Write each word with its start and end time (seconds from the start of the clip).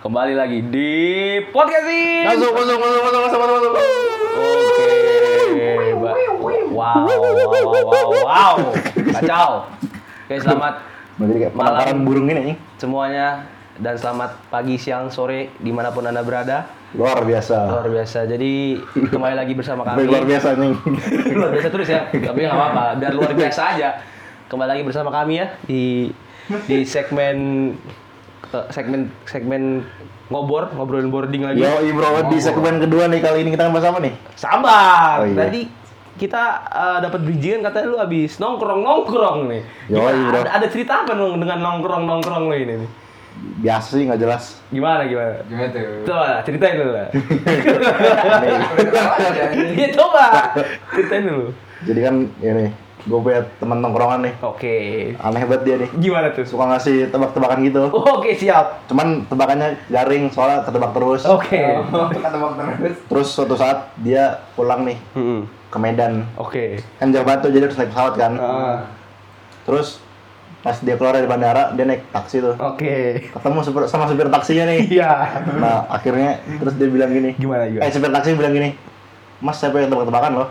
Kembali 0.00 0.32
lagi 0.32 0.64
di 0.64 0.90
podcast 1.52 1.84
ini. 1.84 2.24
Masuk, 2.24 2.50
masuk, 2.50 2.76
masuk, 2.78 3.00
masuk, 3.02 3.20
masuk, 3.20 3.38
masuk, 3.38 3.60
masuk. 3.68 3.72
Oke. 4.32 4.92
Ba- 5.94 6.18
Wow, 6.70 7.04
wow, 7.04 7.20
wow, 7.20 7.84
wow, 7.84 8.24
wow. 8.24 8.54
Kacau. 9.12 9.68
Oke, 10.24 10.34
selamat 10.34 10.74
Jadi 11.20 11.32
kayak 11.36 11.52
Malam. 11.52 11.96
burung 12.00 12.24
ini 12.26 12.40
nih. 12.42 12.56
semuanya 12.74 13.44
dan 13.76 14.00
selamat 14.00 14.40
pagi, 14.48 14.80
siang, 14.80 15.12
sore 15.12 15.52
di 15.54 15.68
mana 15.68 15.92
pun 15.92 16.00
anda 16.02 16.24
berada. 16.24 16.64
Luar 16.96 17.20
biasa. 17.20 17.68
Luar 17.68 17.84
biasa. 17.86 18.24
Jadi 18.24 18.80
kembali 19.04 19.36
lagi 19.36 19.52
bersama 19.52 19.84
kami. 19.84 20.08
luar 20.08 20.24
biasa 20.24 20.56
nih. 20.56 20.72
luar 21.36 21.50
biasa 21.52 21.68
terus 21.68 21.88
ya. 21.90 22.08
Tapi 22.08 22.38
nggak 22.40 22.56
apa-apa. 22.56 22.84
Biar 22.96 23.12
luar 23.12 23.32
biasa 23.34 23.60
aja. 23.76 23.88
Kembali 24.48 24.68
lagi 24.70 24.82
bersama 24.82 25.12
kami 25.12 25.32
ya 25.36 25.46
di 25.62 26.08
di 26.64 26.78
segmen 26.82 27.36
eh, 28.48 28.64
segmen 28.72 29.12
segmen 29.28 29.84
ngobor 30.30 30.70
ngobrolin 30.72 31.10
boarding 31.10 31.42
lagi. 31.42 31.60
Yo, 31.60 31.74
bro, 31.92 32.30
di 32.30 32.38
segmen 32.38 32.78
kedua 32.78 33.10
nih 33.10 33.20
kali 33.20 33.42
ini 33.42 33.50
kita 33.50 33.66
bahas 33.68 33.86
apa 33.90 33.98
nih? 33.98 34.14
Sabar. 34.38 35.22
Oh, 35.22 35.26
iya. 35.26 35.36
Tadi 35.46 35.60
kita 36.16 36.42
eh, 36.70 36.98
dapat 37.02 37.20
bridgingan 37.24 37.60
katanya 37.66 37.86
lu 37.90 37.96
habis 37.98 38.38
nongkrong 38.38 38.80
nongkrong 38.84 39.40
nih. 39.50 39.62
Yoi, 39.90 39.98
Gimana? 39.98 40.28
bro. 40.30 40.38
Ada, 40.46 40.50
ada 40.62 40.66
cerita 40.70 40.92
apa 41.02 41.12
dong 41.18 41.40
dengan 41.42 41.58
nongkrong 41.60 42.04
nongkrong 42.06 42.44
lo 42.46 42.56
ini 42.56 42.74
nih? 42.86 42.90
Biasa 43.40 43.96
sih 43.96 44.04
nggak 44.04 44.20
jelas. 44.20 44.60
Gimana 44.68 45.08
gimana? 45.08 45.40
Gimana 45.48 45.68
tuh? 45.72 46.04
Coba 46.04 46.44
ceritain 46.44 46.74
dulu 46.76 46.92
lah. 46.92 47.08
Iya 49.80 49.88
coba 49.98 50.24
ceritain 50.92 51.24
dulu. 51.24 51.46
Jadi 51.88 52.00
kan 52.04 52.14
ini 52.44 52.66
gue 53.00 53.18
punya 53.18 53.40
teman 53.56 53.78
nongkrongan 53.78 54.20
nih. 54.22 54.34
Oke. 54.40 54.76
Aneh 55.16 55.42
banget 55.44 55.62
dia 55.62 55.76
nih. 55.78 55.90
Gimana 55.94 56.30
tuh? 56.30 56.44
Suka 56.44 56.64
ngasih 56.66 57.08
tebak-tebakan 57.08 57.58
gitu. 57.62 57.82
Oke 57.90 58.34
siap. 58.34 58.84
Cuman 58.86 59.24
tebakannya 59.24 59.78
garing 59.86 60.28
soalnya 60.28 60.62
ketebak 60.62 60.92
terus. 60.92 61.22
Oke. 61.24 61.60
Oh, 61.90 62.06
kata 62.06 62.36
bang 62.36 62.52
terus. 62.76 62.96
Terus 63.06 63.28
suatu 63.28 63.54
saat 63.54 63.92
dia 63.96 64.44
pulang 64.52 64.84
nih 64.84 64.98
Mm-mm. 65.12 65.48
ke 65.68 65.78
Medan. 65.78 66.24
Oke. 66.34 66.80
Kan 66.96 67.10
jauh 67.10 67.22
banget 67.22 67.46
tuh, 67.46 67.50
jadi 67.50 67.64
harus 67.66 67.76
naik 67.76 67.90
pesawat 67.90 68.14
kan. 68.14 68.32
Ah. 68.36 68.78
Terus 69.64 70.00
pas 70.60 70.76
dia 70.76 70.92
keluar 70.92 71.16
dari 71.16 71.24
bandara, 71.24 71.72
dia 71.72 71.84
naik 71.84 72.04
taksi 72.10 72.44
tuh. 72.44 72.52
Oke. 72.60 73.28
Ketemu 73.32 73.58
supir, 73.64 73.82
sama 73.86 74.04
supir 74.04 74.28
taksinya 74.28 74.68
nih. 74.68 74.80
Iya. 74.92 75.12
Nah, 75.56 75.88
akhirnya 75.88 76.36
terus 76.60 76.76
dia 76.76 76.88
bilang 76.88 77.08
gini. 77.08 77.32
Gimana 77.34 77.64
Eh, 77.64 77.72
gimana? 77.72 77.88
supir 77.88 78.10
taksi 78.10 78.36
bilang 78.36 78.52
gini. 78.52 78.76
Mas, 79.40 79.56
saya 79.56 79.72
pengen 79.72 79.88
tebak-tebakan 79.88 80.32
loh. 80.36 80.48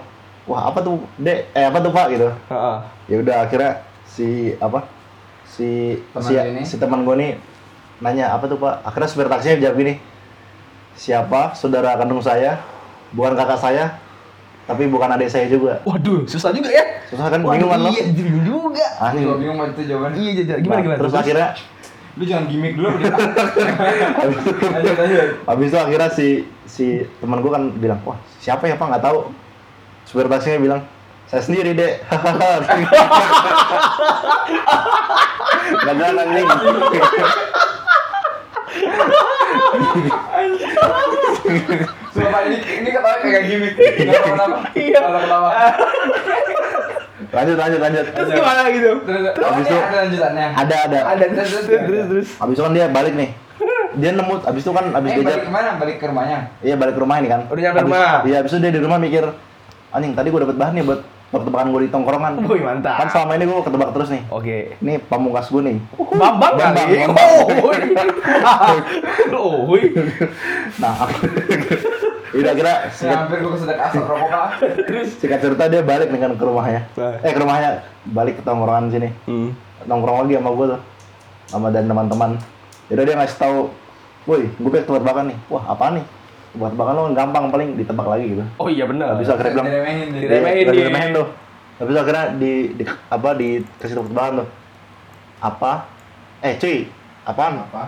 Wah, 0.49 0.73
apa 0.73 0.81
tuh, 0.81 0.97
Dek? 1.21 1.53
Eh, 1.53 1.61
apa 1.61 1.77
tuh, 1.77 1.93
Pak? 1.93 2.05
Gitu. 2.09 2.25
Heeh. 2.25 2.77
Ya 3.05 3.15
udah 3.21 3.35
akhirnya 3.45 3.71
si 4.09 4.57
apa? 4.57 4.89
Si 5.45 6.01
Teman 6.09 6.25
si, 6.25 6.33
ini? 6.33 6.61
si 6.65 6.75
teman 6.81 7.05
gue 7.05 7.15
nih 7.17 7.31
nanya, 8.01 8.33
"Apa 8.33 8.49
tuh, 8.49 8.57
Pak?" 8.57 8.81
Akhirnya 8.81 9.09
supir 9.09 9.29
taksinya 9.29 9.61
jawab 9.61 9.77
gini. 9.77 10.01
Siapa 10.97 11.53
saudara 11.53 11.93
kandung 12.01 12.21
saya? 12.25 12.57
Bukan 13.13 13.33
kakak 13.37 13.61
saya, 13.61 13.97
tapi 14.69 14.85
bukan 14.89 15.09
adik 15.17 15.29
saya 15.29 15.45
juga. 15.49 15.81
Waduh, 15.85 16.25
susah 16.29 16.53
juga 16.53 16.69
ya. 16.69 16.85
Susah 17.09 17.29
kan 17.29 17.41
Waduh, 17.41 17.53
bingung 17.57 17.71
kan 17.73 17.79
lo? 17.85 17.89
Iya, 17.89 18.03
bingung 18.13 18.45
juga. 18.45 18.87
Ah, 19.01 19.09
nih. 19.13 19.25
Gua 19.25 19.37
bingung 19.37 19.57
banget 19.57 19.73
itu 19.73 19.83
jawabannya. 19.89 20.17
Iya, 20.17 20.29
iya, 20.29 20.43
iya. 20.45 20.55
gimana 20.61 20.77
Nah, 20.77 20.83
gimana? 20.85 20.99
Terus 21.01 21.13
akhirnya 21.13 21.47
Lu 22.19 22.23
jangan 22.27 22.51
gimmick 22.51 22.73
dulu. 22.75 22.89
Habis 25.49 25.67
itu 25.71 25.77
akhirnya 25.79 26.09
si 26.11 26.27
si 26.67 26.85
teman 27.23 27.39
gue 27.39 27.47
kan 27.47 27.63
bilang, 27.79 28.03
wah 28.03 28.19
siapa 28.43 28.67
ya 28.67 28.75
pak 28.75 28.91
nggak 28.91 29.03
tahu. 29.07 29.31
Supir 30.09 30.25
taksinya 30.25 30.57
bilang, 30.57 30.81
saya 31.25 31.41
sendiri 31.41 31.71
dek. 31.71 32.01
Gak 35.79 35.95
jalan 35.95 36.25
anjing. 36.25 36.47
Sumpah 42.09 42.41
ini 42.45 42.57
ini 42.57 42.89
ketawa 42.89 43.15
kayak 43.21 43.43
gimmick. 43.45 43.73
Enggak 43.77 44.21
kenapa? 44.25 44.57
Iya. 44.73 44.99
Ketawa. 44.99 45.49
Lanjut 47.29 47.57
lanjut 47.57 47.79
lanjut. 47.79 48.05
Terus 48.09 48.29
gimana 48.31 48.61
gitu? 48.71 48.91
Terus 49.05 49.21
Habis 49.37 49.61
ini 49.61 49.69
itu- 49.69 49.85
ada 49.85 49.97
lanjutannya. 50.01 50.47
Ada 50.55 50.75
ada. 50.83 50.99
Ada 51.07 51.25
terus 51.29 51.49
terus 51.53 51.65
terus 51.85 52.05
terus. 52.09 52.27
Habis 52.37 52.55
itu 52.55 52.63
kan 52.63 52.73
dia 52.73 52.85
balik 52.89 53.13
nih. 53.15 53.29
Dia 53.89 54.11
nemu, 54.13 54.33
habis 54.39 54.61
itu 54.61 54.71
kan 54.71 54.85
habis 54.87 55.09
Eh, 55.11 55.15
dia 55.15 55.25
balik 55.25 55.43
ke 55.43 55.51
mana? 55.51 55.69
Balik 55.75 55.95
ke 55.97 56.05
rumahnya. 56.07 56.39
Iya 56.61 56.75
balik 56.77 56.93
ke 56.93 57.01
rumah 57.01 57.15
ini 57.17 57.27
kan. 57.27 57.41
Udah 57.45 57.61
nyampe 57.61 57.79
rumah. 57.85 58.21
Iya 58.23 58.35
habis 58.39 58.51
itu 58.51 58.59
dia 58.59 58.71
di 58.71 58.79
rumah 58.79 58.97
mikir, 58.97 59.23
anjing 59.89 60.13
tadi 60.13 60.27
gue 60.29 60.41
dapet 60.41 60.57
bahan 60.57 60.73
nih 60.77 60.85
buat 60.85 61.01
tebak-tebakan 61.29 61.67
gue 61.69 61.81
di 61.85 61.89
tongkrongan. 61.93 62.33
Wih, 62.49 62.61
mantap. 62.65 62.97
Kan 63.05 63.07
selama 63.13 63.31
ini 63.37 63.43
gue 63.45 63.61
ketebak 63.61 63.89
terus 63.93 64.09
nih. 64.09 64.21
Oke. 64.33 64.57
Ini 64.81 64.93
pamungkas 65.05 65.47
gue 65.53 65.61
nih. 65.61 65.77
Bambang 65.97 66.57
Bambang, 66.57 66.73
kali. 66.73 66.97
Bambang. 67.05 67.29
Oh, 67.29 67.47
wih. 67.69 67.81
Oh, 69.29 69.55
wih. 69.69 69.85
Nah, 70.81 70.93
aku 71.05 71.15
udah 72.39 72.53
kira 72.53 72.73
Ya, 72.85 72.93
singkat, 72.93 73.17
hampir 73.25 73.37
gua 73.41 73.51
kesedek 73.57 73.77
asap 73.81 74.05
rokok 74.05 74.29
Pak. 74.29 74.49
singkat 75.19 75.39
cerita 75.41 75.63
dia 75.65 75.81
balik 75.81 76.07
nih 76.13 76.19
kan 76.21 76.31
ke 76.37 76.43
rumahnya. 76.45 76.81
Nah. 76.97 77.13
Eh 77.25 77.31
ke 77.33 77.39
rumahnya 77.41 77.69
balik 78.09 78.37
ke 78.39 78.43
tongkrongan 78.45 78.89
sini. 78.93 79.09
Hmm. 79.25 79.49
Nongkrong 79.89 80.25
lagi 80.25 80.37
sama 80.37 80.49
gue 80.53 80.65
tuh. 80.77 80.81
Sama 81.49 81.67
dan 81.73 81.85
teman-teman. 81.89 82.37
Jadi 82.89 83.01
dia 83.05 83.15
ngasih 83.17 83.37
tahu, 83.37 83.57
"Woi, 84.29 84.49
gue 84.49 84.69
pengen 84.69 84.85
tebak-tebakan 84.85 85.25
nih." 85.33 85.37
Wah, 85.49 85.63
apa 85.73 85.85
nih? 85.93 86.05
Tebak-tebakan 86.49 86.93
lo 86.93 87.03
gampang 87.11 87.45
paling 87.47 87.69
ditebak 87.75 88.07
lagi 88.07 88.25
gitu. 88.31 88.43
Oh 88.57 88.67
iya 88.67 88.83
benar. 88.83 89.13
Habis 89.13 89.25
itu 89.25 89.33
akhirnya 89.33 89.53
bilang, 89.53 89.67
Diremehin, 89.67 90.07
Diremehin, 90.11 90.65
di- 90.65 90.75
diremehin 90.75 91.09
tuh. 91.13 91.27
Itu 91.77 91.89
akhirnya 91.95 92.25
di, 92.35 92.51
di 92.73 92.83
apa 92.85 93.29
dikasih 93.33 93.95
tebak-tebakan 93.95 94.33
tuh. 94.35 94.47
Apa? 95.39 95.71
Eh, 96.39 96.53
cuy, 96.55 96.77
apaan? 97.23 97.61
Apa? 97.63 97.83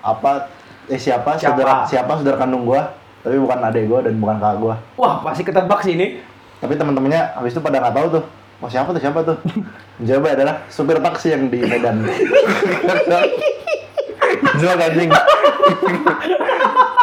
Apa 0.00 0.30
eh 0.84 0.98
siapa, 0.98 1.34
Siapa? 1.34 1.54
saudara 1.54 1.86
siapa 1.86 2.12
saudara 2.18 2.34
kandung 2.36 2.66
gua 2.66 2.90
tapi 3.22 3.38
bukan 3.38 3.54
adek 3.62 3.86
gua 3.86 4.02
dan 4.02 4.18
bukan 4.18 4.34
kakak 4.36 4.58
gua 4.58 4.74
Wah, 4.98 5.22
pasti 5.22 5.46
ketebak 5.46 5.78
sih 5.80 5.94
ini. 5.94 6.18
tapi 6.58 6.74
teman-temannya 6.74 7.22
habis 7.32 7.54
itu 7.54 7.62
pada 7.62 7.78
nggak 7.78 7.94
tahu 7.94 8.06
tuh 8.12 8.24
oh 8.58 8.66
siapa 8.66 8.90
tuh 8.90 8.98
siapa 8.98 9.22
tuh 9.22 9.38
jawabnya 10.06 10.32
adalah 10.34 10.54
supir 10.66 10.98
taksi 10.98 11.30
yang 11.30 11.46
di 11.46 11.62
Medan 11.62 12.02
Jelas 14.52 14.78
anjing 14.80 15.10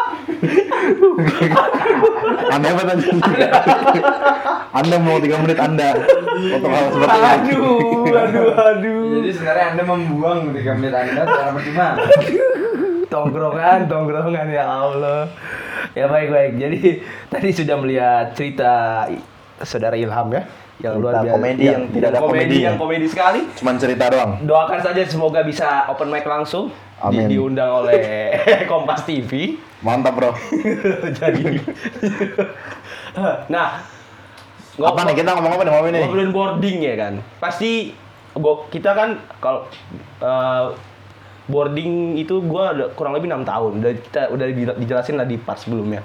Aneh 2.50 2.72
banget 2.72 2.96
anjing 2.96 3.20
Anda 4.72 4.96
mau 5.04 5.20
3 5.20 5.44
menit 5.44 5.60
Anda 5.60 5.90
Untuk 6.56 6.70
hal 6.72 6.86
seperti 6.96 7.18
ini 7.20 7.30
Aduh, 7.30 8.08
aduh, 8.16 8.50
aduh. 8.56 9.04
Jadi 9.20 9.30
sebenarnya 9.36 9.66
Anda 9.76 9.84
membuang 9.84 10.40
3 10.56 10.78
menit 10.80 10.94
Anda 10.96 11.22
secara 11.28 11.52
percuma. 11.52 11.88
tongkrongan, 13.10 13.90
tongkrongan 13.90 14.48
ya 14.54 14.66
Allah. 14.70 15.28
Ya 15.98 16.06
baik 16.06 16.30
baik. 16.30 16.52
Jadi 16.62 16.80
tadi 17.28 17.50
sudah 17.50 17.76
melihat 17.82 18.38
cerita 18.38 19.06
saudara 19.66 19.98
Ilham 19.98 20.30
ya, 20.32 20.46
yang 20.80 20.96
luar 20.96 21.20
biasa. 21.20 21.34
komedi 21.34 21.64
yang 21.66 21.84
tidak 21.90 22.08
ada 22.10 22.20
komedi 22.20 22.58
yang 22.62 22.76
komedi 22.76 23.06
sekali. 23.06 23.44
Cuman 23.54 23.76
cerita 23.76 24.08
doang 24.08 24.40
Doakan 24.42 24.80
saja 24.80 25.02
semoga 25.04 25.44
bisa 25.44 25.86
open 25.86 26.08
mic 26.08 26.24
langsung. 26.24 26.72
Di- 27.02 27.16
Amin. 27.16 27.28
diundang 27.30 27.72
oleh 27.78 28.36
Kompas 28.72 29.04
TV. 29.04 29.56
Mantap 29.80 30.12
bro 30.14 30.32
Jadi, 31.20 31.64
nah, 33.48 33.80
Apa 34.76 35.02
nih 35.04 35.16
kita 35.16 35.32
ngomong 35.34 35.52
apa 35.54 35.62
nih 35.62 35.72
ngomongin 35.74 35.94
ini? 35.94 36.00
ngobrolin 36.02 36.32
boarding 36.32 36.78
ya 36.82 36.96
kan 36.96 37.14
pasti 37.38 37.92
gua 38.32 38.64
kita 38.68 38.92
kan 38.92 39.10
kalau 39.38 39.68
eh, 40.20 40.66
boarding 41.46 42.16
itu 42.16 42.40
gua 42.42 42.72
udah 42.72 42.88
kurang 42.94 43.12
lebih 43.12 43.28
enam 43.28 43.44
tahun 43.44 43.80
udah 43.80 43.92
kita 43.98 44.22
udah 44.30 44.46
di- 44.50 44.78
dijelasin 44.78 45.16
lah 45.16 45.24
di 45.24 45.36
part 45.36 45.60
sebelumnya 45.60 46.00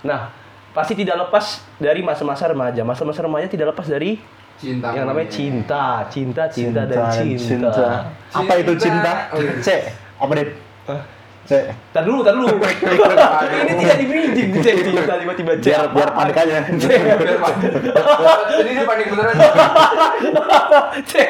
nah 0.00 0.34
pasti 0.70 0.94
tidak 0.94 1.28
lepas 1.28 1.62
dari 1.82 2.00
masa-masa 2.00 2.46
remaja 2.46 2.82
masa-masa 2.86 3.20
remaja 3.26 3.46
tidak 3.50 3.74
lepas 3.74 3.86
dari 3.90 4.22
Cinta. 4.60 4.92
yang 4.92 5.08
namanya 5.08 5.28
cinta 5.32 6.04
cinta 6.12 6.44
cinta, 6.52 6.84
dan 6.84 7.08
cinta, 7.16 7.72
Apa 8.28 8.52
itu 8.60 8.76
cinta? 8.76 9.32
Oh, 9.32 9.40
iya. 9.40 9.56
C. 9.56 9.68
Apa? 10.20 10.32
Hah? 10.84 11.00
C. 11.50 11.66
Tar 11.90 12.06
dulu, 12.06 12.22
tar 12.22 12.30
dulu. 12.30 12.46
Ini 13.66 13.72
tidak 13.74 13.96
di 13.98 14.06
bridging, 14.06 14.50
Cek. 14.54 14.74
cinta 14.86 15.18
tiba-tiba 15.18 15.58
C. 15.58 15.66
Biar 15.66 15.90
biar 15.90 16.10
panik 16.14 16.36
aja. 16.38 16.62
Biar, 16.62 17.36
Pak. 17.42 17.52
Jadi 18.54 18.70
dia 18.70 18.84
panik 18.86 19.06
beneran. 19.10 19.34
Cek. 21.02 21.28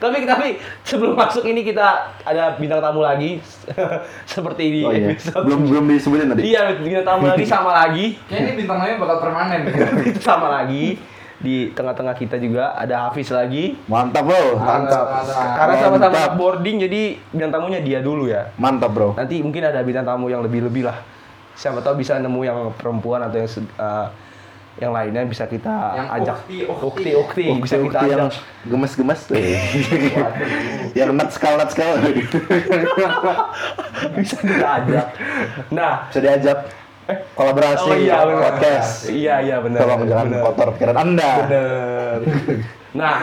tapi 0.00 0.24
tapi 0.24 0.46
sebelum 0.82 1.14
masuk 1.14 1.44
ini 1.44 1.62
kita 1.62 1.86
ada 2.24 2.56
bintang 2.56 2.80
tamu 2.80 3.04
lagi 3.04 3.38
seperti 4.26 4.64
di 4.72 4.80
Oh 4.82 4.90
iya. 4.90 5.12
episode. 5.12 5.44
Belum 5.44 5.60
belum 5.68 5.84
disebutin 5.86 6.32
tadi. 6.32 6.40
Iya, 6.48 6.80
bintang 6.80 7.04
tamu 7.06 7.28
lagi 7.28 7.44
sama 7.44 7.70
lagi. 7.76 8.16
Kayaknya 8.24 8.40
ini 8.42 8.52
bintang 8.56 8.78
tamunya 8.80 8.96
bakal 8.96 9.16
permanen. 9.20 9.60
Itu 10.02 10.20
sama 10.32 10.48
lagi. 10.48 10.96
Di 11.42 11.74
tengah-tengah 11.74 12.14
kita 12.14 12.38
juga 12.38 12.72
ada 12.78 13.10
Hafiz 13.10 13.28
lagi. 13.34 13.74
Mantap 13.90 14.22
bro. 14.30 14.62
Mantap. 14.62 15.26
Karena 15.58 15.74
sama-sama 15.82 16.20
boarding 16.38 16.86
jadi 16.86 17.18
bintang 17.34 17.50
tamunya 17.58 17.82
dia 17.82 17.98
dulu 17.98 18.30
ya. 18.30 18.54
Mantap 18.56 18.94
bro. 18.94 19.18
Nanti 19.18 19.42
mungkin 19.42 19.66
ada 19.66 19.82
bintang 19.82 20.06
tamu 20.06 20.30
yang 20.30 20.40
lebih-lebih 20.46 20.86
lah. 20.86 21.02
Siapa 21.58 21.82
tahu 21.82 22.00
bisa 22.00 22.16
nemu 22.16 22.40
yang 22.46 22.58
perempuan 22.78 23.26
atau 23.26 23.42
yang 23.42 23.50
eh, 23.58 24.06
yang 24.80 24.92
lainnya 24.96 25.28
bisa 25.28 25.44
kita 25.44 25.68
Yang 25.92 26.08
ajak 26.16 26.36
ukti, 26.80 27.10
ukti. 27.12 27.44
bisa 27.60 27.76
kita 27.76 27.92
ukti 27.92 28.06
yang 28.08 28.20
ajak 28.24 28.40
gemes-gemes 28.64 29.20
tuh. 29.28 29.36
yang 30.96 31.12
nut 31.12 31.28
sekal 31.28 31.60
nut 31.60 31.68
sekal 31.68 31.92
bisa 34.16 34.36
kita 34.40 34.66
ajak 34.80 35.06
nah 35.68 36.08
bisa 36.08 36.18
diajak 36.24 36.58
kolaborasi 37.34 37.88
oh 37.90 37.96
iya 37.98 38.18
benar 38.22 38.42
podcast. 38.54 38.92
iya 39.10 39.34
iya 39.42 39.56
benar 39.58 39.80
Tolong 39.82 40.00
jangan 40.06 40.26
benar. 40.30 40.42
kotor 40.46 40.68
pikiran 40.78 40.96
Anda. 40.96 41.30
Bener. 41.44 42.18
nah 43.00 43.14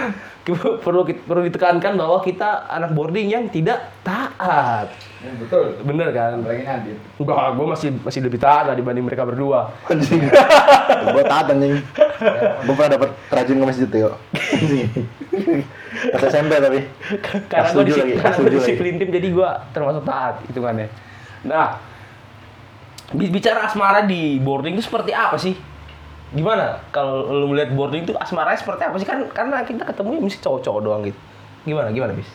perlu 0.82 1.06
perlu 1.06 1.42
ditekankan 1.46 1.94
bahwa 1.94 2.18
kita 2.26 2.66
anak 2.68 2.92
boarding 2.98 3.30
yang 3.30 3.46
tidak 3.54 3.94
taat 4.02 4.90
Ya, 5.20 5.36
betul. 5.36 5.76
bener 5.84 6.16
kan 6.16 6.40
Apalagi 6.40 6.64
Nadif. 6.64 6.96
Enggak, 7.20 7.52
gue 7.60 7.66
masih 7.68 7.90
masih 8.08 8.20
lebih 8.24 8.40
taat 8.40 8.72
lah 8.72 8.76
dibanding 8.80 9.04
mereka 9.04 9.28
berdua. 9.28 9.68
Anjing. 9.92 10.32
Gua 11.12 11.24
taat 11.28 11.52
anjing. 11.52 11.76
Gua 12.64 12.74
pernah 12.80 12.92
dapat 12.96 13.10
rajin 13.28 13.60
ke 13.60 13.66
masjid 13.68 13.88
tuh. 13.92 14.16
Pas 16.16 16.22
SMP 16.24 16.52
tapi. 16.56 16.80
karena 17.52 17.68
gue 17.68 17.84
lagi, 17.84 17.92
disiplin, 17.92 18.16
kelas 18.16 18.24
karena 18.32 18.48
gue 18.48 18.54
disiplin 18.56 18.94
tim 18.96 19.10
jadi 19.12 19.28
gue 19.28 19.50
termasuk 19.76 20.04
taat 20.08 20.36
hitungannya. 20.48 20.88
Nah, 21.44 21.68
bicara 23.14 23.66
asmara 23.66 24.06
di 24.06 24.38
boarding 24.38 24.78
itu 24.78 24.86
seperti 24.86 25.12
apa 25.14 25.36
sih? 25.36 25.58
Gimana 26.30 26.78
kalau 26.94 27.26
lu 27.26 27.50
melihat 27.50 27.74
boarding 27.74 28.06
itu 28.06 28.14
asmaranya 28.14 28.60
seperti 28.62 28.86
apa 28.86 28.96
sih 29.02 29.08
kan 29.10 29.26
karena 29.34 29.66
kita 29.66 29.82
ketemu 29.82 30.22
mesti 30.22 30.38
cowok-cowok 30.46 30.82
doang 30.86 31.02
gitu. 31.02 31.20
Gimana 31.66 31.90
gimana 31.90 32.14
bis? 32.14 32.30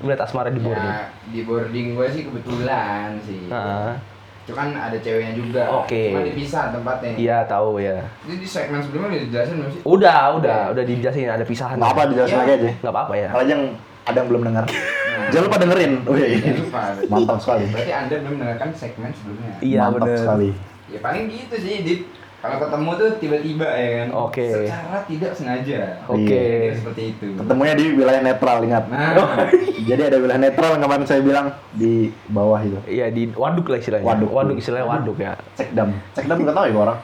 Melihat 0.00 0.22
asmara 0.22 0.54
di 0.54 0.62
boarding. 0.62 0.86
Ya, 0.86 1.10
di 1.34 1.40
boarding 1.42 1.86
gue 1.98 2.06
sih 2.14 2.22
kebetulan 2.30 3.18
sih. 3.26 3.50
Nah, 3.50 3.98
Itu 4.46 4.56
kan 4.56 4.72
ada 4.72 4.96
ceweknya 4.96 5.34
juga. 5.36 5.62
Oke. 5.84 6.10
Cuma 6.10 6.24
dipisah 6.24 6.72
tempatnya. 6.72 7.12
iya 7.18 7.38
tahu 7.44 7.76
ya. 7.82 8.02
Jadi 8.24 8.36
di 8.40 8.48
segmen 8.48 8.80
sebelumnya 8.80 9.14
udah 9.14 9.20
dijelasin 9.28 9.54
belum 9.60 9.70
sih? 9.70 9.80
Udah, 9.84 10.20
udah, 10.40 10.60
udah 10.72 10.84
dijelasin 10.86 11.28
ada 11.28 11.44
pisahan. 11.44 11.76
Nggak 11.76 11.92
apa 11.92 12.02
dijelasin 12.08 12.38
lagi 12.38 12.52
aja. 12.56 12.70
Nggak 12.80 12.94
apa-apa 12.94 13.14
ya. 13.18 13.28
Kalau 13.34 13.44
yang 13.46 13.62
ada 14.06 14.16
yang 14.20 14.28
belum 14.28 14.42
dengar. 14.46 14.64
Jangan 15.32 15.44
lupa 15.46 15.58
dengerin. 15.60 15.92
Wih. 16.08 16.40
Jangan 16.40 16.58
lupa. 16.64 16.80
Mantap 17.06 17.38
sekali. 17.38 17.64
Berarti 17.70 17.92
Anda 17.92 18.14
belum 18.18 18.32
mendengarkan 18.38 18.68
segmen 18.74 19.10
sebelumnya. 19.14 19.52
Iya 19.60 19.80
Mantap 19.86 20.06
bener. 20.08 20.18
sekali. 20.18 20.50
Ya 20.90 20.98
paling 20.98 21.24
gitu 21.30 21.56
sih, 21.60 21.74
Dit. 21.86 22.02
Kalau 22.40 22.56
ketemu 22.56 22.90
tuh 22.96 23.10
tiba-tiba 23.20 23.68
ya 23.68 23.88
kan. 24.00 24.08
Oke. 24.16 24.48
Secara 24.48 24.98
tidak 25.04 25.32
sengaja. 25.36 25.80
Oke. 26.08 26.24
Kira-kira 26.24 26.76
Seperti 26.80 27.02
itu. 27.12 27.26
Ketemunya 27.36 27.74
di 27.76 27.84
wilayah 27.92 28.22
netral 28.24 28.58
ingat. 28.64 28.84
Nah, 28.88 29.12
Jadi 29.92 30.02
ada 30.08 30.16
wilayah 30.16 30.40
netral 30.40 30.70
yang 30.72 30.82
kemarin 30.88 31.04
saya 31.04 31.20
bilang 31.20 31.46
di 31.76 32.08
bawah 32.32 32.56
itu. 32.64 32.80
Iya 32.88 33.12
di 33.12 33.28
waduk 33.36 33.68
lah 33.68 33.76
istilahnya. 33.76 34.08
Waduk. 34.08 34.30
waduk 34.32 34.56
istilahnya 34.56 34.88
waduk 34.88 35.16
ya. 35.20 35.36
Cekdam. 35.52 35.92
Cekdam 36.16 36.38
nggak 36.40 36.56
tahu 36.56 36.64
ya 36.64 36.76
orang. 36.80 36.98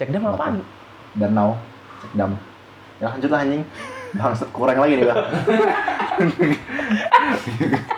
Cek 0.00 0.08
dam 0.08 0.24
apaan? 0.24 0.54
Danau. 1.20 1.50
Cekdam. 2.00 2.30
Ya 2.96 3.06
lanjut 3.12 3.28
lah 3.28 3.40
anjing. 3.44 3.62
Bang, 4.12 4.32
kurang 4.52 4.76
lagi 4.76 4.94
nih, 4.94 5.06
Bang. 5.06 5.24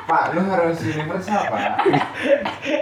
Pak, 0.04 0.24
lu 0.32 0.40
harus 0.44 0.78
universal, 0.80 1.40
Pak. 1.48 1.62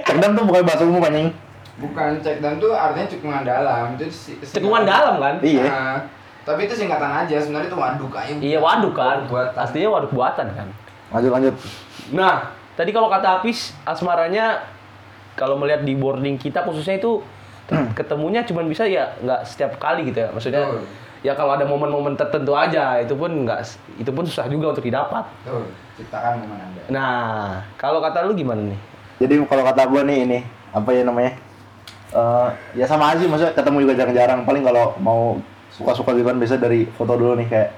Cekdam 0.05 0.31
tuh 0.35 0.45
bukan 0.45 0.63
bahasa 0.63 0.85
umum 0.85 1.01
anjing. 1.01 1.33
Bukan 1.73 2.21
cek 2.21 2.39
dan 2.39 2.61
tuh 2.61 2.71
artinya 2.71 3.09
cekungan 3.09 3.43
dalam. 3.43 3.97
Itu 3.97 4.07
si- 4.13 4.37
Cekungan 4.39 4.85
dalam 4.85 5.17
kan? 5.17 5.35
Iya. 5.41 5.65
Nah, 5.65 5.97
tapi 6.45 6.69
itu 6.69 6.75
singkatan 6.77 7.25
aja, 7.25 7.37
sebenarnya 7.39 7.69
itu 7.69 7.79
waduk 7.79 8.13
aja. 8.13 8.33
Iya 8.37 8.59
waduk 8.61 8.93
kan. 8.93 9.25
Buat 9.27 9.57
Aslinya 9.57 9.89
waduk 9.91 10.13
buatan 10.13 10.47
kan. 10.53 10.69
Lanjut 11.09 11.33
lanjut. 11.33 11.55
Nah, 12.13 12.37
tadi 12.75 12.93
kalau 12.93 13.09
kata 13.09 13.41
Apis, 13.41 13.73
asmaranya 13.83 14.61
kalau 15.33 15.57
melihat 15.57 15.81
di 15.81 15.97
boarding 15.97 16.37
kita 16.37 16.61
khususnya 16.61 17.01
itu 17.01 17.25
ketemunya 17.97 18.45
cuma 18.45 18.61
bisa 18.63 18.85
ya 18.85 19.17
nggak 19.19 19.41
setiap 19.43 19.81
kali 19.81 20.05
gitu 20.07 20.21
ya. 20.21 20.29
Maksudnya 20.29 20.63
Betul. 20.63 20.85
Ya 21.23 21.33
kalau 21.39 21.55
ada 21.55 21.65
momen-momen 21.65 22.19
tertentu 22.19 22.53
aja 22.55 22.99
itu 22.99 23.15
pun 23.15 23.31
nggak 23.47 23.63
itu 23.99 24.11
pun 24.11 24.27
susah 24.27 24.47
juga 24.51 24.75
untuk 24.75 24.85
didapat. 24.85 25.25
Tuh, 25.47 25.67
ciptakan 25.99 26.43
momen 26.43 26.59
Anda. 26.59 26.83
Nah, 26.91 27.63
kalau 27.79 28.03
kata 28.03 28.27
lu 28.27 28.35
gimana 28.35 28.63
nih? 28.63 28.81
Jadi 29.23 29.35
kalau 29.47 29.63
kata 29.63 29.87
gua 29.87 30.03
nih 30.03 30.19
ini 30.27 30.39
apa 30.75 30.91
ya 30.91 31.03
namanya? 31.07 31.33
Eh, 32.13 32.49
ya 32.77 32.85
sama 32.85 33.17
aja 33.17 33.25
maksudnya 33.25 33.57
ketemu 33.57 33.89
juga 33.89 33.95
jarang-jarang 34.05 34.45
paling 34.45 34.61
kalau 34.61 34.93
mau 35.01 35.41
suka-suka 35.73 36.13
gitu 36.13 36.29
kan 36.29 36.37
biasa 36.37 36.61
dari 36.61 36.85
foto 36.93 37.17
dulu 37.17 37.41
nih 37.41 37.49
kayak 37.49 37.69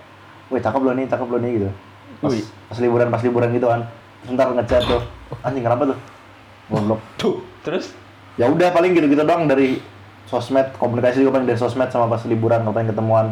wih 0.50 0.58
cakep 0.58 0.82
lo 0.82 0.90
nih 0.90 1.06
cakep 1.06 1.28
lo 1.30 1.38
nih 1.38 1.50
gitu 1.54 1.70
pas, 2.18 2.34
Wih. 2.34 2.42
pas 2.66 2.78
liburan 2.82 3.08
pas 3.14 3.22
liburan 3.22 3.48
gitu 3.54 3.70
kan 3.70 3.86
Terus 4.26 4.34
ntar 4.34 4.50
ngechat 4.50 4.82
tuh 4.90 5.02
anjing 5.46 5.62
kenapa 5.62 5.94
tuh 5.94 5.98
goblok 6.66 7.00
Tuh, 7.14 7.46
terus 7.62 7.94
ya 8.34 8.50
udah 8.50 8.74
paling 8.74 8.98
gitu-gitu 8.98 9.22
doang 9.22 9.46
dari 9.46 9.78
sosmed 10.34 10.74
komunikasi 10.74 11.22
juga 11.22 11.38
paling 11.38 11.46
dari 11.46 11.58
sosmed 11.60 11.86
sama 11.94 12.10
pas 12.10 12.26
liburan 12.26 12.66
kalau 12.66 12.74
pengen 12.74 12.90
ketemuan 12.90 13.26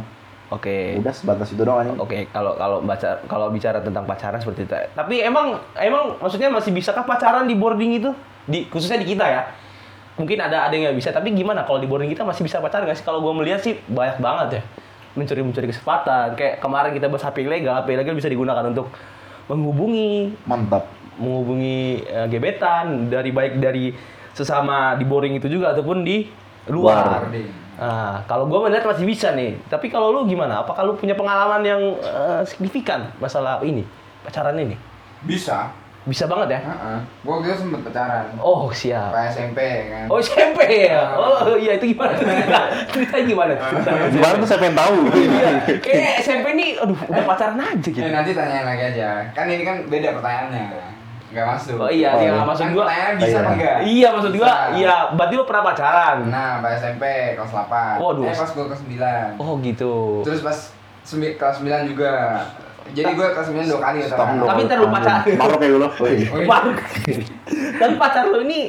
oke. 0.54 1.02
udah 1.02 1.14
sebatas 1.14 1.50
itu 1.50 1.66
doang 1.66 1.82
anjing 1.82 1.99
Oke, 1.99 2.31
kalau 2.31 2.54
kalau 2.54 2.78
baca 2.87 3.19
kalau 3.26 3.50
bicara 3.50 3.82
tentang 3.82 4.06
pacaran 4.06 4.38
seperti 4.38 4.70
itu. 4.70 4.75
Tapi 4.94 5.26
emang 5.26 5.58
emang 5.75 6.22
maksudnya 6.22 6.52
masih 6.54 6.70
bisakah 6.70 7.02
pacaran 7.02 7.50
di 7.50 7.58
boarding 7.58 7.99
itu? 7.99 8.10
Di 8.46 8.70
khususnya 8.70 9.02
di 9.02 9.10
kita 9.10 9.26
ya. 9.26 9.43
Mungkin 10.14 10.38
ada 10.38 10.69
ada 10.69 10.75
yang 10.76 10.94
bisa, 10.94 11.08
tapi 11.08 11.32
gimana 11.32 11.64
kalau 11.66 11.82
di 11.82 11.88
boarding 11.90 12.12
kita 12.12 12.22
masih 12.22 12.46
bisa 12.46 12.62
pacaran 12.62 12.87
nggak 12.87 13.00
sih? 13.00 13.06
Kalau 13.08 13.19
gue 13.25 13.32
melihat 13.34 13.58
sih 13.64 13.81
banyak 13.90 14.22
banget 14.22 14.49
ya 14.60 14.62
mencuri-mencuri 15.12 15.69
kesempatan. 15.69 16.38
Kayak 16.38 16.54
kemarin 16.62 16.90
kita 16.96 17.06
bahas 17.10 17.25
HP 17.26 17.44
ilegal, 17.44 17.75
HP 17.82 17.88
ilegal 17.96 18.14
bisa 18.16 18.28
digunakan 18.31 18.64
untuk 18.64 18.88
menghubungi 19.50 20.32
mantap 20.46 20.87
menghubungi 21.19 22.06
eh, 22.08 22.26
gebetan 22.31 23.12
dari 23.12 23.31
baik 23.34 23.60
dari 23.60 23.93
sesama 24.32 24.96
di 24.96 25.04
boarding 25.04 25.37
itu 25.37 25.49
juga 25.52 25.76
ataupun 25.76 26.06
di 26.06 26.25
luar. 26.70 27.26
Boarding. 27.26 27.50
Nah, 27.82 28.23
kalau 28.31 28.47
gue 28.47 28.59
melihat 28.69 28.87
masih 28.87 29.03
bisa 29.09 29.35
nih. 29.35 29.59
Tapi 29.67 29.91
kalau 29.91 30.14
lu 30.14 30.29
gimana? 30.29 30.62
Apakah 30.62 30.87
lu 30.87 30.94
punya 30.94 31.19
pengalaman 31.19 31.62
yang 31.67 31.82
eh, 31.99 32.43
signifikan 32.47 33.11
masalah 33.19 33.59
ini 33.67 33.82
pacaran 34.23 34.55
ini? 34.55 34.79
Bisa. 35.26 35.73
Bisa 36.03 36.26
banget 36.26 36.59
ya? 36.59 36.61
Heeh. 36.67 36.99
Gua 37.23 37.38
waktu 37.38 37.55
itu 37.55 37.62
sempet 37.62 37.81
pacaran. 37.87 38.26
Oh 38.43 38.67
siap. 38.75 39.14
Pas 39.14 39.31
SMP 39.31 39.87
kan. 39.87 40.11
Oh 40.11 40.19
SMP 40.19 40.91
ya? 40.91 41.14
Oh 41.14 41.55
iya 41.55 41.79
itu 41.79 41.94
gimana? 41.94 42.11
Cerita, 42.19 42.61
ceritanya 42.91 43.23
gimana? 43.23 43.53
Gimana 44.11 44.35
tuh 44.43 44.49
saya 44.50 44.59
pengen 44.67 44.76
tahu 44.82 44.94
Iya. 45.14 45.50
Kayak 45.79 46.14
SMP 46.26 46.47
ini, 46.59 46.67
aduh 46.75 46.99
udah 47.06 47.23
pacaran 47.23 47.59
aja 47.59 47.87
gitu. 47.87 48.03
Eh, 48.03 48.11
nanti 48.11 48.35
tanyain 48.35 48.67
lagi 48.67 48.82
aja. 48.94 49.31
Kan 49.31 49.47
ini 49.47 49.62
kan 49.62 49.87
beda 49.87 50.19
pertanyaannya. 50.19 50.92
Enggak 51.32 51.46
masuk. 51.50 51.76
Oh 51.79 51.88
iya, 51.88 52.11
Oh, 52.11 52.20
iya 52.20 52.29
iya. 52.31 52.43
maksud 52.43 52.61
Kan 52.61 52.70
gua. 52.70 52.84
pertanyaannya 52.84 53.17
bisa 53.17 53.25
Iya. 53.26 53.40
apa 53.40 53.50
enggak? 53.50 53.76
Iya 53.82 54.08
maksud 54.12 54.32
gua, 54.34 54.52
iya. 54.70 54.94
Berarti 55.11 55.34
lu 55.34 55.44
pernah 55.44 55.62
pacaran? 55.64 56.17
Nah, 56.29 56.50
pas 56.61 56.73
SMP 56.75 57.05
kelas 57.32 57.50
8. 57.50 57.96
Waduh. 57.99 58.25
Eh, 58.26 58.37
pas 58.37 58.50
gua 58.52 58.64
kelas 58.69 58.81
9. 58.82 59.29
Oh 59.38 59.52
gitu. 59.58 59.94
Terus 60.23 60.40
pas 60.40 60.58
sembi- 61.02 61.34
kelas 61.34 61.56
9 61.58 61.88
juga. 61.88 62.12
Jadi 62.84 63.11
gua 63.12 63.29
kelas 63.32 63.46
9 63.49 63.64
dua 63.64 63.81
kali 63.81 63.99
doang. 64.05 64.44
Tapi 64.44 64.61
ntar 64.62 64.76
lu 64.76 64.88
pacaran. 64.88 65.23
Baru 65.32 65.55
kayak 65.56 65.73
lu. 65.73 65.79
Wih. 65.81 66.20
Oh, 66.29 66.37
iya. 66.37 66.46
Baru. 66.52 66.70
Tapi 67.73 67.94
pacar 67.96 68.25
lu 68.26 68.38
ini 68.43 68.61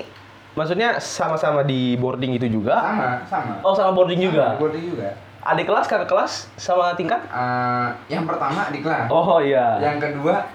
maksudnya 0.54 0.90
sama-sama 0.98 1.62
di 1.62 1.98
boarding 1.98 2.32
itu 2.34 2.48
juga? 2.48 2.80
Sama, 2.80 3.08
sama. 3.26 3.54
Oh 3.60 3.74
sama 3.74 3.92
boarding 3.92 4.24
juga? 4.24 4.54
Sama, 4.54 4.62
boarding 4.62 4.86
juga. 4.88 5.10
Adik 5.44 5.68
kelas, 5.68 5.86
kakak 5.86 6.08
kelas, 6.08 6.48
sama 6.56 6.96
tingkat? 6.96 7.20
Eh, 7.20 7.88
yang 8.08 8.24
pertama 8.24 8.72
di 8.72 8.80
kelas. 8.80 9.12
Oh 9.12 9.44
iya. 9.44 9.76
Yang 9.78 9.98
kedua 10.08 10.48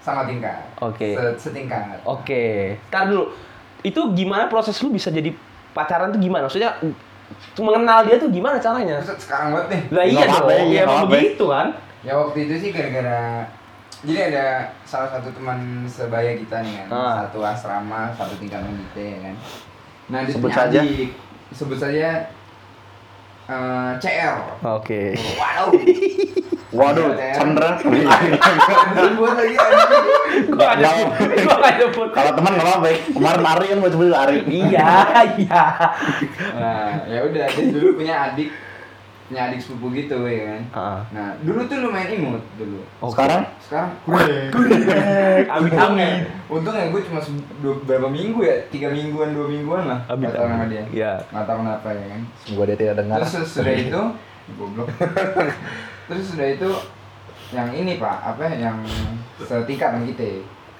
sama 0.00 0.24
tingkat. 0.24 0.58
Oke. 0.78 1.14
Se- 1.14 1.48
setingkat. 1.48 2.00
Oke. 2.02 2.76
Ntar 2.88 3.08
dulu. 3.08 3.32
Itu 3.80 4.12
gimana 4.12 4.46
proses 4.46 4.74
lu 4.78 4.88
bisa 4.88 5.08
jadi 5.08 5.30
pacaran 5.70 6.10
tuh 6.10 6.18
gimana? 6.18 6.46
Maksudnya 6.46 6.76
mengenal 7.56 8.02
dia 8.02 8.16
tuh 8.16 8.28
gimana 8.28 8.56
caranya? 8.56 8.98
Sekarang 9.04 9.52
banget 9.52 9.68
nih. 9.68 9.82
Lah 9.90 10.04
iya 10.04 10.24
dong, 10.26 10.48
iya, 10.64 10.82
ya 10.82 11.04
begitu 11.04 11.44
kan? 11.46 11.76
Ya 12.00 12.12
waktu 12.14 12.46
itu 12.46 12.54
sih 12.58 12.70
gara-gara 12.70 13.44
jadi 13.98 14.30
ada 14.30 14.46
salah 14.82 15.10
satu 15.10 15.34
teman 15.34 15.58
sebaya 15.84 16.38
kita 16.38 16.62
nih 16.62 16.72
kan, 16.80 16.88
Ah. 16.88 17.14
satu 17.20 17.42
asrama, 17.42 18.14
satu 18.14 18.38
tingkat 18.38 18.62
sama 18.62 18.78
kita 18.90 19.02
ya 19.02 19.18
kan. 19.20 19.34
Nah, 20.08 20.18
dia 20.22 20.32
Sebut 20.32 20.50
saja. 20.50 20.78
adik. 20.80 21.10
Sebut 21.50 21.76
saja 21.76 22.08
eh, 23.46 23.90
CR. 23.98 24.36
Oke. 24.62 25.18
Wow. 25.36 25.66
Waduh, 26.68 27.16
Iya, 27.16 27.32
Chandra. 27.32 27.70
Sebut 28.98 29.30
lagi 29.30 29.56
anjing. 29.56 30.04
Gua 30.50 30.66
ada 30.68 30.88
gua 31.38 31.56
nggak 31.56 31.74
nyebut. 31.78 32.08
Kalau 32.12 32.32
teman 32.34 32.52
nggak 32.52 32.66
apa-apa. 32.66 32.86
ya. 32.86 32.96
Kemarin 33.08 33.44
Ari 33.46 33.66
kan 33.66 33.78
mau 33.78 33.88
sebut 33.88 34.12
Ari. 34.12 34.38
Iya, 34.44 34.90
iya. 35.38 35.64
Nah, 36.54 36.88
ya 37.06 37.20
udah 37.22 37.46
dia 37.46 37.64
dulu 37.70 37.88
punya 37.96 38.14
adik 38.26 38.48
punya 39.24 39.44
adik 39.44 39.60
sepupu 39.60 39.92
gitu 39.92 40.16
ya 40.22 40.42
kan. 40.46 40.62
Heeh. 40.66 41.00
Nah, 41.10 41.28
dulu 41.38 41.60
tuh 41.64 41.76
lumayan 41.78 42.08
imut 42.10 42.44
dulu. 42.54 42.80
Oke. 42.98 43.12
Sekarang 43.12 43.42
Sekarang 43.58 43.90
Amit 45.50 45.72
amit. 45.74 46.24
Untung 46.48 46.72
ya 46.72 46.88
gue 46.88 47.00
cuma 47.02 47.20
se- 47.20 47.32
dua- 47.58 47.80
berapa 47.82 48.08
minggu 48.08 48.40
ya? 48.40 48.56
Tiga 48.68 48.88
mingguan, 48.88 49.32
dua 49.32 49.44
mingguan 49.46 49.84
lah. 49.84 50.00
Pacaran 50.06 50.48
sama 50.50 50.66
dia. 50.66 50.84
Iya. 50.88 51.12
Nggak 51.26 51.44
tahu 51.44 51.58
kenapa 51.58 51.88
ya 51.90 52.04
kan. 52.06 52.20
semoga 52.38 52.64
dia 52.66 52.76
tidak 52.78 52.94
dengar. 52.98 53.16
Terus 53.18 53.32
sudah 53.46 53.74
itu 53.84 54.02
goblok. 54.56 54.88
Terus 56.08 56.24
sudah 56.32 56.48
itu 56.48 56.70
yang 57.52 57.68
ini 57.72 57.96
pak, 57.96 58.16
apa 58.24 58.48
ya, 58.48 58.68
yang 58.70 58.78
setingkat 59.40 59.92
sama 59.92 60.04
kita. 60.08 60.30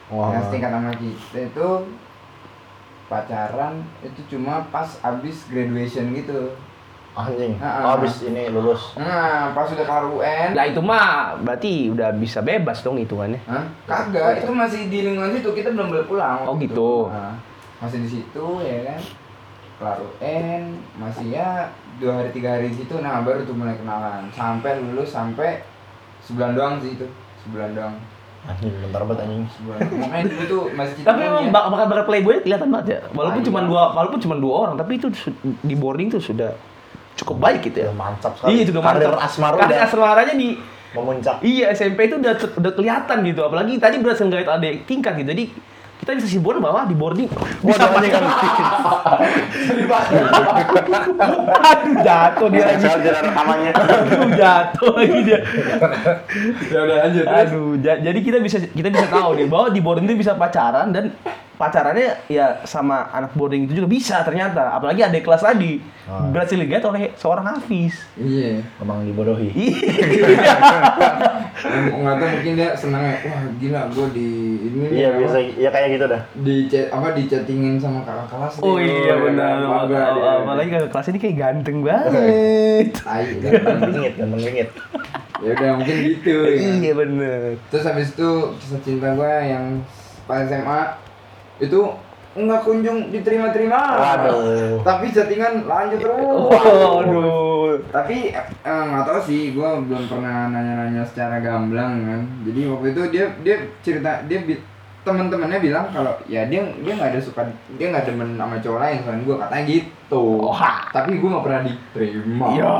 Wah. 0.08 0.32
Yang 0.32 0.42
setingkat 0.48 0.70
sama 0.72 0.92
kita 0.96 1.38
itu 1.48 1.68
pacaran 3.08 3.74
itu 4.04 4.20
cuma 4.36 4.68
pas 4.68 4.88
abis 5.00 5.48
graduation 5.48 6.12
gitu. 6.12 6.52
Anjing. 7.18 7.58
Ah, 7.58 7.82
Oh, 7.82 7.86
ah. 7.88 7.92
habis 7.98 8.22
ini 8.22 8.46
lulus. 8.46 8.94
Nah, 8.94 9.50
pas 9.50 9.66
udah 9.66 9.82
kelar 9.82 10.06
UN, 10.06 10.54
Nah 10.54 10.64
itu 10.70 10.78
mah 10.78 11.34
berarti 11.42 11.90
udah 11.90 12.14
bisa 12.14 12.38
bebas 12.38 12.78
dong 12.84 12.94
hitungannya. 13.00 13.42
Hah? 13.42 13.66
Kagak, 13.90 14.44
itu 14.44 14.52
masih 14.54 14.86
di 14.86 15.02
lingkungan 15.02 15.34
situ, 15.34 15.50
kita 15.50 15.74
belum 15.74 15.90
boleh 15.90 16.06
pulang. 16.06 16.46
Oh, 16.46 16.54
gitu. 16.60 17.10
itu. 17.10 17.10
Nah, 17.10 17.34
masih 17.82 17.98
di 18.06 18.08
situ 18.12 18.46
ya 18.62 18.76
kan. 18.86 19.00
Kelar 19.78 19.98
UN, 19.98 20.62
masih 20.94 21.26
ya 21.34 21.50
dua 21.98 22.12
hari 22.16 22.30
tiga 22.30 22.48
hari 22.52 22.70
di 22.70 22.76
situ, 22.76 22.94
nah 22.98 23.20
baru 23.20 23.42
tuh 23.42 23.52
mulai 23.52 23.74
kenalan. 23.74 24.26
Sampai 24.30 24.78
lulus 24.78 25.08
sampai 25.08 25.62
sebulan 26.20 26.52
doang 26.52 26.74
sih 26.78 26.94
itu, 26.94 27.06
sebulan 27.42 27.70
doang. 27.72 27.94
Anjing, 28.40 28.70
bentar 28.80 29.02
banget 29.02 29.18
anjing. 29.24 29.44
Sebulan. 29.50 29.78
Makanya 29.98 30.24
dulu 30.26 30.42
tuh 30.46 30.62
masih 30.72 30.92
cinta 30.94 31.08
Tapi 31.08 31.20
memang 31.20 31.42
monyet. 31.42 31.52
bak- 31.52 31.68
bakat-bakat 31.68 32.04
playboy 32.06 32.34
kelihatan 32.40 32.68
banget 32.68 32.86
ya. 32.88 32.98
Walaupun 33.10 33.42
cuma 33.42 33.60
dua 33.60 33.82
walaupun 33.92 34.18
cuma 34.18 34.34
dua 34.34 34.54
orang, 34.62 34.74
tapi 34.74 34.92
itu 34.94 35.06
di 35.60 35.74
boarding 35.74 36.08
tuh 36.08 36.22
sudah 36.22 36.54
cukup 37.14 37.36
baik 37.36 37.60
gitu 37.64 37.82
ya. 37.82 37.90
Ya, 37.90 37.92
mantap 37.92 38.32
sekali. 38.32 38.48
Iya 38.48 38.60
itu 38.62 38.70
udah 38.70 38.84
Karir 38.84 39.10
mantap. 39.10 39.20
asmara 39.20 39.54
Karir 39.56 39.68
udah 39.68 39.78
asmaranya 39.84 40.34
di 40.34 40.48
memuncak. 40.88 41.36
Iya 41.42 41.66
SMP 41.72 41.98
itu 42.06 42.16
udah 42.16 42.32
udah 42.38 42.72
kelihatan 42.72 43.16
gitu. 43.20 43.40
Apalagi 43.42 43.74
tadi 43.76 43.96
berasa 43.98 44.22
nggak 44.22 44.46
ada 44.46 44.68
tingkat 44.86 45.12
gitu. 45.18 45.28
Jadi 45.28 45.44
kita 45.98 46.10
bisa 46.14 46.28
simpulkan 46.30 46.62
bahwa 46.62 46.86
di 46.86 46.94
boarding 46.94 47.28
bisa 47.60 47.82
anjing, 47.84 48.14
Aduh 51.58 51.94
jatuh 52.00 52.48
dia 52.48 52.64
lagi. 52.64 52.84
Rekamannya. 53.18 53.72
Aduh 53.74 54.30
jatuh 54.32 54.90
lagi 54.94 55.18
dia. 55.26 55.38
Ya 56.70 56.78
udah 56.80 56.96
lanjut. 57.04 57.24
Aduh, 57.26 57.68
ja- 57.82 58.00
jadi 58.00 58.18
kita 58.18 58.38
bisa 58.38 58.62
kita 58.62 58.88
bisa 58.88 59.06
tahu 59.08 59.36
nih 59.36 59.46
bahwa 59.46 59.68
di 59.68 59.80
boarding 59.80 60.06
itu 60.06 60.16
bisa 60.16 60.34
pacaran 60.34 60.94
dan 60.94 61.12
pacarannya 61.58 62.24
ya 62.26 62.62
sama 62.62 63.10
anak 63.10 63.34
boarding 63.34 63.66
itu 63.66 63.74
juga 63.74 63.88
bisa 63.90 64.22
ternyata. 64.22 64.72
Apalagi 64.72 65.02
ada 65.02 65.18
kelas 65.18 65.42
tadi 65.42 65.82
Ah. 66.06 66.24
berhasil 66.24 66.56
dilihat 66.56 66.80
oleh 66.82 67.12
seorang 67.12 67.44
Hafiz. 67.44 67.92
Iya. 68.14 68.64
Memang 68.78 69.04
dibodohi. 69.04 69.52
Iya. 69.52 70.56
Nggak 71.90 72.16
tahu 72.16 72.28
mungkin 72.30 72.52
dia 72.54 72.70
senang 72.72 73.02
ya. 73.02 73.16
Wah 73.26 73.42
gila, 73.58 73.80
gue 73.90 74.06
di 74.14 74.28
ini 74.62 74.76
nih, 74.78 74.90
Iya, 74.94 75.08
biasa 75.18 75.36
iya 75.42 75.68
kayak 75.68 75.88
gitu 75.92 76.04
dah. 76.06 76.22
di 76.38 76.54
chat 76.64 76.86
apa 76.88 77.12
di 77.12 77.22
chattingin 77.26 77.76
sama 77.76 78.00
kakak 78.02 78.24
kelas. 78.30 78.54
Oh 78.62 78.78
deh. 78.78 78.86
iya 78.86 79.14
benar. 79.18 79.52
Bangga 79.60 80.02
dia. 80.14 80.30
Apalagi 80.40 80.70
kakak 80.70 80.90
kelas 80.90 81.06
ini 81.08 81.18
kayak 81.18 81.36
ganteng 81.36 81.78
banget. 81.82 82.86
Tai, 82.96 83.24
Ganteng 83.36 83.78
bingit, 83.84 84.12
ganteng 84.16 84.40
bingit. 84.40 84.68
ya 85.38 85.50
udah 85.52 85.70
mungkin 85.76 85.96
gitu 86.04 86.34
ya. 86.46 86.58
Iya 86.78 86.92
bener. 86.96 87.40
terus 87.68 87.84
habis 87.84 88.10
itu 88.10 88.30
kisah 88.56 88.80
cinta 88.80 89.08
gue 89.12 89.34
yang 89.44 89.64
pas 90.24 90.42
SMA 90.42 90.80
itu 91.58 91.80
nggak 92.38 92.62
kunjung 92.62 93.10
diterima-terima 93.10 93.80
Waduh. 93.98 94.78
tapi 94.86 95.10
chattingan 95.10 95.66
lanjut 95.66 95.98
terus 95.98 96.22
Waduh. 96.54 97.82
tapi 97.90 98.30
eh, 98.30 98.84
nggak 98.86 99.04
tahu 99.04 99.20
sih 99.26 99.56
gue 99.56 99.68
belum 99.90 100.04
pernah 100.06 100.46
nanya-nanya 100.54 101.02
secara 101.02 101.42
gamblang 101.42 101.98
kan 102.06 102.20
jadi 102.46 102.60
waktu 102.70 102.86
itu 102.94 103.02
dia 103.10 103.26
dia 103.42 103.56
cerita 103.82 104.22
dia 104.30 104.38
teman-temannya 105.08 105.58
bilang 105.58 105.86
kalau 105.88 106.12
ya 106.24 106.44
dia 106.44 106.60
dia 106.78 106.92
nggak 106.92 107.10
ada 107.10 107.20
suka 107.20 107.40
dia 107.74 107.86
nggak 107.88 108.04
demen 108.04 108.36
sama 108.36 108.56
cowok 108.58 108.78
lain 108.78 108.96
selain 109.00 109.22
gue 109.22 109.36
katanya 109.36 109.64
gitu 109.64 110.24
Wah. 110.40 110.78
tapi 110.88 111.16
gue 111.16 111.28
nggak 111.28 111.44
pernah 111.44 111.60
diterima 111.62 112.46
Ya. 112.52 112.74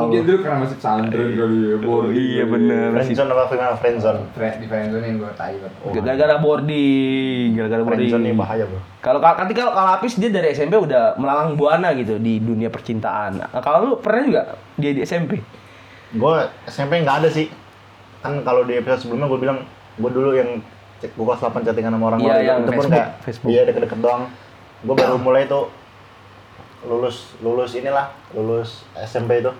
mungkin 0.00 0.22
dulu 0.24 0.38
karena 0.40 0.58
masih 0.60 0.76
pesantren 0.76 1.28
kali 1.32 1.58
ya 1.62 1.76
boring 1.78 2.14
Iya 2.16 2.44
bener. 2.46 2.88
Friendzone 2.92 3.30
apa? 3.30 3.42
Friendzone. 3.76 4.20
Fre- 4.32 4.56
di 4.56 4.66
friendzonein 4.66 5.16
gue 5.16 5.30
tai 5.32 5.56
banget 5.56 6.02
Gara-gara 6.02 6.36
boarding, 6.36 7.46
gara-gara 7.54 7.82
boarding. 7.82 8.08
Friendzone 8.08 8.36
bahaya, 8.36 8.64
Bro. 8.64 8.80
Kalau 9.00 9.18
nanti 9.20 9.52
kalau 9.52 9.72
kalau 9.72 9.90
Apis 9.94 10.16
dia 10.16 10.28
dari 10.28 10.50
SMP 10.50 10.74
udah 10.74 11.14
melalang 11.16 11.54
buana 11.54 11.94
gitu 11.94 12.18
di 12.18 12.38
dunia 12.38 12.68
percintaan. 12.68 13.38
Nah, 13.38 13.60
kalau 13.60 13.78
lu 13.82 13.94
pernah 13.96 14.22
juga 14.22 14.42
dia 14.74 14.92
di 14.92 15.00
SMP? 15.00 15.40
Gue 16.12 16.36
SMP 16.66 17.00
nggak 17.00 17.16
ada 17.22 17.28
sih. 17.28 17.46
Kan 18.20 18.42
kalau 18.42 18.64
di 18.64 18.74
episode 18.74 19.00
sebelumnya 19.02 19.26
gue 19.26 19.40
bilang 19.40 19.58
gue 19.96 20.10
dulu 20.10 20.30
yang 20.34 20.60
cek 20.96 21.10
gue 21.12 21.24
kelas 21.24 21.40
8 21.42 21.60
chattingan 21.62 21.92
sama 21.92 22.04
orang 22.08 22.20
luar, 22.20 22.40
yang 22.40 22.64
itu 22.64 22.72
pun 22.72 22.84
kayak 22.88 23.08
Facebook. 23.20 23.48
iya 23.48 23.62
deket-deket 23.64 23.98
doang. 24.00 24.22
Gue 24.80 24.94
baru 24.94 25.16
mulai 25.16 25.44
tuh 25.44 25.68
lulus 26.82 27.34
lulus 27.40 27.74
inilah 27.74 28.06
lulus 28.30 28.86
SMP 28.96 29.40
itu 29.40 29.50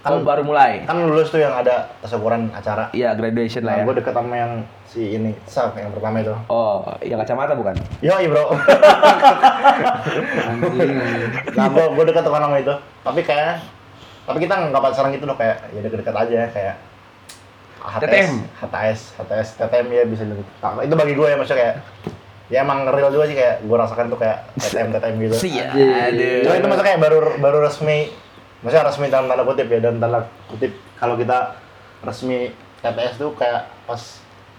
Kan 0.00 0.22
kan 0.22 0.24
baru 0.24 0.46
mulai. 0.46 0.86
kan 0.86 0.94
lulus 0.94 1.34
tuh 1.34 1.42
yang 1.42 1.50
ada 1.50 1.90
tes 1.98 2.14
ukuran 2.14 2.46
acara. 2.54 2.94
Iya, 2.94 3.18
graduation 3.18 3.66
lah 3.66 3.74
Nah, 3.74 3.78
ya. 3.82 3.84
gue 3.90 3.94
deket 3.98 4.14
sama 4.14 4.34
yang 4.38 4.52
si 4.86 5.18
ini, 5.18 5.34
Saf 5.44 5.74
yang 5.74 5.90
pertama 5.90 6.22
itu. 6.22 6.30
Oh, 6.46 6.86
yang 7.02 7.18
kacamata 7.18 7.58
bukan? 7.58 7.74
Yo, 7.98 8.14
bro. 8.30 8.54
nah, 11.58 11.66
gue 11.66 11.84
gue 11.90 12.04
deket 12.06 12.22
sama 12.22 12.38
nama 12.38 12.56
itu. 12.56 12.70
Tapi 13.02 13.20
kayak, 13.22 13.66
tapi 14.22 14.38
kita 14.38 14.54
nggak 14.70 14.78
pacaran 14.80 15.10
gitu 15.10 15.26
loh 15.26 15.34
kayak 15.34 15.56
ya 15.74 15.80
deket-deket 15.82 16.14
aja 16.14 16.40
kayak 16.54 16.74
HTS, 17.86 18.02
TTM. 18.02 18.34
HTS, 18.58 19.00
HTS, 19.14 19.48
TTM 19.62 19.86
ya 19.94 20.02
bisa 20.10 20.22
gitu. 20.26 20.42
Nah, 20.58 20.82
itu 20.82 20.94
bagi 20.98 21.14
gue 21.14 21.26
ya 21.30 21.36
maksudnya 21.38 21.58
kayak 21.62 21.74
ya 22.46 22.58
emang 22.66 22.86
real 22.90 23.10
juga 23.14 23.30
sih 23.30 23.38
kayak 23.38 23.62
gue 23.62 23.76
rasakan 23.78 24.06
tuh 24.10 24.18
kayak 24.18 24.50
TTM 24.58 24.88
TTM 24.90 25.14
gitu. 25.22 25.34
Iya. 25.46 25.66
Aduh. 26.10 26.42
Cuma 26.42 26.54
itu 26.58 26.66
maksudnya 26.66 26.88
kayak 26.90 27.00
baru 27.06 27.18
baru 27.38 27.58
resmi, 27.62 27.98
maksudnya 28.66 28.84
resmi 28.90 29.06
dalam 29.06 29.26
tanda 29.30 29.46
kutip 29.46 29.66
ya 29.70 29.78
dan 29.78 30.02
tanda 30.02 30.26
kutip 30.50 30.74
kalau 30.98 31.14
kita 31.14 31.62
resmi 32.02 32.50
TTS 32.82 33.14
tuh 33.22 33.30
kayak 33.38 33.70
pas 33.86 34.02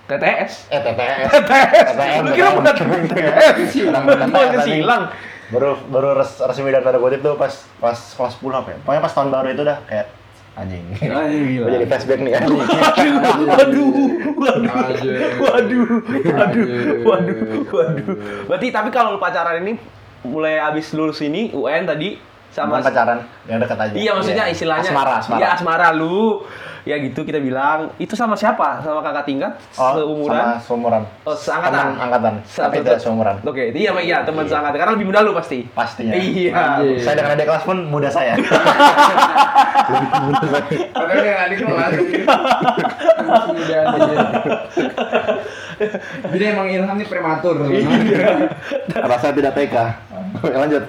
TTS. 0.07 0.71
eh 0.71 0.79
TTS, 0.79 1.27
TTS. 1.27 2.23
Lu 2.23 2.29
kira 2.31 2.49
bukan 2.55 2.73
TTS? 2.73 3.55
Bukan 3.91 4.59
silang. 4.63 5.03
baru 5.47 5.79
baru 5.87 6.19
res, 6.19 6.43
resmi 6.43 6.75
dan 6.75 6.83
tanda 6.83 6.99
kutip 6.99 7.23
tuh 7.23 7.39
pas 7.39 7.51
pas 7.79 7.95
kelas 7.95 8.33
10 8.35 8.51
apa 8.51 8.69
ya 8.75 8.77
pokoknya 8.83 9.01
pas 9.03 9.13
tahun 9.15 9.29
baru 9.31 9.47
itu 9.55 9.63
dah 9.63 9.77
kayak 9.87 10.07
anjing. 10.57 10.83
Anjing 10.97 11.61
gue 11.61 11.71
jadi 11.71 11.85
flashback 11.85 12.19
nih 12.25 12.33
anjing. 12.33 12.57
Waduh, 13.47 13.89
waduh, 14.37 14.73
Anjing. 14.73 15.17
waduh, 15.39 15.85
waduh, 16.27 16.67
waduh, 17.05 17.37
waduh. 17.69 18.15
Berarti 18.49 18.67
tapi 18.73 18.89
kalau 18.89 19.15
lu 19.15 19.19
pacaran 19.21 19.61
ini 19.61 19.77
mulai 20.25 20.57
abis 20.57 20.91
lulus 20.97 21.21
ini 21.21 21.53
UN 21.53 21.85
tadi 21.85 22.17
sama 22.49 22.81
sama 22.81 22.89
pacaran 22.89 23.19
yang 23.45 23.61
dekat 23.61 23.77
aja. 23.77 23.93
Iya 23.93 24.11
maksudnya 24.17 24.45
istilahnya. 24.49 24.89
Asmara 24.89 25.13
asmara. 25.21 25.39
Iya 25.39 25.47
asmara 25.53 25.87
lu 25.93 26.41
Ya 26.87 26.95
gitu 26.97 27.21
kita 27.21 27.37
bilang 27.37 27.91
Itu 27.95 28.15
sama 28.15 28.33
siapa? 28.33 28.79
Sama 28.79 28.99
kakak 29.01 29.25
tingkat? 29.25 29.51
oh, 29.75 29.91
seumuran? 29.93 30.39
sama 30.39 30.63
seumuran 30.63 31.01
Oh 31.21 31.35
seangkatan? 31.35 31.75
Teman 31.75 31.99
angkatan 31.99 32.33
tapi 32.47 32.75
tidak 32.79 32.97
seumuran 32.97 33.35
Oke, 33.43 33.63
iya 33.71 33.91
iya 33.99 34.17
teman 34.23 34.41
Iya. 34.41 34.51
seangkatan 34.53 34.77
Karena 34.77 34.91
lebih 34.93 35.07
muda 35.07 35.19
lu 35.19 35.31
pasti 35.31 35.67
pastinya 35.67 36.15
Iya 36.15 36.51
Anjing. 36.79 36.97
saya 36.97 37.15
dengan 37.15 37.31
adik 37.33 37.45
kelas 37.45 37.63
pun 37.63 37.77
muda 37.83 38.07
saya 38.07 38.39
Padahal 40.89 41.21
yang 41.21 41.39
adik 41.41 41.57
kelas. 41.61 41.91
Muda. 43.47 43.79
Jadi 46.27 46.43
emang 46.45 46.67
Ilham 46.67 46.89
ini 46.93 47.05
prematur. 47.05 47.55
rasa 48.97 49.29
tidak 49.29 49.53
TK 49.53 49.75
lanjut 50.47 50.83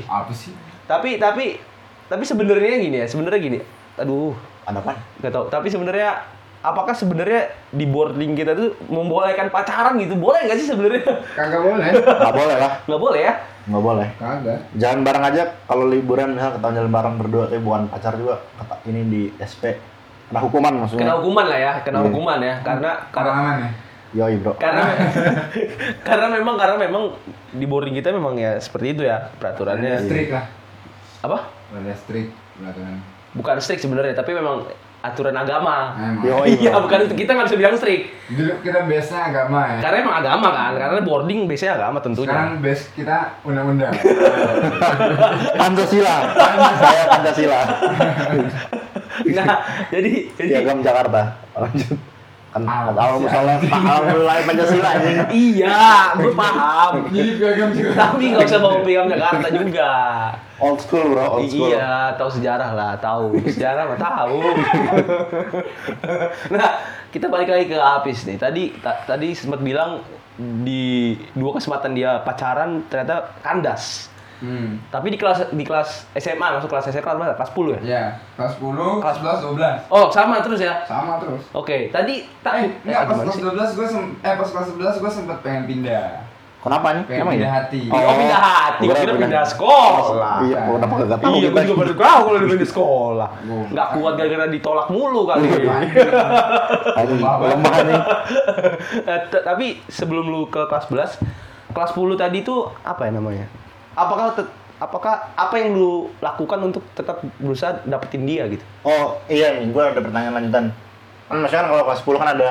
Apa 0.00 0.32
sih? 0.32 0.52
Tapi 0.84 1.16
tapi 1.16 1.58
Tapi 2.04 2.22
sebenarnya 2.22 2.76
gini 2.78 2.96
ya 2.98 3.06
Sebenarnya 3.06 3.40
gini 3.40 3.58
Aduh 3.96 4.34
ada 4.64 4.80
apa 4.80 4.92
Gak 5.20 5.32
tau 5.32 5.44
Tapi 5.48 5.68
sebenarnya 5.68 6.24
Apakah 6.64 6.96
sebenarnya 6.96 7.52
di 7.68 7.84
boarding 7.84 8.32
kita 8.32 8.56
tuh 8.56 8.72
membolehkan 8.88 9.52
pacaran 9.52 10.00
gitu? 10.00 10.16
Boleh 10.16 10.48
nggak 10.48 10.56
sih 10.56 10.72
sebenarnya? 10.72 11.04
Kagak 11.36 11.60
boleh. 11.60 11.92
nggak 11.92 12.34
boleh 12.34 12.56
lah 12.56 12.72
Nggak 12.88 13.00
boleh 13.04 13.20
ya? 13.20 13.34
nggak 13.64 13.82
boleh 13.84 14.08
Kagak. 14.16 14.58
Jalan 14.72 15.00
bareng 15.04 15.24
aja 15.24 15.42
kalau 15.64 15.84
liburan 15.88 16.36
misal 16.36 16.56
ketahuan 16.56 16.76
jalan 16.76 16.92
bareng 16.92 17.14
berdua 17.20 17.44
tapi 17.52 17.60
bukan 17.60 17.88
pacar 17.88 18.16
juga 18.16 18.40
kata 18.56 18.76
ini 18.88 19.00
di 19.04 19.22
SP 19.36 19.76
kena 20.24 20.40
hukuman 20.40 20.72
maksudnya 20.84 21.00
Kena 21.04 21.14
hukuman 21.20 21.46
lah 21.48 21.58
ya, 21.60 21.72
kena 21.84 21.98
Iya. 22.00 22.06
hukuman 22.08 22.38
ya, 22.40 22.54
karena 22.60 22.90
karena 23.08 23.32
ya. 23.36 23.68
yoi 24.14 24.34
bro 24.40 24.52
karena 24.56 24.82
karena 26.08 26.26
memang 26.32 26.54
karena 26.56 26.76
memang 26.80 27.02
di 27.52 27.64
boarding 27.64 27.92
kita 27.92 28.08
memang 28.08 28.36
ya 28.36 28.56
seperti 28.56 28.96
itu 28.96 29.02
ya 29.04 29.28
peraturannya. 29.36 30.00
Strict 30.00 30.32
lah. 30.32 30.44
Apa? 31.20 31.38
Strict 31.96 32.32
peraturan. 32.56 33.00
Bukan 33.34 33.58
strict 33.58 33.82
sebenarnya, 33.82 34.14
tapi 34.14 34.30
memang 34.30 34.62
aturan 35.04 35.36
agama. 35.36 35.92
Emang. 36.00 36.46
Iya, 36.54 36.80
bukan 36.80 37.04
itu 37.04 37.14
kita 37.18 37.36
nggak 37.36 37.46
bisa 37.52 37.58
bilang 37.60 37.76
strict. 37.76 38.04
Dulu 38.32 38.52
kita 38.64 38.88
biasa 38.88 39.14
agama 39.28 39.60
ya. 39.76 39.78
Karena 39.84 39.96
emang 40.00 40.16
agama 40.22 40.48
kan, 40.54 40.72
karena 40.78 41.00
boarding 41.04 41.40
biasanya 41.44 41.72
agama 41.76 41.98
tentunya. 42.00 42.32
Sekarang 42.32 42.62
base 42.64 42.84
kita 42.96 43.18
undang-undang. 43.44 43.92
Pancasila 45.60 46.16
saya 46.80 47.02
Pancasila 47.10 47.60
Nah, 49.34 49.62
jadi 49.94 50.12
jadi 50.34 50.48
piagam 50.58 50.82
Jakarta 50.82 51.38
lanjut 51.54 52.13
Ah, 52.54 52.86
kalau 52.94 53.18
misalnya 53.18 53.58
alhamdulillah 53.66 54.46
Pancasila 54.46 54.90
ini 55.02 55.12
iya, 55.34 56.14
gue 56.14 56.30
paham. 56.38 57.02
Juga. 57.10 57.48
Tapi 57.98 58.22
nggak 58.30 58.46
usah 58.46 58.60
bawa 58.62 58.78
piagam 58.86 59.10
Jakarta 59.10 59.48
juga. 59.50 59.90
old 60.62 60.78
school 60.78 61.02
bro 61.10 61.34
old 61.34 61.50
school 61.50 61.66
Iya, 61.66 62.14
tahu 62.14 62.30
sejarah 62.30 62.70
lah, 62.78 62.94
tahu. 63.02 63.42
Sejarah 63.50 63.90
mah 63.90 63.98
tahu. 63.98 64.38
nah, 66.54 66.68
kita 67.10 67.26
balik 67.26 67.50
lagi 67.50 67.66
ke 67.66 67.74
Apis 67.74 68.22
nih. 68.22 68.38
Tadi 68.38 68.70
ta- 68.78 69.02
tadi 69.02 69.34
sempat 69.34 69.58
bilang 69.58 70.06
di 70.38 71.18
dua 71.34 71.58
kesempatan 71.58 71.90
dia 71.90 72.22
pacaran 72.22 72.86
ternyata 72.86 73.34
kandas. 73.42 74.13
Hmm. 74.36 74.82
Tapi 74.86 75.06
di 75.08 75.16
kelas 75.16 75.48
di 75.48 75.62
kelas 75.62 75.88
SMA 76.12 76.46
masuk 76.52 76.66
kelas 76.66 76.86
SMA 76.86 77.00
kelas 77.00 77.16
berapa? 77.16 77.34
Kelas 77.34 77.50
10 77.50 77.68
ya? 77.68 77.80
Ya, 77.80 78.04
kelas 78.34 78.52
10, 78.56 78.98
kelas 78.98 79.16
11, 79.18 79.38
12. 79.46 79.76
Oh, 79.88 80.06
sama 80.08 80.38
terus 80.38 80.60
ya. 80.60 80.82
Sama 80.82 81.16
terus. 81.16 81.42
Oke, 81.50 81.88
tadi 81.88 82.26
tak 82.40 82.52
Eh, 82.58 82.68
enggak, 82.82 83.06
pas 83.06 83.16
kelas 83.20 83.34
sih? 83.34 83.42
12 83.42 83.70
gue 83.72 83.86
sem 83.86 84.04
eh 84.18 84.34
pas 84.34 84.46
kelas 84.46 84.66
11 84.70 84.98
gue 84.98 85.10
sempet 85.12 85.38
pengen 85.40 85.64
pindah. 85.64 86.26
Kenapa 86.60 86.88
nih? 86.90 87.04
Pengen 87.04 87.20
Emang 87.20 87.34
pindah 87.36 87.44
ya? 87.46 87.56
hati. 87.60 87.82
Oh, 87.86 88.00
pindah 88.16 88.40
hati, 88.40 88.82
gua 88.82 88.94
kira 88.94 89.04
pindah- 89.06 89.20
pindah 89.20 89.44
sekolah. 89.44 90.36
Iya, 90.42 90.56
gua 90.64 90.74
kenapa 90.74 90.94
gak 90.98 91.10
tahu 91.14 91.32
Iya, 91.34 91.48
gue 91.50 91.62
juga 91.62 91.76
baru 91.76 91.92
tahu 91.94 92.20
kalau 92.24 92.38
pindah 92.42 92.70
sekolah. 92.70 93.28
Gua- 93.38 93.68
Nggak 93.68 93.88
kuat 93.92 94.12
gara-gara 94.14 94.46
ditolak 94.48 94.86
mulu 94.88 95.22
kali. 95.26 95.44
Aduh, 95.44 97.16
Lemah 97.16 97.34
banget. 97.36 97.52
lemah 97.54 97.76
nih. 97.84 98.00
Eh, 99.04 99.20
tapi 99.38 99.66
sebelum 99.86 100.24
lu 100.24 100.48
ke 100.48 100.64
kelas 100.64 100.84
11, 100.86 101.20
kelas 101.70 101.90
10 101.92 102.16
tadi 102.16 102.40
tuh 102.40 102.72
apa 102.80 103.02
ya 103.02 103.12
namanya? 103.12 103.44
Apakah 103.94 104.34
apakah 104.82 105.14
apa 105.38 105.54
yang 105.56 105.78
lu 105.78 106.10
lakukan 106.18 106.58
untuk 106.60 106.82
tetap 106.98 107.22
berusaha 107.38 107.80
dapetin 107.86 108.26
dia 108.26 108.44
gitu? 108.50 108.64
Oh 108.82 109.18
iya 109.30 109.54
nih, 109.58 109.70
gue 109.70 109.82
ada 109.82 110.00
pertanyaan 110.02 110.34
lanjutan. 110.42 110.64
Kan 111.30 111.36
maksudnya 111.40 111.62
kan 111.62 111.68
kalau 111.72 111.84
kelas 111.86 112.00
10 112.02 112.20
kan 112.20 112.30
ada 112.36 112.48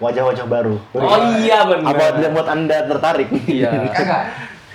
wajah-wajah 0.00 0.46
baru. 0.48 0.76
Oh 0.96 1.18
iya 1.44 1.58
benar. 1.68 1.92
Apa 1.92 2.02
yang 2.18 2.32
buat 2.32 2.48
anda 2.48 2.76
tertarik? 2.88 3.28
Iya. 3.44 3.70
Kagak. 3.96 4.22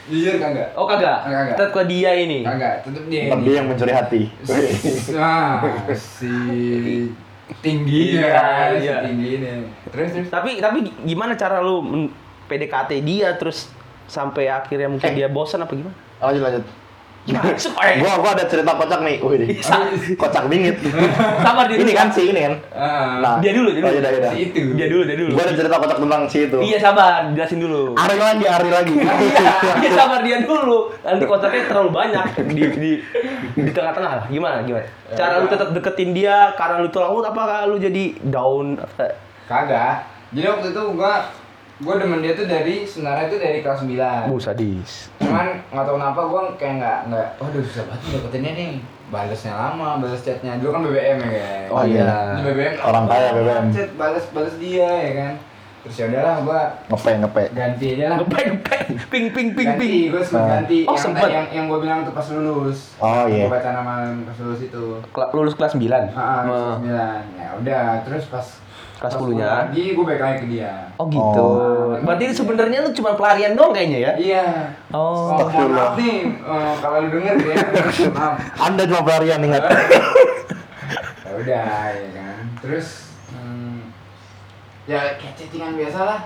Jujur 0.05 0.37
kagak. 0.37 0.69
Oh 0.77 0.85
kagak. 0.85 1.25
Kagak. 1.25 1.55
Tetap 1.57 1.69
ke 1.73 1.81
dia 1.89 2.13
ini. 2.13 2.45
Kagak, 2.45 2.85
tetep 2.85 3.03
dia. 3.09 3.21
Tetap 3.25 3.41
dia 3.41 3.53
yang 3.57 3.65
mencuri 3.65 3.93
hati. 3.93 4.21
Nah, 5.17 5.65
si 5.97 6.33
tinggi 7.61 8.21
Iya, 8.21 8.29
ya, 8.29 8.45
si 8.77 8.85
iya. 8.85 8.95
tinggi 9.01 9.27
ini. 9.41 9.49
Terus 9.89 10.09
terus. 10.13 10.29
Tapi 10.29 10.61
tapi 10.61 10.85
gimana 11.09 11.33
cara 11.33 11.57
lu 11.57 12.09
PDKT 12.45 13.01
dia 13.01 13.33
terus 13.33 13.73
sampai 14.05 14.45
akhirnya 14.45 14.87
mungkin 14.87 15.07
Eh. 15.07 15.15
dia 15.15 15.27
bosan 15.27 15.59
apa 15.59 15.71
gimana? 15.71 15.95
lanjut 16.17 16.41
lanjut. 16.41 16.65
Gimana? 17.25 17.57
Suka, 17.57 17.81
eh. 17.83 17.97
Gua 17.97 18.21
gua 18.21 18.31
ada 18.31 18.45
cerita 18.45 18.69
kocak 18.71 19.01
nih. 19.01 19.17
Wih, 19.17 19.37
deh. 19.41 19.49
kocak 20.13 20.45
bingit. 20.45 20.77
Sabar 21.41 21.65
dia 21.65 21.81
ini 21.81 21.89
kan 21.89 22.05
si 22.07 22.29
ini 22.29 22.37
kan. 22.39 22.53
Ah, 22.69 23.17
Nah, 23.17 23.33
Dia 23.41 23.49
dulu, 23.51 23.73
dia 23.73 23.81
dulu. 23.81 23.89
Oh, 23.89 23.97
yaudah, 23.97 24.11
yaudah. 24.13 24.29
si 24.29 24.37
itu. 24.45 24.61
Dia 24.73 24.85
dulu, 24.85 25.01
dia 25.03 25.17
dulu. 25.17 25.29
Gua 25.33 25.41
ada 25.41 25.53
cerita 25.57 25.75
kocak 25.75 25.97
tentang 25.97 26.21
si 26.25 26.37
itu. 26.45 26.57
Iya 26.61 26.77
sabar, 26.77 27.33
jelasin 27.33 27.57
dulu. 27.59 27.97
Ari 27.97 28.13
lagi, 28.15 28.45
Ari 28.45 28.69
lagi. 28.69 28.93
Iya 29.81 29.89
sabar 29.91 30.21
dia 30.21 30.37
dulu. 30.39 30.93
Nanti 31.01 31.23
kotaknya 31.25 31.65
terlalu 31.65 31.89
banyak 31.91 32.25
di 32.45 32.61
di 32.71 32.91
di 33.57 33.71
tengah-tengah 33.73 34.11
lah. 34.15 34.25
Gimana 34.29 34.61
gimana? 34.61 34.85
Cara 35.11 35.41
lu 35.41 35.49
tetap 35.49 35.69
deketin 35.71 36.13
dia 36.13 36.53
karena 36.53 36.77
lu 36.77 36.87
tolak 36.87 37.09
lu 37.09 37.19
apa 37.19 37.65
lu 37.65 37.81
jadi 37.81 38.21
down? 38.21 38.77
Kagak. 39.45 40.05
Jadi 40.29 40.45
waktu 40.45 40.67
itu 40.69 40.81
gua 40.93 41.25
gua 41.77 41.95
demen 41.95 42.19
dia 42.19 42.31
tuh 42.31 42.45
dari 42.45 42.83
sebenarnya 42.83 43.27
itu 43.27 43.37
dari 43.37 43.59
kelas 43.59 43.79
9. 43.81 44.27
Bu 44.27 44.37
sadis. 44.37 45.11
Cuman 45.17 45.47
nggak 45.67 45.83
tahu 45.83 45.95
kenapa 45.95 46.21
gua 46.23 46.41
kayak 46.55 46.73
nggak 46.77 46.97
nggak 47.07 47.27
waduh 47.37 47.61
susah 47.61 47.83
banget 47.85 47.99
nih 48.01 48.11
deketinnya 48.13 48.51
nih. 48.53 48.71
Balasnya 49.05 49.53
lama, 49.53 49.89
balas 49.97 50.17
chatnya. 50.19 50.57
Dulu 50.57 50.69
kan 50.71 50.81
BBM 50.81 51.17
ya 51.21 51.29
kan. 51.29 51.63
Oh, 51.69 51.83
iya. 51.83 52.05
Di 52.33 52.41
BBM 52.43 52.73
Orang 52.81 53.05
kaya 53.05 53.29
BBM. 53.31 53.65
Chat 53.69 53.89
balas 53.93 54.25
balas 54.29 54.55
dia 54.55 54.89
ya 54.89 55.13
kan. 55.15 55.33
Terus 55.83 55.95
ya 55.95 56.05
udahlah 56.09 56.35
gua 56.41 56.59
Ngepe 56.89 57.11
ngepe. 57.19 57.43
ganti 57.53 57.85
aja 57.93 58.05
lah. 58.07 58.17
Ngepek 58.17 58.45
ngepek 58.49 58.81
ping 59.05 59.25
ping 59.29 59.47
ping 59.53 59.67
ganti, 59.69 59.85
ping. 59.85 60.09
gue 60.09 60.23
sempet 60.23 60.41
Ah. 60.41 60.49
ganti 60.57 60.77
Oh, 60.81 60.89
yang, 60.89 60.97
sempet. 60.97 61.29
yang 61.29 61.45
yang 61.53 61.65
gue 61.67 61.79
bilang 61.79 61.99
tuh 62.01 62.09
pas 62.11 62.25
lulus. 62.27 62.97
Oh, 62.97 63.25
iya. 63.27 63.45
Gue 63.45 63.53
baca 63.53 63.69
nama 63.69 63.93
pas 64.23 64.37
lulus 64.39 64.61
itu. 64.63 64.83
Kela- 65.07 65.29
Lulus 65.31 65.53
kelas 65.53 65.71
9. 65.71 66.09
Ah, 66.09 66.41
kelas 66.41 66.63
sembilan. 66.73 67.19
Ya 67.35 67.49
udah, 67.55 67.85
terus 68.01 68.25
pas 68.25 68.47
Kelas 68.95 69.11
pas 69.11 69.19
10-nya. 69.19 69.47
lagi 69.47 69.83
gue 69.91 70.03
balik 70.07 70.23
lagi 70.23 70.37
ke 70.39 70.47
dia. 70.55 70.71
Oh 70.95 71.05
gitu. 71.11 71.43
Oh. 71.43 71.99
Berarti 71.99 72.31
sebenarnya 72.31 72.79
lu 72.87 72.95
cuma 72.95 73.11
pelarian 73.19 73.51
dong 73.53 73.75
kayaknya 73.75 73.99
ya? 73.99 74.11
Iya. 74.15 74.45
Oh. 74.95 75.35
Oh, 75.35 75.47
mohon 75.51 75.71
maaf 75.75 75.99
nih, 75.99 76.31
eh, 76.31 76.73
kalau 76.79 76.97
lu 77.03 77.09
denger 77.11 77.35
ya, 77.43 77.55
maaf. 78.17 78.35
Anda 78.55 78.83
cuma 78.87 79.01
pelarian 79.03 79.41
ingat. 79.43 79.63
Ya 81.25 81.31
udah, 81.41 81.91
ya 81.91 82.09
kan. 82.15 82.43
Terus, 82.63 83.11
hmm, 83.35 83.91
ya 84.87 85.19
kayak 85.19 85.35
chattingan 85.35 85.75
biasa 85.75 85.99
lah. 85.99 86.19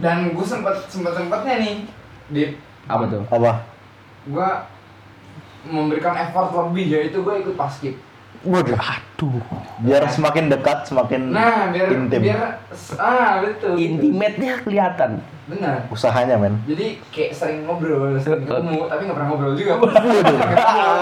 Dan 0.00 0.32
gue 0.32 0.46
sempet 0.46 0.88
sempet 0.88 1.12
sempetnya 1.12 1.60
nih 1.60 1.76
di 2.32 2.42
Apa 2.88 3.04
tuh? 3.12 3.22
Apa? 3.28 3.60
gue 4.24 4.48
memberikan 5.68 6.16
effort 6.16 6.48
lebih 6.52 6.86
yaitu 6.88 7.20
gue 7.20 7.34
ikut 7.44 7.60
paskib. 7.60 8.00
Waduh. 8.46 8.78
Aduh. 9.18 9.42
Biar 9.82 10.06
semakin 10.06 10.46
dekat, 10.46 10.86
semakin 10.86 11.34
Nah, 11.34 11.74
biar 11.74 11.90
intim. 11.90 12.22
biar 12.22 12.62
ah 13.02 13.42
betul. 13.42 13.74
Intimate-nya 13.74 14.62
kelihatan. 14.62 15.18
Benar. 15.50 15.90
Usahanya, 15.90 16.38
men. 16.38 16.54
Jadi 16.70 17.02
kayak 17.10 17.34
sering 17.34 17.66
ngobrol, 17.66 18.14
sering 18.22 18.46
ketemu, 18.46 18.86
tapi 18.86 19.00
nggak 19.02 19.16
pernah 19.18 19.28
ngobrol 19.28 19.58
juga. 19.58 19.74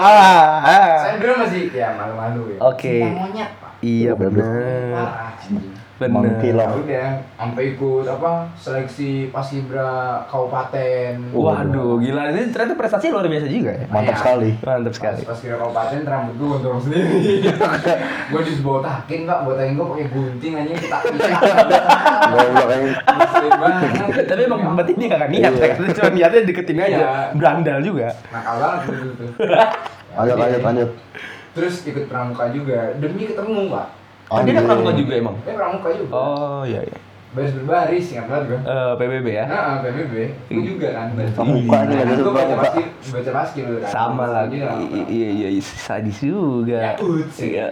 Ah, 0.01 0.97
Saya 0.97 1.21
dulu 1.21 1.45
masih 1.45 1.69
ya 1.69 1.93
malu-malu 1.93 2.57
ya. 2.57 2.59
Oke. 2.65 3.05
Cinta 3.05 3.13
monyet, 3.13 3.51
Pak. 3.61 3.71
Iya 3.85 4.11
bener. 4.17 4.93
Parah 4.97 5.31
Bener. 5.97 6.37
lah. 6.53 6.67
Ya 6.67 6.77
udah, 6.77 7.09
sampai 7.35 7.61
ikut 7.73 8.05
apa 8.05 8.45
seleksi 8.53 9.27
paskibra 9.27 10.21
kabupaten. 10.25 11.31
Waduh, 11.31 11.97
gila 11.97 12.29
ini 12.29 12.47
ternyata 12.47 12.73
prestasi 12.73 13.09
luar 13.09 13.25
biasa 13.25 13.45
juga 13.45 13.71
ya. 13.73 13.85
Mantap 13.87 14.07
Iya. 14.07 14.19
sekali. 14.19 14.49
Mantap 14.59 14.93
sekali. 14.93 15.19
pas 15.23 15.37
kira 15.37 15.55
kabupaten 15.55 15.99
rambut 16.03 16.33
gue 16.35 16.47
untung 16.53 16.79
sendiri. 16.79 17.17
gue 18.31 18.41
dibotakin 18.43 19.19
pak, 19.23 19.37
botakin 19.43 19.71
gue 19.73 19.85
pakai 19.87 20.05
gunting 20.07 20.53
aja 20.55 20.73
kita. 20.75 20.97
Tapi 24.27 24.41
emang 24.43 24.59
berarti 24.73 24.91
dia 24.93 25.07
gak 25.09 25.27
niat 25.27 25.51
Iya. 25.51 25.65
ya, 25.65 25.73
cuma 25.91 26.09
niatnya 26.11 26.39
deketin 26.43 26.77
aja, 26.77 26.89
Iya. 26.89 27.09
berandal 27.33 27.77
juga. 27.81 28.07
Nakal 28.29 28.55
banget. 28.57 28.81
Ya 29.39 29.63
Lanjut, 30.17 30.35
lanjut, 30.35 30.61
lanjut. 30.63 30.89
Terus 31.53 31.73
ikut 31.83 32.03
pramuka 32.05 32.43
juga 32.49 32.93
demi 32.95 33.25
ketemu 33.25 33.67
pak. 33.67 33.85
Oh, 34.27 34.43
dia 34.43 34.51
Anjir. 34.51 34.59
ada 34.59 34.67
pramuka 34.67 34.91
juga 34.91 35.13
emang. 35.15 35.35
Dia 35.47 35.53
pramuka 35.55 35.89
juga. 35.95 36.11
Oh 36.11 36.61
iya 36.67 36.81
iya. 36.83 36.99
Baris 37.27 37.51
berbaris 37.53 38.05
ingat 38.15 38.25
banget 38.31 38.43
gue. 38.49 38.59
Eh, 38.65 38.93
PBB 38.97 39.27
ya. 39.29 39.45
Nah, 39.45 39.83
PBB, 39.83 40.13
gue 40.47 40.63
juga 40.63 40.87
kan 40.95 41.07
Pramuka 41.13 41.77
nih, 41.85 41.95
Kan 41.99 42.07
baca 42.07 42.23
pramuka. 42.23 42.55
pasti 42.63 42.81
baca 43.11 43.31
pasti 43.35 43.59
lu 43.67 43.75
kan. 43.83 43.89
Sama 43.91 44.25
lah. 44.31 44.43
Iya 44.47 44.71
iya 45.07 45.47
iya, 45.51 45.61
sadis 45.61 46.17
juga. 46.23 46.79
Ya, 46.79 46.91
uts. 46.97 47.37
Iya. 47.39 47.67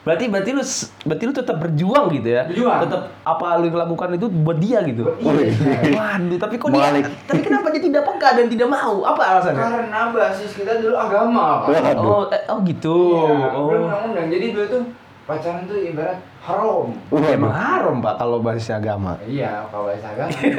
Berarti 0.00 0.32
berarti 0.32 0.50
lu 0.56 0.64
berarti 1.06 1.24
lu 1.28 1.34
tetap 1.36 1.56
berjuang 1.60 2.06
gitu 2.18 2.28
ya. 2.28 2.42
Berjuang. 2.50 2.80
Tetap 2.88 3.02
apa 3.22 3.46
lu 3.60 3.64
yang 3.70 3.78
lakukan 3.84 4.08
itu 4.16 4.26
buat 4.26 4.58
dia 4.58 4.78
gitu. 4.84 5.02
Dia. 5.06 5.92
Waduh, 5.92 6.38
tapi 6.40 6.54
kok 6.56 6.68
dia 6.72 6.82
Balik. 6.88 7.04
tapi 7.30 7.40
kenapa 7.44 7.66
dia 7.70 7.82
tidak 7.84 8.02
peka 8.08 8.28
dan 8.36 8.46
tidak 8.48 8.68
mau? 8.68 8.94
Apa 9.04 9.22
alasannya? 9.36 9.60
Karena 9.60 10.00
basis 10.10 10.50
kita 10.56 10.72
dulu 10.82 10.96
agama. 10.98 11.68
Waduh. 11.68 12.00
Oh, 12.00 12.22
eh, 12.32 12.42
oh 12.48 12.58
gitu. 12.64 12.96
Iya, 13.16 13.48
oh. 13.54 13.64
belum 13.68 13.84
undang 14.12 14.28
Jadi 14.32 14.46
dulu 14.56 14.66
tuh 14.68 14.82
pacaran 15.28 15.68
tuh 15.68 15.78
ibarat 15.78 16.18
haram. 16.40 16.90
Emang 17.12 17.52
haram 17.52 17.96
Pak 18.00 18.14
kalau 18.18 18.40
basisnya 18.40 18.80
agama. 18.80 19.14
Iya, 19.22 19.68
kalau 19.68 19.88
bahasa 19.88 20.08
agama 20.10 20.30
gitu. 20.40 20.56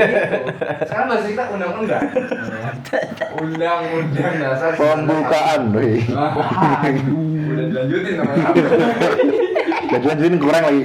Sekarang 0.85 1.07
bahasa 1.09 1.25
kita 1.27 1.43
undang-undang. 1.51 2.03
Undang-undang 3.41 4.33
dasar. 4.39 4.71
Pembukaan, 4.77 5.61
wih. 5.75 6.01
Wah, 6.13 6.81
udah 6.81 7.65
dilanjutin 7.67 8.13
sama 8.15 8.33
Jadi 9.91 10.05
lanjutin 10.07 10.39
kurang 10.39 10.63
lagi. 10.63 10.83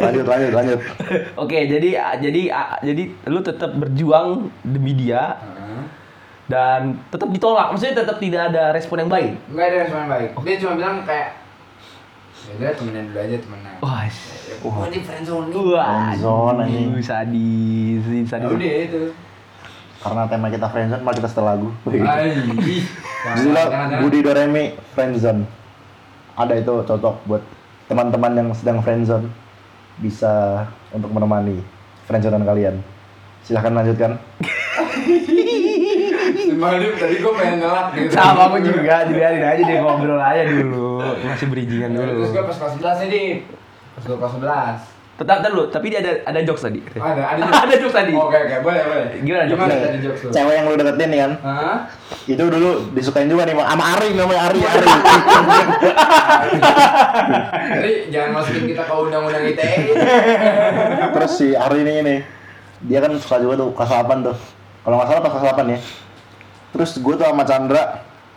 lanjut, 0.00 0.24
lanjut, 0.24 0.52
lanjut. 0.54 0.80
Oke, 1.36 1.58
jadi 1.68 1.88
jadi 2.22 2.42
jadi 2.80 3.02
lu 3.28 3.40
tetap 3.44 3.76
berjuang 3.76 4.48
demi 4.64 4.96
dia 4.96 5.36
dan 6.48 6.80
tetap 7.08 7.28
ditolak. 7.28 7.66
Maksudnya 7.70 7.94
tetap 7.98 8.16
tidak 8.16 8.40
ada 8.48 8.72
respon 8.72 8.96
yang 8.98 9.08
baik. 9.08 9.30
Enggak 9.46 9.64
ada 9.64 9.76
respon 9.78 9.98
yang 10.00 10.10
baik. 10.10 10.28
Dia 10.42 10.54
cuma 10.58 10.72
bilang 10.74 10.94
kayak 11.04 11.28
ya 12.40 12.50
udah 12.56 12.70
temenan 12.74 13.02
dulu 13.06 13.18
aja 13.18 13.36
temenan. 13.38 13.74
Wah, 13.78 14.02
Ya, 14.48 14.54
Pokoknya 14.58 14.90
di 14.90 15.00
friendzone 15.04 15.46
nih. 15.46 15.54
wah, 15.68 15.86
Friendzone, 16.08 16.56
anjing. 16.58 16.88
aduh, 16.88 17.04
sadis, 17.04 18.00
Ya 18.02 18.24
sadis. 18.26 18.48
udah 18.48 18.70
itu. 18.80 19.02
Karena 19.98 20.22
tema 20.24 20.46
kita 20.48 20.66
friendzone, 20.66 21.02
malah 21.04 21.14
kita 21.14 21.28
setel 21.28 21.44
lagu. 21.44 21.68
Jangan-jangan. 21.84 23.98
Budi 24.00 24.18
Doremi 24.18 24.64
Friendzone. 24.94 25.42
Ada 26.32 26.52
itu 26.56 26.72
cocok 26.80 27.14
buat 27.26 27.42
teman-teman 27.84 28.32
yang 28.32 28.48
sedang 28.52 28.78
friendzone 28.78 29.26
bisa 29.98 30.64
untuk 30.88 31.10
menemani 31.10 31.58
friendzonean 32.06 32.42
kalian. 32.42 32.74
Silahkan 33.42 33.74
lanjutkan. 33.74 34.10
Dip, 36.56 36.94
tadi 36.96 37.14
gue 37.20 37.32
pengen 37.36 37.56
ngelak 37.60 37.86
gitu. 37.92 38.10
Sama 38.16 38.48
aku 38.48 38.56
juga, 38.64 39.04
biarin 39.10 39.44
aja 39.44 39.62
deh 39.62 39.76
ngobrol 39.84 40.20
aja 40.22 40.42
dulu. 40.48 41.04
Masih 41.26 41.46
bridgingan 41.52 41.90
dulu. 41.92 42.24
Terus 42.24 42.30
gue 42.32 42.44
pas 42.48 42.56
kelas 42.56 42.74
11 42.80 43.02
nih, 43.04 43.08
Dip. 43.12 43.38
Pas 43.98 44.04
gue 44.06 44.16
kelas 44.16 44.34
11. 44.40 44.98
Tetap 45.18 45.42
dulu, 45.50 45.66
tapi 45.66 45.90
dia 45.90 45.98
ada 45.98 46.14
ada 46.30 46.40
jokes 46.46 46.62
tadi. 46.62 46.78
Ada, 46.94 47.22
ada 47.34 47.42
Ada 47.66 47.74
jokes 47.82 47.90
tadi. 47.90 48.14
Oke, 48.14 48.38
oke, 48.38 48.56
boleh, 48.62 48.82
boleh. 48.86 49.06
Gimana 49.18 49.50
jokes? 49.50 49.58
Gimana 49.58 49.74
tadi 49.82 49.98
jokes 49.98 50.20
lu? 50.22 50.30
Cewek 50.30 50.54
yang 50.54 50.66
lu 50.70 50.74
deketin 50.78 51.08
nih 51.10 51.20
kan, 51.26 51.32
Hah? 51.42 51.78
itu 52.30 52.44
dulu 52.46 52.70
disukain 52.94 53.26
juga 53.26 53.42
nih 53.42 53.58
sama 53.58 53.84
Ari 53.98 54.08
namanya 54.14 54.40
Ari 54.46 54.60
Ari. 54.62 54.86
Jadi 57.82 57.92
jangan 58.14 58.30
masukin 58.30 58.64
kita 58.70 58.82
ke 58.86 58.94
undang-undang 58.94 59.42
ITE. 59.42 59.76
Terus 61.18 61.32
si 61.34 61.50
Ari 61.58 61.78
ini 61.82 61.92
ini 61.98 62.16
dia 62.86 63.02
kan 63.02 63.10
suka 63.18 63.42
juga 63.42 63.58
tuh 63.58 63.74
kelas 63.74 63.90
8 63.90 64.22
tuh. 64.22 64.36
Kalau 64.86 64.94
nggak 65.02 65.08
salah 65.10 65.22
pas 65.26 65.32
kelas 65.34 65.46
8 65.50 65.74
ya. 65.74 65.78
Terus 66.70 66.90
gue 66.94 67.14
tuh 67.14 67.24
sama 67.24 67.42
Chandra 67.42 67.82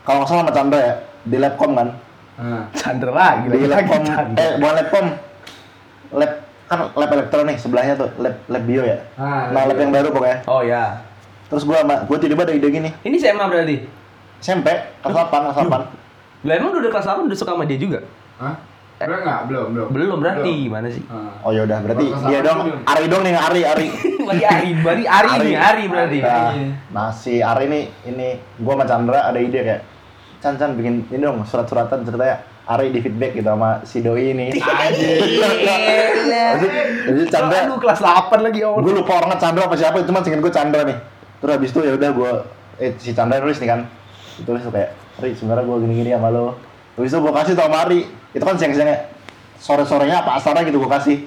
kalau 0.01 0.19
nggak 0.19 0.29
salah 0.29 0.41
sama 0.41 0.53
Chandra 0.53 0.79
ya 0.79 0.93
di 1.23 1.37
Labcom 1.37 1.73
kan 1.73 1.89
Nah. 2.33 2.65
Chandra 2.73 3.11
lagi 3.11 3.45
di 3.47 3.65
Labcom 3.65 4.01
Chandra. 4.01 4.35
eh 4.35 4.51
bukan 4.57 4.73
Labcom 4.75 5.05
lab 6.11 6.31
kan 6.65 6.79
lab 6.89 7.09
elektronik 7.11 7.57
sebelahnya 7.57 7.93
tuh 7.95 8.09
lab 8.17 8.35
lab 8.45 8.63
bio 8.63 8.81
ya 8.81 8.97
Ah, 9.13 9.51
nah 9.51 9.61
lab 9.61 9.69
lab 9.69 9.77
yang 9.77 9.91
baru 9.91 10.07
pokoknya 10.09 10.37
Oh 10.45 10.61
ya. 10.61 11.03
terus 11.47 11.61
gue 11.61 11.75
sama 11.75 12.01
gue 12.01 12.17
tiba-tiba 12.17 12.43
ada 12.43 12.53
ide 12.53 12.67
gini 12.69 12.89
Ini 13.01 13.15
SMA 13.17 13.45
berarti. 13.45 13.77
SMP 14.39 14.67
kelas 14.97 15.13
8 15.21 15.29
kelas 15.29 15.57
8 15.61 15.69
Lah 16.41 16.53
emang 16.55 16.71
udah 16.73 16.89
kelas 16.89 17.05
8 17.05 17.27
udah 17.27 17.37
suka 17.37 17.51
sama 17.51 17.63
dia 17.63 17.77
juga? 17.77 17.99
Hah? 18.37 18.55
Belum 19.03 19.19
nggak? 19.21 19.41
Belum, 19.45 19.67
belum. 19.69 19.87
Belum 19.89 20.17
berarti 20.17 20.41
Belum. 20.47 20.63
gimana 20.63 20.87
sih? 20.87 21.03
Ah. 21.05 21.33
oh 21.41 21.51
yaudah 21.51 21.77
berarti 21.79 22.05
Kelas 22.05 22.23
dia 22.23 22.39
8 22.39 22.45
dong 22.45 22.59
belum. 22.63 22.79
Ari 22.85 23.05
dong 23.07 23.21
nih 23.21 23.33
Ari 23.33 23.61
Ari 23.63 23.87
berarti 24.27 24.43
Ari, 24.45 24.69
berarti 24.77 25.03
Ari, 25.03 25.27
Ari. 25.27 25.39
nih, 25.43 25.55
Ari 25.57 25.83
berarti. 25.85 26.17
Nah, 26.19 26.51
nah 26.89 27.07
si 27.09 27.33
Ari 27.39 27.65
nih 27.65 27.83
ini 28.05 28.27
gue 28.37 28.73
sama 28.73 28.85
Chandra 28.85 29.19
ada 29.23 29.37
ide 29.37 29.59
kayak 29.59 29.81
Chan 30.37 30.53
Chan 30.55 30.73
bikin 30.73 31.05
ini 31.07 31.19
dong 31.19 31.41
surat-suratan 31.43 32.01
ceritanya 32.01 32.37
Ari 32.63 32.89
di 32.89 32.99
feedback 32.99 33.33
gitu 33.33 33.47
sama 33.47 33.81
si 33.83 33.99
doi 33.99 34.31
ini 34.31 34.53
Jadi, 36.51 36.67
jadi 37.07 37.21
Chandra 37.27 37.57
Aduh 37.63 37.77
kelas 37.77 37.99
8 37.99 38.31
lagi 38.39 38.59
ya 38.59 38.69
Allah. 38.69 38.81
gue 38.81 38.93
lupa 38.93 39.11
orangnya 39.15 39.37
Chandra 39.37 39.63
apa 39.65 39.75
siapa 39.75 39.97
itu 39.97 40.09
mah 40.09 40.21
singkat 40.21 40.39
gue 40.39 40.51
Chandra 40.51 40.81
nih 40.83 40.97
terus 41.37 41.51
habis 41.51 41.69
itu 41.69 41.79
ya 41.81 41.93
udah 41.93 42.09
gue 42.11 42.31
eh 42.79 42.91
si 42.97 43.11
Chandra 43.11 43.37
nulis 43.37 43.57
nih 43.57 43.69
kan 43.69 43.79
tulis 44.41 44.61
tuh 44.61 44.71
kayak 44.71 44.89
Ri 45.17 45.33
sebenarnya 45.33 45.63
gue 45.63 45.77
gini-gini 45.79 46.09
sama 46.11 46.29
lo 46.29 46.55
habis 47.01 47.09
itu 47.09 47.17
gue 47.17 47.33
kasih 47.33 47.53
tau 47.57 47.65
sama 47.65 47.77
Ari 47.89 48.05
itu 48.37 48.43
kan 48.45 48.55
siang-siangnya. 48.61 49.09
Sore-sorenya 49.57 50.21
apa 50.21 50.37
asarnya 50.37 50.69
gitu 50.69 50.77
gue 50.77 50.91
kasih. 50.93 51.17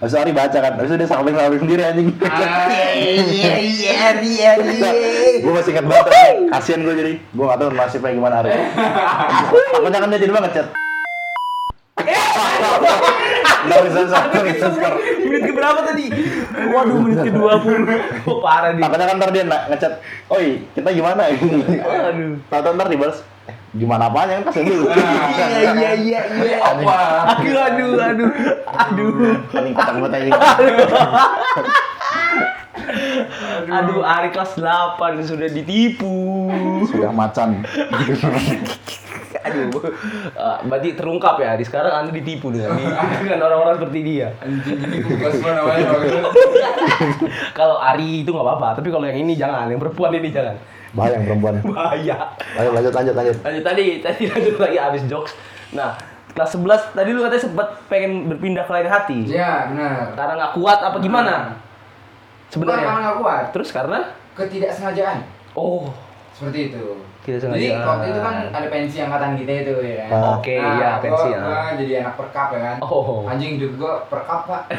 Habis 0.00 0.16
itu 0.16 0.20
Ari 0.24 0.32
baca 0.32 0.58
kan. 0.64 0.72
Habis 0.80 0.88
itu 0.88 0.96
dia 0.96 1.08
samping 1.12 1.36
sendiri 1.36 1.82
anjing. 1.84 2.08
Iya 2.16 3.54
iya 3.60 4.08
iya 4.16 4.50
iya. 4.56 4.90
gue 5.44 5.52
masih 5.52 5.76
ingat 5.76 5.84
banget 5.84 6.06
kasian 6.56 6.80
gue 6.88 6.94
jadi. 6.96 7.12
Gue 7.36 7.44
gak 7.44 7.60
tau 7.60 7.68
nasibnya 7.68 8.16
gimana 8.16 8.40
Ari 8.40 8.50
takutnya 9.76 10.00
kan 10.00 10.08
dia 10.08 10.20
jadi 10.24 10.32
banget 10.32 10.52
chat 10.56 10.68
Nggak 13.60 13.80
bisa 13.86 13.98
nggak 14.08 14.44
bisa 14.56 14.66
skor. 14.72 14.94
Menit 15.28 15.42
ke 15.44 15.52
berapa 15.52 15.80
tadi? 15.84 16.06
Waduh 16.72 16.96
menit 16.96 17.28
ke 17.28 17.30
20 17.32 18.28
Oh 18.28 18.40
parah 18.40 18.72
nih. 18.72 18.82
Takutnya 18.82 19.06
kan 19.06 19.16
ntar 19.20 19.30
dia 19.36 19.44
ngechat, 19.44 19.92
oi 20.32 20.64
kita 20.72 20.88
gimana? 20.96 21.28
Aduh. 21.28 22.40
Tahu 22.48 22.72
ntar 22.72 22.88
dibalas, 22.88 23.20
gimana 23.70 24.10
apanya 24.10 24.42
kan 24.42 24.50
kasih 24.50 24.66
dulu. 24.66 24.84
Iya 24.90 25.46
iya 25.70 25.90
iya 25.94 26.20
iya. 26.42 26.58
Apa? 26.58 26.98
Aduh 27.38 27.54
aduh 27.54 27.92
aduh. 28.02 28.30
Aduh. 28.66 29.10
Kocak 29.46 29.94
banget 29.94 30.10
anjing. 30.18 30.34
Aduh, 33.70 34.02
Ari 34.02 34.34
kelas 34.34 34.58
8 34.58 35.22
sudah 35.22 35.46
ditipu. 35.46 36.50
Sudah 36.90 37.14
macan. 37.14 37.62
Aduh. 39.40 39.70
Eh, 39.80 40.58
berarti 40.66 40.88
terungkap 40.98 41.38
ya, 41.38 41.54
Ari 41.54 41.64
sekarang 41.64 41.92
Anda 41.94 42.10
ditipu 42.10 42.50
dengan 42.50 42.76
dengan 43.22 43.38
orang-orang 43.46 43.78
seperti 43.78 44.00
dia. 44.02 44.34
Apa? 44.34 45.72
Kalau 47.58 47.76
Ari 47.78 48.26
itu 48.26 48.30
nggak 48.34 48.46
apa-apa, 48.46 48.82
tapi 48.82 48.88
kalau 48.90 49.06
yang 49.06 49.22
ini 49.22 49.38
jangan, 49.38 49.70
yang 49.70 49.80
perempuan 49.80 50.12
ini 50.18 50.28
jangan. 50.34 50.58
Bahaya 50.90 51.16
yang 51.16 51.24
perempuan. 51.24 51.54
Bahaya. 51.70 52.16
Ayo 52.54 52.68
lanjut 52.70 52.92
lanjut 52.92 53.14
lanjut. 53.14 53.36
Lanjut 53.40 53.64
tadi, 53.64 53.84
tadi 54.00 54.22
lanjut 54.26 54.56
lagi 54.56 54.76
abis 54.76 55.02
jokes. 55.06 55.32
Nah, 55.70 55.94
kelas 56.30 56.50
11 56.52 56.94
tadi 56.94 57.08
lu 57.10 57.20
katanya 57.20 57.42
sempat 57.42 57.66
pengen 57.86 58.26
berpindah 58.26 58.64
ke 58.64 58.72
lain 58.72 58.88
hati. 58.88 59.18
Iya, 59.26 59.70
benar. 59.70 60.14
Karena 60.14 60.32
nggak 60.36 60.52
kuat 60.56 60.78
apa 60.80 60.96
gimana? 60.98 61.34
Bukan 62.50 62.66
karena 62.66 62.82
Sebenarnya. 62.82 62.90
nggak 63.00 63.16
kuat, 63.18 63.44
Terus 63.54 63.68
karena 63.70 63.98
ketidaksengajaan. 64.34 65.18
oh, 65.54 65.86
Seperti 66.40 66.72
itu. 66.72 66.84
Tidak 67.20 67.52
Jadi 67.52 67.68
waktu 67.76 68.06
itu 68.08 68.20
kan 68.24 68.36
ada 68.48 68.66
pensi 68.72 68.96
angkatan 68.96 69.36
kita 69.36 69.52
itu 69.60 69.74
ya 69.84 69.94
kan. 70.00 70.10
Ah. 70.10 70.40
Oke, 70.40 70.56
Nah, 70.56 70.72
iya 70.72 70.90
pensi 70.96 71.26
ya. 71.28 71.38
Gua 71.38 71.62
jadi 71.76 71.92
anak 72.00 72.14
perkap 72.16 72.46
ya 72.50 72.60
kan. 72.64 72.76
Oh. 72.80 73.28
Anjing 73.28 73.60
hidup 73.60 73.76
gua 73.76 73.92
perkap, 74.08 74.48
Pak. 74.48 74.62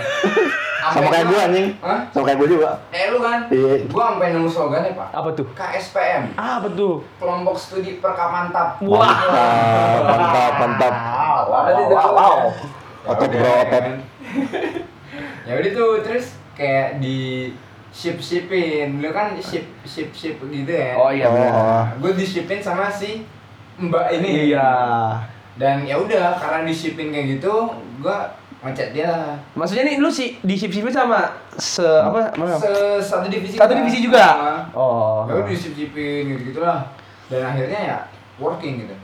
Sama 0.81 1.13
kayak 1.13 1.29
gue 1.29 1.37
anjing. 1.37 1.67
Hah? 1.77 1.99
Sama 2.09 2.23
kayak 2.25 2.37
gue 2.41 2.49
juga. 2.57 2.69
Eh 2.89 3.13
lu 3.13 3.21
kan? 3.21 3.45
Iya. 3.47 3.85
Gua 3.85 4.03
sampai 4.09 4.33
nemu 4.33 4.49
slogannya, 4.49 4.97
Pak. 4.97 5.07
Apa 5.13 5.29
tuh? 5.37 5.45
KSPM. 5.53 6.33
Ah, 6.33 6.57
betul. 6.57 7.05
Kelompok 7.21 7.53
Studi 7.53 8.01
Perkap 8.01 8.29
Mantap. 8.33 8.81
Wah. 8.81 9.05
Mantap, 9.05 10.01
mantap, 10.09 10.53
mantap. 10.57 10.93
Wow, 10.97 11.41
wow, 11.45 11.61
Ada 11.61 11.73
wow, 11.77 11.85
tuh. 11.85 12.11
wow. 12.11 12.37
Otot 13.03 13.29
Ya 13.29 13.37
bro, 13.37 13.53
otot. 13.53 13.69
kan. 13.69 13.85
ya 15.47 15.51
udah 15.53 15.71
tuh 15.71 15.91
terus 16.01 16.25
kayak 16.53 16.97
di 16.97 17.49
ship 17.91 18.17
shipin 18.17 18.97
lu 18.97 19.11
kan 19.11 19.35
ship 19.37 19.67
ship 19.83 20.09
ship 20.11 20.39
gitu 20.41 20.71
ya 20.71 20.95
Oh 20.95 21.09
iya 21.09 21.27
Oh. 21.27 21.33
benar. 21.33 21.99
gue 21.99 22.11
di 22.15 22.23
shipin 22.23 22.57
sama 22.57 22.87
si 22.87 23.27
mbak 23.77 24.11
ini 24.13 24.49
Iya. 24.49 24.71
dan 25.55 25.83
ya 25.83 25.95
udah 25.95 26.35
karena 26.35 26.63
di 26.63 26.71
shipin 26.71 27.09
kayak 27.09 27.37
gitu 27.37 27.51
gue 27.99 28.17
ngechat 28.61 28.89
dia 28.91 29.09
lah 29.09 29.33
Maksudnya 29.53 29.83
nih 29.85 29.97
lu 29.97 30.07
sih 30.07 30.39
di 30.39 30.53
ship 30.53 30.69
shipin 30.69 30.89
sama 30.89 31.35
se 31.51 31.81
apa? 31.81 32.31
mana? 32.33 32.55
Se- 32.55 33.01
satu 33.01 33.27
divisi 33.27 33.55
Satu 33.55 33.69
kita. 33.69 33.79
divisi 33.79 33.99
juga. 33.99 34.25
Nah, 34.31 34.61
Oh. 34.71 35.25
ya 35.25 35.35
udah 35.35 35.45
di 35.45 35.57
ship 35.57 35.73
shipin 35.73 36.31
gitu 36.31 36.41
gitulah 36.51 36.85
dan 37.27 37.43
akhirnya 37.45 37.79
ya 37.81 37.97
working 38.37 38.81
gitu 38.81 38.95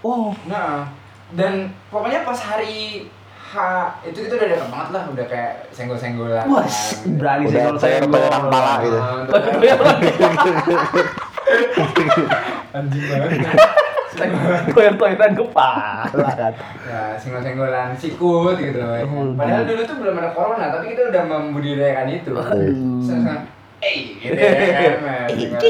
Oh. 0.00 0.30
nah 0.44 0.86
dan 1.32 1.66
pokoknya 1.88 2.22
pas 2.22 2.38
hari 2.38 3.10
H 3.46 3.54
itu 4.02 4.18
kita 4.20 4.34
udah 4.34 4.48
deket 4.50 4.68
banget 4.68 4.88
lah 4.90 5.02
udah 5.06 5.24
kayak 5.24 5.52
senggol 5.70 5.94
senggolan 5.94 6.42
Wah, 6.46 6.66
berani 7.14 7.46
kalau 7.46 7.78
saya 7.78 8.02
toyor-toyoran 8.02 8.42
pala 8.50 8.74
gitu. 8.82 8.98
anjing 12.74 13.04
banget. 13.06 13.30
Toyer-toyeran 14.72 15.32
kepala 15.36 16.08
kan. 16.08 16.52
ya 16.82 17.14
senggol-senggolan 17.14 17.92
sikut 17.94 18.56
gitu 18.56 18.80
loh. 18.80 18.96
Oh, 19.04 19.36
padahal 19.36 19.62
dulu 19.62 19.80
tuh 19.84 19.96
belum 20.00 20.16
ada 20.16 20.30
corona 20.32 20.72
tapi 20.72 20.90
kita 20.90 21.12
udah 21.12 21.22
membudidayakan 21.24 22.08
itu. 22.10 22.32
Senggol- 23.04 23.44
eh 23.76 24.16
gitu 24.16 24.32
ya 24.32 24.50
kan 24.96 25.28
senggol- 25.28 25.60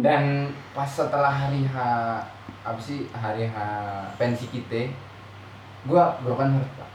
dan 0.00 0.48
pas 0.72 0.88
setelah 0.88 1.30
hari 1.30 1.64
H 1.64 1.76
apa 2.62 2.76
sih 2.76 3.08
hari 3.12 3.46
H 3.46 3.56
pensi 4.16 4.48
kita 4.48 4.90
gua 5.86 6.18
broken 6.20 6.48
heart 6.52 6.70
pak 6.74 6.88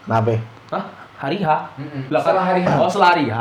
Kenapa? 0.00 0.32
Hah? 0.70 0.84
Hari 1.20 1.38
H? 1.38 1.48
Kan- 1.76 2.08
Setelah 2.08 2.44
hari 2.46 2.60
H. 2.62 2.70
Oh, 2.74 2.88
setelah 2.88 3.08
hari 3.12 3.26
H. 3.26 3.36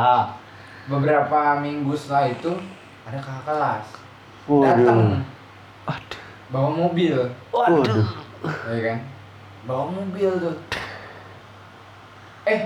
beberapa 0.85 1.39
minggu 1.57 1.93
setelah 1.93 2.25
itu 2.27 2.51
ada 3.03 3.17
kakak 3.17 3.43
kelas 3.45 3.85
datang 4.49 5.21
Aduh. 5.85 6.19
bawa 6.49 6.69
mobil 6.71 7.13
Waduh. 7.49 7.85
ya 8.67 8.79
kan 8.83 8.97
bawa 9.63 9.83
mobil 9.87 10.29
tuh 10.35 10.55
eh 12.43 12.59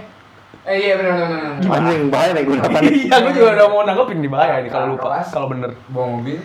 eh 0.64 0.76
iya 0.80 0.96
benar 0.96 1.14
benar 1.14 1.28
benar 1.30 1.52
benar. 1.60 1.76
Anjing 1.78 2.08
bahaya 2.08 2.32
nih 2.32 2.44
gue 2.46 2.56
Iya, 3.04 3.16
gue 3.20 3.32
juga 3.34 3.50
udah 3.54 3.68
mau 3.68 3.84
nanggepin 3.84 4.18
nih 4.18 4.32
bahaya 4.32 4.56
nih 4.58 4.72
kalau 4.72 4.96
lupa. 4.96 5.04
Kelas. 5.12 5.28
Kalau 5.30 5.48
bener. 5.50 5.72
bawa 5.90 6.08
mobil 6.14 6.40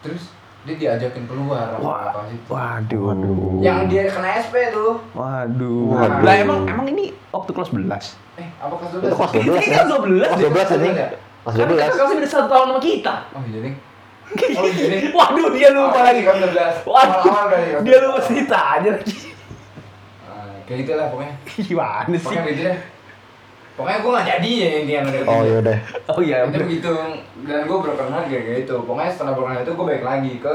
terus 0.00 0.32
dia 0.62 0.74
diajakin 0.76 1.26
keluar 1.26 1.74
Wah. 1.76 2.22
situ. 2.24 2.46
Waduh. 2.46 3.00
Waduh. 3.10 3.58
yang 3.60 3.86
dia 3.86 4.06
kena 4.06 4.38
SP 4.38 4.70
tuh 4.70 5.02
Waduh. 5.10 5.90
Waduh. 5.90 6.22
Lah 6.22 6.34
emang 6.36 6.62
emang 6.64 6.86
ini 6.88 7.04
waktu 7.28 7.50
kelas 7.50 7.70
11. 7.70 8.14
eh 8.34 8.48
apa 8.56 8.74
kelas 8.76 8.90
Itu 8.94 9.06
kelas 9.10 9.30
12 9.32 9.42
12 9.42 9.58
Ini 9.58 9.66
ya? 9.66 9.74
kan 9.74 9.86
12 9.90 10.22
Kelas 10.22 10.32
deh. 10.32 10.48
12 10.48 10.74
anjing. 10.78 10.94
ya? 10.94 11.08
Kelas 11.42 11.52
Kan 11.52 11.66
kita 11.66 11.66
12. 11.66 11.92
kelasnya 11.92 12.14
beda 12.14 12.28
satu 12.28 12.46
tahun 12.48 12.66
sama 12.68 12.80
kita. 12.80 13.14
oh 13.28 13.42
iya 13.44 13.58
ding 13.60 13.76
oh 14.56 14.64
iya 14.64 14.86
Waduh, 15.12 15.46
dia 15.50 15.68
lupa 15.70 15.92
Oh, 15.92 16.04
lagi. 16.04 16.20
kelas 16.22 16.38
12 16.86 16.86
Waduh, 16.86 17.20
kelas 17.20 17.82
dia 17.82 17.96
12. 17.96 18.06
lupa 18.06 18.18
cerita 18.22 18.58
aja 18.72 18.88
lagi. 18.92 19.16
Ah, 20.22 20.54
kayak 20.62 20.78
gitu 20.80 20.92
lah 20.92 21.06
pokoknya 21.08 21.34
Gimana 21.60 22.06
sih? 22.08 22.22
pokoknya 22.22 22.42
gitu 22.48 22.62
deh 22.64 22.76
pokoknya 23.82 23.98
gue 23.98 24.10
gak 24.12 24.28
jadi 24.30 24.50
ya 24.54 24.68
intinya 24.78 25.00
dia. 25.04 25.22
Oh 25.24 25.42
iya 25.42 25.58
deh. 25.60 25.78
Oh 26.06 26.20
iya, 26.20 26.36
itu 26.44 26.56
begitu 26.56 26.92
dan 27.42 27.60
gue 27.64 27.76
broken 27.76 28.08
heart 28.08 28.26
kayak 28.26 28.44
gitu 28.60 28.74
pokoknya 28.80 29.10
setelah 29.10 29.32
broken 29.32 29.52
heart 29.52 29.64
itu 29.64 29.72
gue 29.72 29.84
balik 29.84 30.04
lagi 30.04 30.32
ke 30.38 30.54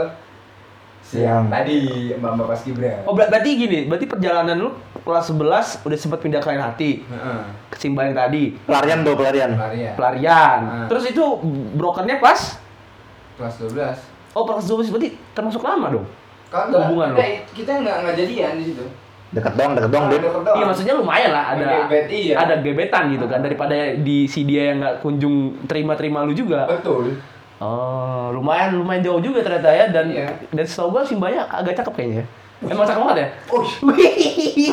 si 0.99 1.17
Yang- 1.17 1.27
yang 1.27 1.45
tadi 1.49 1.77
mbak 2.15 2.31
mbak 2.33 2.47
pas 2.47 2.61
kibra 2.61 2.93
Oh 3.03 3.13
ber- 3.13 3.27
berarti 3.27 3.51
gini, 3.53 3.79
berarti 3.85 4.05
perjalanan 4.05 4.55
lu 4.57 4.69
kelas 5.01 5.27
11 5.29 5.39
udah 5.83 5.97
sempat 5.97 6.19
pindah 6.19 6.39
ke 6.39 6.47
lain 6.47 6.59
hati. 6.61 6.91
Heeh. 7.01 7.39
Kesimbangan 7.69 8.07
yang 8.07 8.17
tadi, 8.17 8.43
Pelarian 8.61 8.99
tuh 9.01 9.13
pelarian. 9.13 9.51
Lari 9.53 9.79
ya 9.81 9.91
pelarian. 9.93 10.59
Ah. 10.63 10.87
Terus 10.87 11.03
itu 11.07 11.23
brokernya 11.73 12.17
pas 12.17 12.59
kelas 13.35 13.55
12 13.61 13.99
Oh, 14.31 14.43
pas 14.43 14.59
12 14.59 14.87
berarti 14.87 15.15
termasuk 15.31 15.59
lama 15.59 15.89
dong. 15.91 16.07
Kagak, 16.47 16.79
Hubungan 16.85 17.11
kita, 17.11 17.19
lo? 17.19 17.27
kita 17.53 17.71
nggak 17.81 17.95
nggak 18.03 18.15
jadian 18.17 18.51
di 18.55 18.65
situ. 18.65 18.85
Deket 19.27 19.53
doang, 19.59 19.75
deket 19.75 19.91
deket 19.91 20.21
doang. 20.23 20.55
Iya, 20.55 20.63
maksudnya 20.63 20.93
lumayan 20.95 21.31
lah 21.35 21.45
ada 21.51 21.63
Ngegebet, 21.67 22.05
iya. 22.07 22.33
ada 22.39 22.53
gebetan 22.63 23.11
gitu 23.11 23.25
kan 23.27 23.43
daripada 23.43 23.75
di 23.99 24.23
si 24.23 24.47
dia 24.47 24.71
yang 24.71 24.79
nggak 24.79 24.95
kunjung 25.03 25.67
terima-terima 25.67 26.23
lu 26.23 26.31
juga. 26.31 26.63
Betul. 26.63 27.19
Oh, 27.57 28.29
lumayan 28.31 28.77
lumayan 28.77 29.01
jauh 29.03 29.19
juga 29.19 29.41
ternyata 29.41 29.67
ya 29.73 29.89
dan 29.89 30.13
Iya. 30.13 30.29
dan 30.53 30.63
setahu 30.63 30.93
gua 30.93 31.03
Simbanya 31.03 31.43
agak 31.49 31.75
cakep 31.75 31.93
kayaknya. 31.97 32.23
Emang 32.57 32.89
cakep 32.89 33.01
banget 33.03 33.17
ya? 33.21 33.27
Oh, 33.53 33.61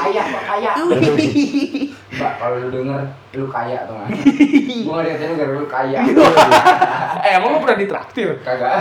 kaya 0.00 0.22
kaya. 0.48 0.70
Mbak, 2.14 2.32
kalau 2.38 2.56
lu 2.62 2.68
denger, 2.70 3.00
lu 3.34 3.46
kaya 3.50 3.78
tuh 3.90 3.94
nggak? 3.98 4.08
Gua 4.86 4.92
nggak 5.02 5.06
dikatain 5.10 5.28
lu 5.28 5.36
gara 5.36 5.52
lu 5.52 5.66
kaya. 5.66 6.00
Eh, 7.24 7.30
emang 7.40 7.56
lu 7.56 7.58
pernah 7.64 7.78
ditraktir? 7.80 8.36
Kagak. 8.44 8.72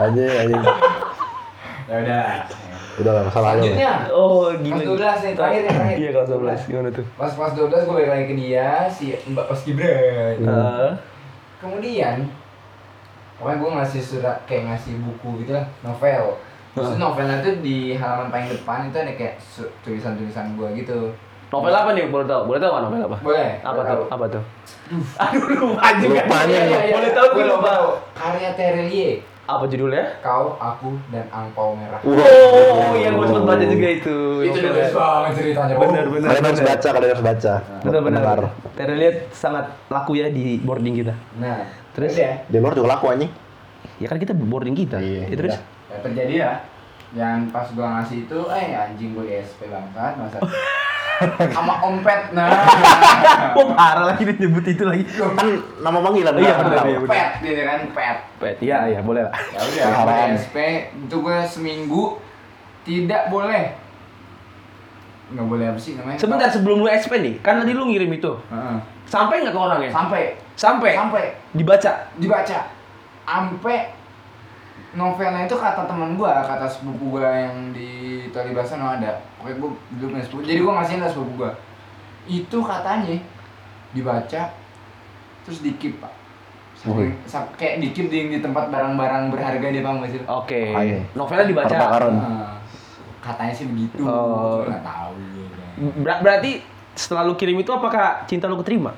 Aja, 0.00 0.24
aja. 0.42 0.56
ya 1.88 1.96
udah. 2.00 2.28
Udah 3.00 3.12
lah, 3.16 3.22
masalah 3.24 3.48
aja. 3.56 3.60
Selanjutnya. 3.64 3.92
Oh, 4.12 4.52
Kelas 4.52 4.84
12 4.84 5.24
nih, 5.24 5.32
terakhir 5.32 5.60
nih, 5.64 5.72
terakhir. 5.72 5.96
Iya, 5.96 6.10
kelas 6.12 6.28
12. 6.28 6.68
Gimana 6.68 6.88
tuh? 6.92 7.04
Pas 7.16 7.32
kelas 7.32 7.52
12 7.56 7.86
gue 7.88 7.94
balik 7.96 8.10
lagi 8.12 8.24
ke 8.28 8.34
dia, 8.36 8.68
si 8.92 9.04
Mbak 9.16 9.44
Pas 9.48 9.60
Gibran. 9.64 10.36
Eh, 10.44 10.90
Kemudian, 11.56 12.16
pokoknya 13.38 13.56
gue 13.56 13.70
ngasih 13.80 14.02
surat, 14.02 14.36
kayak 14.44 14.62
ngasih 14.68 14.92
buku 15.00 15.46
gitu 15.46 15.56
lah, 15.56 15.64
novel. 15.80 16.36
Terus 16.72 16.96
novelnya 16.96 17.38
tuh 17.40 17.60
di 17.60 17.92
halaman 17.92 18.28
paling 18.28 18.48
depan 18.48 18.88
itu 18.88 18.96
ada 18.96 19.12
kayak 19.12 19.36
tulisan-tulisan 19.80 20.56
gue 20.56 20.68
gitu. 20.80 21.12
novel 21.48 21.68
apa 21.76 21.92
nih? 21.92 22.08
Boleh 22.08 22.24
tahu? 22.24 22.48
Boleh 22.48 22.60
tahu 22.64 22.70
nggak 22.72 22.84
novel 22.88 23.00
apa? 23.04 23.18
Boleh. 23.20 23.50
Apa 23.60 23.72
boleh 23.72 23.84
tuh? 23.84 23.92
tahu. 23.92 24.04
Apa 24.08 24.24
tuh? 24.26 24.42
Aduh, 25.28 25.46
lupa 25.52 25.88
juga. 26.00 26.20
Lupa 26.24 26.38
nih. 26.48 26.56
Iya. 26.56 26.78
Boleh 26.96 27.10
tahu 27.12 27.26
gue 27.36 27.44
lupa. 27.44 27.72
Karya 28.16 28.50
Terelie. 28.56 29.12
Apa 29.42 29.66
judulnya? 29.66 30.22
Kau, 30.22 30.54
aku, 30.54 30.94
dan 31.10 31.26
angpau 31.28 31.74
merah. 31.74 31.98
Oh, 32.00 32.94
yang 32.94 33.18
gue 33.18 33.26
sempat 33.26 33.44
baca 33.44 33.64
juga 33.66 33.88
itu. 33.90 34.16
Itu 34.46 34.58
bagus 34.62 34.94
banget 34.94 35.32
ceritanya. 35.34 35.74
Bener, 35.74 36.04
bener. 36.06 36.26
Kalian 36.30 36.44
harus 36.46 36.60
bener. 36.60 36.70
baca, 36.70 36.88
kalian 36.88 37.10
harus 37.10 37.24
baca. 37.24 37.54
Benar 37.82 38.00
Pendengar. 38.00 38.38
benar. 38.38 38.50
Terlihat 38.78 39.16
sangat 39.34 39.64
laku 39.88 40.12
ya 40.14 40.30
di 40.30 40.62
boarding 40.62 40.94
kita. 40.96 41.14
Nah, 41.36 41.66
Terus? 41.92 42.14
ya. 42.14 42.38
Di 42.46 42.56
luar 42.56 42.72
juga 42.72 42.94
laku 42.94 43.10
anjing. 43.10 43.30
Ya 43.98 44.06
kan 44.06 44.16
kita 44.16 44.30
boarding 44.32 44.78
kita. 44.78 45.02
Iya, 45.02 45.26
Ya, 45.26 45.36
terus? 45.36 45.54
Ya, 45.90 45.96
terjadi 46.00 46.34
ya. 46.38 46.52
Yang 47.12 47.38
pas 47.50 47.66
gua 47.68 47.86
ngasih 47.98 48.24
itu, 48.24 48.38
eh 48.48 48.72
anjing 48.72 49.12
gue 49.12 49.24
di 49.26 49.34
SP 49.36 49.68
banget 49.68 50.14
masa. 50.16 50.38
Sama 51.50 51.74
ompet 51.80 52.20
nah. 52.32 52.48
Oh 53.58 53.70
parah 53.70 54.10
lagi 54.10 54.24
dia 54.24 54.36
nyebut 54.38 54.64
itu 54.64 54.82
lagi. 54.82 55.04
Kan 55.08 55.48
nama 55.78 55.98
panggilan. 56.00 56.32
Iya, 56.34 56.54
benar, 56.58 56.84
iya. 56.84 56.98
Pet 57.04 57.30
gitu 57.40 57.62
kan, 57.62 57.80
pet. 57.92 58.16
Pet, 58.40 58.56
iya 58.60 58.78
iya 58.88 59.00
boleh 59.00 59.28
lah. 59.28 59.34
Ya 59.52 59.60
udah, 59.60 59.84
gua 59.84 60.02
Peliharaan. 60.08 60.28
di 60.28 60.40
SP 60.40 60.56
itu 60.98 61.16
gue 61.18 61.38
seminggu 61.44 62.02
tidak 62.82 63.28
boleh. 63.28 63.76
Nggak 65.32 65.46
boleh 65.46 65.64
apa 65.68 65.80
sih 65.80 65.96
namanya? 65.96 66.18
Sebentar 66.18 66.48
sebelum 66.48 66.80
lu 66.80 66.88
SP 66.88 67.12
nih, 67.16 67.34
kan 67.40 67.60
tadi 67.60 67.72
lu 67.72 67.88
ngirim 67.88 68.10
itu. 68.10 68.32
Heeh. 68.48 68.76
Sampai 69.04 69.40
nggak 69.40 69.52
ke 69.52 69.60
orangnya? 69.60 69.90
Sampai 69.90 70.22
Sampai. 70.52 70.92
sampai 70.92 71.24
Dibaca. 71.52 71.92
dibaca 72.16 72.58
sampai 73.22 73.78
novelnya 74.92 75.42
itu 75.42 75.54
kata 75.54 75.84
teman 75.84 76.14
gua 76.14 76.42
kata 76.42 76.64
sepupu 76.64 77.16
gua 77.16 77.26
yang 77.42 77.72
di 77.72 77.90
Talibasan 78.28 78.78
ada 78.78 79.16
pokoknya 79.34 79.56
gua 79.56 79.70
dulu 79.90 80.08
punya 80.10 80.22
sepupu 80.22 80.42
jadi 80.42 80.60
gua 80.60 80.72
ngasihin 80.76 81.00
lah 81.00 81.08
sepupu 81.08 81.32
gua 81.38 81.50
itu 82.24 82.58
katanya 82.58 83.16
dibaca 83.90 84.42
terus 85.42 85.58
dikip 85.60 85.96
pak 85.98 86.12
Saking- 86.74 87.14
sa- 87.24 87.46
kayak 87.54 87.78
dikip 87.80 88.06
di, 88.06 88.26
di 88.28 88.38
tempat 88.38 88.66
barang-barang 88.66 89.28
berharga 89.28 89.66
dia 89.66 89.80
paham 89.80 90.00
gak 90.00 90.10
sih 90.10 90.20
Oke. 90.24 90.62
Iya. 90.66 90.98
Novelnya 91.12 91.46
dibaca. 91.46 91.76
Nah, 92.10 92.58
katanya 93.20 93.54
sih 93.54 93.66
begitu 93.66 94.02
Oh. 94.02 94.64
Nggak 94.64 94.82
tahu 94.82 95.12
gitu. 95.14 95.62
Ber- 96.02 96.20
berarti 96.20 96.58
setelah 96.92 97.22
lu 97.22 97.34
kirim 97.34 97.54
itu 97.56 97.70
apakah 97.70 98.26
cinta 98.26 98.44
lu 98.44 98.58
keterima? 98.58 98.90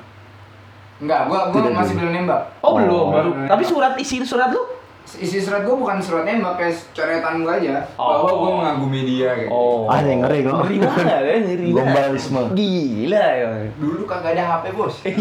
enggak 0.96 1.26
gua 1.26 1.50
gua 1.50 1.60
Tidak 1.60 1.72
masih 1.74 1.92
dulu. 1.92 2.00
belum 2.00 2.12
nembak 2.16 2.40
Oh, 2.56 2.64
Oh. 2.64 2.74
belum, 2.74 3.06
baru. 3.10 3.30
Belum. 3.34 3.48
Tapi 3.48 3.62
surat 3.64 3.92
isi 3.96 4.16
surat 4.22 4.48
lu? 4.48 4.62
Isi 5.06 5.38
surat 5.38 5.62
gua 5.62 5.76
bukan 5.76 5.98
surat 5.98 6.24
nembak 6.24 6.56
kayak 6.56 6.74
coretan 6.90 7.40
gua 7.40 7.54
aja 7.54 7.84
Oh. 7.94 8.08
bahwa 8.18 8.30
gua 8.34 8.50
mengagumi 8.58 9.00
dia 9.04 9.30
gitu. 9.36 9.48
Oh. 9.48 9.86
Anjing, 9.86 10.18
ngeri 10.20 10.38
gua. 10.40 10.52
Ngeri 10.60 10.76
banget 10.78 11.04
ya, 11.06 11.18
ngeri. 11.38 11.68
Gombalisme. 11.76 12.40
Gila 12.50 13.24
ya. 13.30 13.48
dulu 13.74 14.02
kagak 14.04 14.32
ada 14.32 14.42
HP 14.42 14.64
bos 14.72 14.94
Iya, 15.06 15.14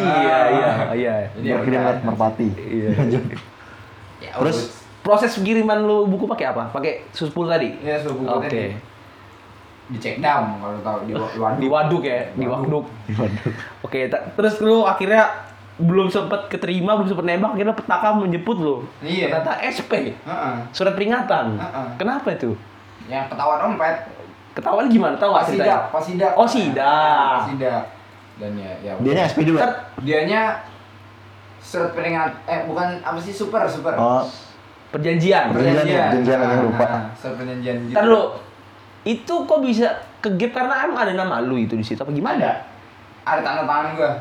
iya, 0.50 0.72
iya. 0.92 1.16
Jadi 1.30 1.46
ya 1.46 1.56
Berkirim 1.56 1.74
udah. 1.74 1.84
lewat 1.84 1.98
merpati. 2.04 2.48
Iya. 2.54 2.90
Ya, 4.24 4.32
Terus? 4.40 4.72
Proses 5.04 5.36
kiriman 5.36 5.84
lu 5.84 6.08
buku 6.08 6.24
pakai 6.26 6.48
apa? 6.48 6.72
Pakai 6.72 7.04
suspul 7.12 7.44
tadi? 7.46 7.76
ya 7.78 8.00
subuh 8.00 8.40
Oke. 8.40 8.48
tadi 8.48 8.72
di 9.84 10.00
check 10.00 10.16
down 10.18 10.64
kalau 10.64 10.80
tahu 10.80 10.98
di 11.04 11.12
wa- 11.12 11.28
waduk. 11.38 11.60
Di 11.60 11.68
waduk 11.68 12.02
ya, 12.02 12.24
di 12.32 12.48
Waduk. 12.48 12.88
waduk. 13.12 13.54
Oke, 13.84 14.08
ta- 14.08 14.32
terus 14.32 14.56
lu 14.58 14.88
akhirnya 14.88 15.28
belum 15.76 16.06
sempet 16.06 16.48
keterima, 16.48 16.94
belum 16.94 17.08
sempet 17.08 17.26
nembak, 17.26 17.54
akhirnya 17.54 17.74
petaka 17.74 18.14
menjemput 18.14 18.58
lu. 18.58 18.76
Iya. 19.00 19.34
Ternyata 19.34 19.58
SP, 19.64 20.14
Heeh. 20.16 20.56
surat 20.70 20.94
peringatan. 20.94 21.58
Heeh. 21.58 21.88
Kenapa 21.96 22.30
itu? 22.32 22.54
yang 23.04 23.28
ketahuan 23.28 23.60
ompet 23.68 24.00
Ketahuan 24.54 24.86
gimana? 24.88 25.18
Tahu 25.18 25.28
nggak 25.28 25.42
pas 25.42 25.50
ceritanya? 25.50 25.66
sidak 25.68 25.84
pas 25.90 26.04
sidak 26.04 26.32
Oh, 26.34 26.48
sidak. 26.48 27.34
pas 27.34 27.46
sidak 27.50 27.84
dan 28.34 28.52
ya 28.54 28.72
ya 28.80 28.92
Dia 28.96 29.26
SP. 29.26 29.38
Ter- 29.44 29.82
dianya 30.00 30.42
surat 31.60 31.92
peringat 31.92 32.32
eh 32.46 32.64
bukan 32.64 33.02
apa 33.02 33.18
sih 33.18 33.32
super 33.32 33.66
super 33.66 33.92
Oh, 33.96 34.24
perjanjian. 34.90 35.52
Perjanjian 35.52 35.84
ya, 35.90 36.06
perjanjian 36.08 36.38
Nah, 36.38 36.48
yang 36.50 36.64
lupa. 36.64 36.86
nah, 36.86 37.04
surat 37.14 37.36
perjanjian 37.36 37.76
gitu 37.84 37.96
Ntar 37.98 38.06
itu 39.04 39.34
kok 39.44 39.60
bisa 39.60 39.88
ke 40.18 40.30
gap 40.32 40.52
karena 40.54 40.74
emang 40.82 41.00
ada 41.02 41.14
nama 41.18 41.36
lu 41.40 41.58
itu 41.58 41.74
di 41.74 41.84
situ 41.84 42.00
apa 42.00 42.14
gimana? 42.14 42.40
ada 42.40 42.52
ada 43.26 43.42
tanda 43.42 43.64
tangan 43.66 43.88
gua 43.98 44.12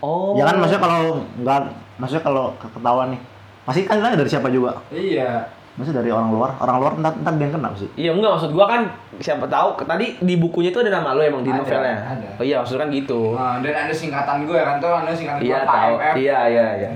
Oh. 0.00 0.32
ya 0.32 0.44
kan 0.44 0.56
maksudnya 0.56 0.80
kalau 0.80 1.00
nggak, 1.36 1.58
maksudnya 1.96 2.22
kalau 2.22 2.44
ke- 2.56 2.72
ketahuan 2.72 3.12
nih, 3.12 3.20
pasti 3.62 3.80
kan 3.84 3.96
tanya 3.98 4.16
dari 4.16 4.28
siapa 4.28 4.48
juga. 4.48 4.80
iya 4.88 5.44
Maksudnya 5.70 6.00
dari 6.00 6.10
orang 6.10 6.28
luar, 6.28 6.50
orang 6.58 6.76
luar 6.76 6.92
ntar 6.98 7.12
ntar 7.16 7.32
dia 7.34 7.48
kena 7.48 7.70
sih. 7.72 7.88
Iya 7.94 8.10
enggak 8.10 8.32
maksud 8.32 8.50
gua 8.50 8.66
kan 8.66 8.82
siapa 9.16 9.46
tahu 9.46 9.80
tadi 9.80 10.18
di 10.18 10.34
bukunya 10.34 10.68
itu 10.68 10.78
ada 10.78 10.92
nama 10.92 11.12
lu 11.12 11.22
emang 11.22 11.40
di 11.40 11.48
Ada, 11.48 11.58
novelnya. 11.58 11.96
ada. 12.10 12.28
Oh 12.36 12.44
iya 12.44 12.56
maksud 12.58 12.76
kan 12.76 12.88
gitu. 12.90 13.20
Nah, 13.32 13.60
dan 13.60 13.74
ada 13.78 13.94
singkatan 13.94 14.44
gua 14.44 14.60
kan 14.62 14.76
tuh 14.76 14.90
ada 14.90 15.08
singkatan 15.10 15.40
Iya 15.40 15.56
gua 15.56 15.68
tahu. 15.70 15.94
KMF. 15.94 16.14
Iya 16.16 16.38
iya 16.48 16.66
iya. 16.76 16.90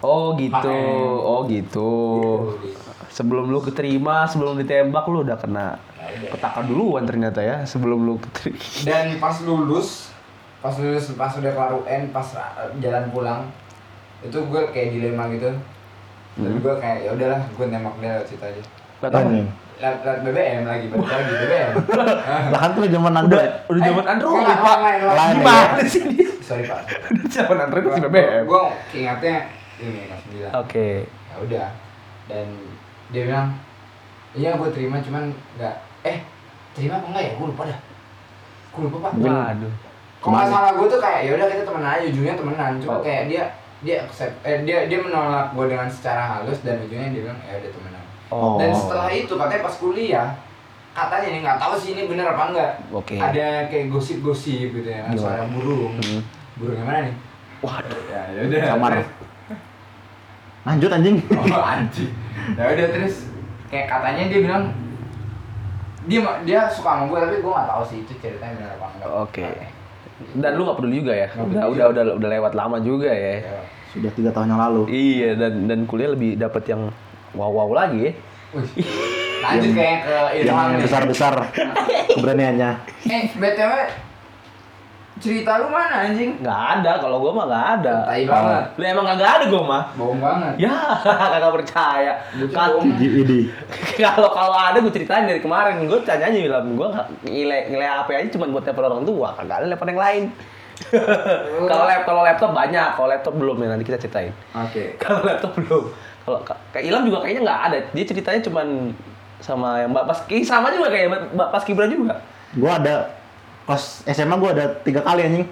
Oh 0.00 0.34
gitu. 0.34 0.72
KM. 0.72 1.20
Oh 1.22 1.40
gitu. 1.44 1.90
Sebelum 3.08 3.46
lu 3.46 3.60
keterima, 3.60 4.24
sebelum 4.24 4.54
ditembak 4.56 5.04
lu 5.06 5.22
udah 5.22 5.36
kena 5.36 5.78
petaka 6.26 6.62
duluan 6.62 7.02
ternyata 7.02 7.38
ya 7.38 7.62
sebelum 7.64 8.02
lu 8.02 8.14
keterima. 8.20 8.58
dan 8.84 9.06
pas 9.16 9.34
lulus 9.40 10.13
pas 10.64 10.72
lulus 10.74 11.12
pas 11.12 11.28
udah 11.30 11.52
kelar 11.52 11.72
UN 11.76 12.08
pas 12.08 12.24
uh, 12.32 12.72
jalan 12.80 13.04
pulang 13.10 13.44
itu 14.20 14.32
gue 14.34 14.62
kayak 14.72 14.88
dilema 14.90 15.28
gitu. 15.28 15.52
Dan 16.34 16.50
Hmm. 16.50 16.58
gue 16.58 16.74
kayak 16.74 16.98
ya 17.00 17.10
udahlah 17.12 17.40
gue 17.46 17.66
nembak 17.68 17.94
dia 17.96 18.10
lewat 18.10 18.26
situ 18.26 18.42
aja. 18.42 18.62
Lewat, 18.98 19.44
lewat 20.00 20.18
BBM 20.24 20.62
lagi 20.64 20.86
balik 20.86 21.04
lagi 21.04 21.32
BBM 21.36 21.70
Lah 22.48 22.58
kan 22.64 22.70
tuh 22.72 22.88
zaman 22.88 23.12
Android. 23.12 23.52
udah 23.66 23.82
zaman 23.84 24.02
Eh, 24.02 24.10
Android, 24.10 24.40
enggak, 24.40 24.58
Pak. 24.58 24.78
Gimana 25.30 25.82
sih 25.84 26.04
sorry 26.40 26.64
pak. 26.64 26.80
Udah 27.12 27.28
zaman 27.28 27.56
Android 27.60 27.84
masih 27.84 28.02
BBM. 28.04 28.42
gue 28.44 28.62
ingatnya 28.94 29.36
ini 29.76 30.00
mas 30.06 30.22
bilang 30.26 30.52
Oke. 30.56 30.88
ya 31.04 31.36
udah. 31.38 31.68
Dan 32.24 32.46
dia 33.10 33.22
bilang 33.24 33.48
iya 34.32 34.56
gue 34.56 34.70
terima 34.72 34.98
cuman 34.98 35.28
nggak 35.54 35.74
eh 36.02 36.18
terima 36.72 36.98
apa 36.98 37.06
enggak 37.06 37.24
ya? 37.24 37.32
Gue 37.36 37.46
lupa 37.46 37.62
dah. 37.64 37.78
Gue 38.70 38.82
lupa 38.84 38.96
pak. 39.04 39.12
Waduh. 39.20 39.72
Kalau 40.24 40.32
nggak 40.34 40.48
salah 40.48 40.72
gue 40.72 40.86
tuh 40.88 40.98
kayak 40.98 41.20
ya 41.20 41.30
udah 41.34 41.46
kita 41.46 41.62
temenan 41.62 41.90
aja 41.90 42.04
ujungnya 42.06 42.34
temenan 42.34 42.72
cuma 42.80 42.92
Oh. 42.94 43.02
kayak 43.02 43.22
dia 43.28 43.44
dia 43.78 43.96
accept 44.00 44.34
eh, 44.40 44.64
dia 44.64 44.88
dia 44.88 44.98
menolak 44.98 45.52
gue 45.52 45.64
dengan 45.68 45.84
secara 45.86 46.22
halus 46.24 46.64
dan 46.64 46.80
ujungnya 46.80 47.12
dia 47.12 47.22
bilang 47.22 47.40
ya 47.42 47.54
udah 47.54 47.70
temenan 47.70 48.02
Oh. 48.26 48.56
dan 48.56 48.72
setelah 48.72 49.08
itu 49.10 49.28
katanya 49.30 49.62
pas 49.62 49.76
kuliah 49.76 50.28
katanya 50.90 51.28
nih 51.28 51.40
nggak 51.42 51.58
tahu 51.58 51.74
sih 51.76 51.90
ini 51.92 52.02
bener 52.06 52.26
apa 52.26 52.42
enggak 52.48 52.72
Oke. 52.88 53.14
ada 53.14 53.46
kayak 53.66 53.86
gosip-gosip 53.88 54.72
gitu 54.72 54.88
ya 54.88 55.04
Gimana? 55.06 55.20
suara 55.20 55.44
burung 55.46 55.92
Hmm. 55.98 56.24
burung 56.56 56.74
yang 56.74 56.88
mana 56.88 57.00
nih 57.04 57.14
Waduh. 57.60 58.00
ya 58.06 58.22
ya 58.30 58.40
udah 58.46 58.60
Kamar. 58.70 58.92
Lanjut 60.64 60.90
anjing. 60.90 61.16
oh 61.52 61.60
anjing 61.62 62.12
ya 62.50 62.64
udah 62.66 62.86
terus 62.90 63.28
kayak 63.68 63.86
katanya 63.86 64.22
dia 64.26 64.40
bilang 64.40 64.64
dia 66.04 66.20
dia 66.42 66.60
suka 66.66 66.88
sama 66.90 67.04
gue 67.06 67.18
tapi 67.18 67.36
gue 67.38 67.52
nggak 67.52 67.68
tahu 67.68 67.82
sih 67.84 67.98
itu 68.00 68.12
ceritanya 68.18 68.54
bener 68.54 68.70
apa 68.74 68.86
enggak 68.90 69.08
Oke. 69.10 69.44
Dan 70.14 70.50
lu 70.54 70.62
gak 70.64 70.78
peduli 70.78 71.02
juga 71.02 71.14
ya? 71.16 71.28
Udah, 71.34 71.66
udah, 71.66 71.86
udah, 71.90 72.02
udah 72.16 72.28
lewat 72.30 72.52
lama 72.54 72.78
juga 72.78 73.10
ya. 73.10 73.42
Ya. 73.42 73.60
Sudah 73.90 74.10
tiga 74.10 74.30
tahun 74.30 74.54
yang 74.54 74.62
lalu. 74.62 74.82
Iya, 74.88 75.30
dan 75.34 75.66
dan 75.66 75.78
kuliah 75.84 76.10
lebih 76.10 76.34
dapat 76.34 76.62
yang 76.66 76.90
wow-wow 77.32 77.70
lagi 77.70 78.10
ya. 78.10 78.12
Wih, 78.54 78.70
lanjut 79.44 79.70
kayak 79.74 79.98
ke 80.06 80.16
Ilham 80.38 80.54
Yang 80.54 80.70
nih. 80.70 80.82
besar-besar 80.86 81.34
keberaniannya. 82.14 82.70
Eh, 83.04 83.24
BTW 83.34 83.72
cerita 85.14 85.62
lu 85.62 85.70
mana 85.70 86.06
anjing? 86.06 86.42
Nggak 86.42 86.60
ada, 86.78 86.98
kalau 86.98 87.22
gua 87.22 87.32
mah 87.32 87.44
nggak 87.46 87.66
ada. 87.78 87.94
Tai 88.04 88.22
banget. 88.24 88.62
Lu 88.74 88.82
emang 88.82 89.04
nggak 89.06 89.32
ada 89.38 89.44
gua 89.46 89.62
mah. 89.62 89.82
Bohong 89.94 90.18
banget. 90.18 90.52
Ya, 90.58 90.74
kagak 91.32 91.52
percaya. 91.54 92.12
Bocah 92.34 92.50
Ka- 92.50 92.70
bohong. 92.74 92.90
GED. 92.98 93.32
Kalau 94.02 94.28
kalau 94.28 94.58
ada 94.58 94.78
gua 94.78 94.90
ceritain 94.90 95.24
dari 95.24 95.38
kemarin, 95.38 95.86
gua 95.86 96.02
tanya 96.02 96.26
aja 96.26 96.38
bilang 96.38 96.74
gua 96.74 96.88
nggak- 96.90 97.08
ngile 97.24 97.58
ngile 97.70 97.86
HP 97.86 98.08
aja 98.10 98.28
cuma 98.32 98.44
buat 98.50 98.62
telepon 98.62 98.84
orang 98.84 99.04
tua, 99.04 99.28
kagak 99.34 99.56
ada 99.62 99.66
telepon 99.68 99.88
yang 99.90 100.02
lain. 100.02 100.24
kalau 101.70 101.84
lap 101.86 102.02
kalau 102.02 102.22
laptop 102.22 102.50
banyak, 102.50 102.88
kalau 102.92 103.06
laptop 103.06 103.34
belum 103.34 103.56
ya 103.56 103.68
nanti 103.70 103.84
kita 103.84 103.98
ceritain. 104.00 104.34
Oke. 104.52 104.98
Kalau 104.98 105.22
laptop 105.22 105.54
belum. 105.54 105.84
Kalau 106.24 106.38
ka- 106.42 106.58
kayak 106.70 106.90
Ilham 106.90 107.06
juga 107.06 107.22
kayaknya 107.22 107.42
nggak 107.46 107.60
ada. 107.62 107.78
Dia 107.92 108.04
ceritanya 108.04 108.40
cuman 108.42 108.66
sama 109.38 109.78
yang 109.78 109.92
Mbak 109.92 110.04
Paski 110.08 110.42
sama 110.42 110.72
juga 110.72 110.88
kayak 110.90 111.30
Mbak 111.30 111.48
Paski 111.52 111.72
Bra 111.72 111.86
juga. 111.86 112.18
Gua 112.56 112.74
ada 112.74 113.06
pas 113.64 113.80
SMA 114.04 114.34
gua 114.34 114.50
ada 114.50 114.64
tiga 114.78 115.00
kali 115.00 115.22
anjing. 115.22 115.46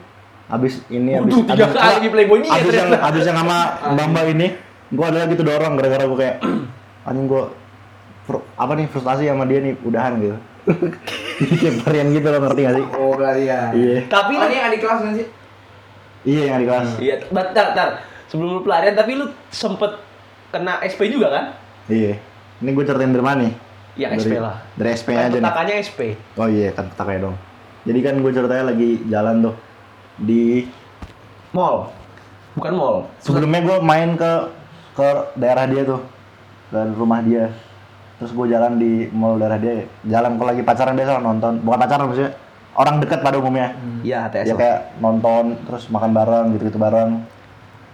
abis 0.44 0.85
ini 0.87 1.16
abis 1.16 1.33
Waduh, 1.33 1.44
tiga 1.48 1.64
abis- 1.66 1.79
kali 1.79 2.07
playboy 2.09 2.37
ini 2.38 2.46
ya 2.46 2.55
abis 2.55 2.72
yang 2.75 2.88
ternyata. 2.90 3.09
abis 3.09 3.22
yang 3.25 3.38
sama 3.38 3.57
mbak 3.90 4.07
mbak 4.07 4.25
ini 4.31 4.46
gue 4.90 5.07
ada 5.07 5.18
lagi 5.18 5.33
tuh 5.33 5.46
dorong 5.46 5.72
gara-gara 5.75 6.05
gue 6.05 6.18
kayak 6.18 6.37
anjing 7.09 7.25
gue 7.27 7.42
fru- 8.22 8.46
apa 8.53 8.72
nih 8.75 8.87
frustasi 8.87 9.25
sama 9.25 9.44
dia 9.44 9.59
nih 9.59 9.72
udahan 9.81 10.12
gitu 10.18 10.37
kayak 11.57 11.75
pelarian 11.81 12.09
gitu 12.11 12.27
lo 12.27 12.38
ngerti 12.38 12.61
gak 12.61 12.75
sih 12.75 12.87
Oh 12.92 13.12
pelarian. 13.12 13.70
iya 13.72 13.98
Tapi 14.07 14.33
Oh 14.35 14.44
ini 14.44 14.55
yang 14.55 14.66
adik 14.68 14.81
kelas 14.81 15.01
kan 15.01 15.12
sih? 15.14 15.27
iya 16.22 16.42
yang 16.44 16.59
di 16.59 16.66
kelas 16.66 16.88
Iya, 16.98 17.14
bentar, 17.27 17.64
bentar. 17.66 17.88
Sebelum 18.29 18.51
lu 18.51 18.62
pelarian 18.62 18.92
tapi 18.92 19.12
lu 19.14 19.27
sempet 19.48 19.92
kena 20.48 20.79
SP 20.83 21.09
juga 21.09 21.29
kan? 21.31 21.44
iya 21.87 22.20
ini 22.59 22.70
gue 22.70 22.85
ceritain 22.85 23.09
dari 23.11 23.25
mana 23.25 23.38
nih 23.42 23.55
Yang 23.96 24.11
dari, 24.12 24.22
SP 24.22 24.33
lah. 24.37 24.57
dari 24.75 24.90
SP 24.92 25.09
Kan 25.09 25.20
aja 25.22 25.29
nih 25.31 25.40
petakannya 25.40 25.75
SP. 25.81 26.01
oh 26.35 26.46
iya 26.46 26.68
kan 26.70 26.85
petaknya 26.87 27.18
dong 27.25 27.37
jadi 27.83 27.99
kan 28.01 28.14
gue 28.16 28.31
ceritanya 28.31 28.64
lagi 28.68 28.90
jalan 29.05 29.37
tuh 29.42 29.55
di 30.18 30.66
Mall. 31.51 31.90
Bukan 32.53 32.73
mall. 32.73 32.97
sebelumnya 33.18 33.61
gue 33.61 33.77
main 33.81 34.12
ke 34.12 34.33
ke 34.92 35.09
daerah 35.35 35.64
dia 35.64 35.83
tuh 35.83 36.01
ke 36.68 36.81
rumah 36.92 37.21
dia 37.21 37.49
terus 38.16 38.29
gue 38.31 38.47
jalan 38.47 38.77
di 38.77 39.09
mall 39.09 39.35
daerah 39.35 39.57
dia 39.57 39.88
jalan 40.03 40.37
kalau 40.37 40.49
lagi 40.49 40.61
pacaran 40.61 40.92
biasa 40.92 41.16
nonton 41.18 41.53
bukan 41.59 41.79
pacaran 41.79 42.05
maksudnya 42.07 42.33
orang 42.73 43.01
dekat 43.01 43.21
pada 43.21 43.37
umumnya 43.37 43.73
Iya, 44.01 44.27
HTS. 44.27 44.45
ya 44.47 44.55
kayak 44.55 44.79
nonton 44.99 45.57
terus 45.64 45.88
makan 45.88 46.12
bareng 46.12 46.47
gitu 46.53 46.62
gitu 46.66 46.79
bareng 46.79 47.25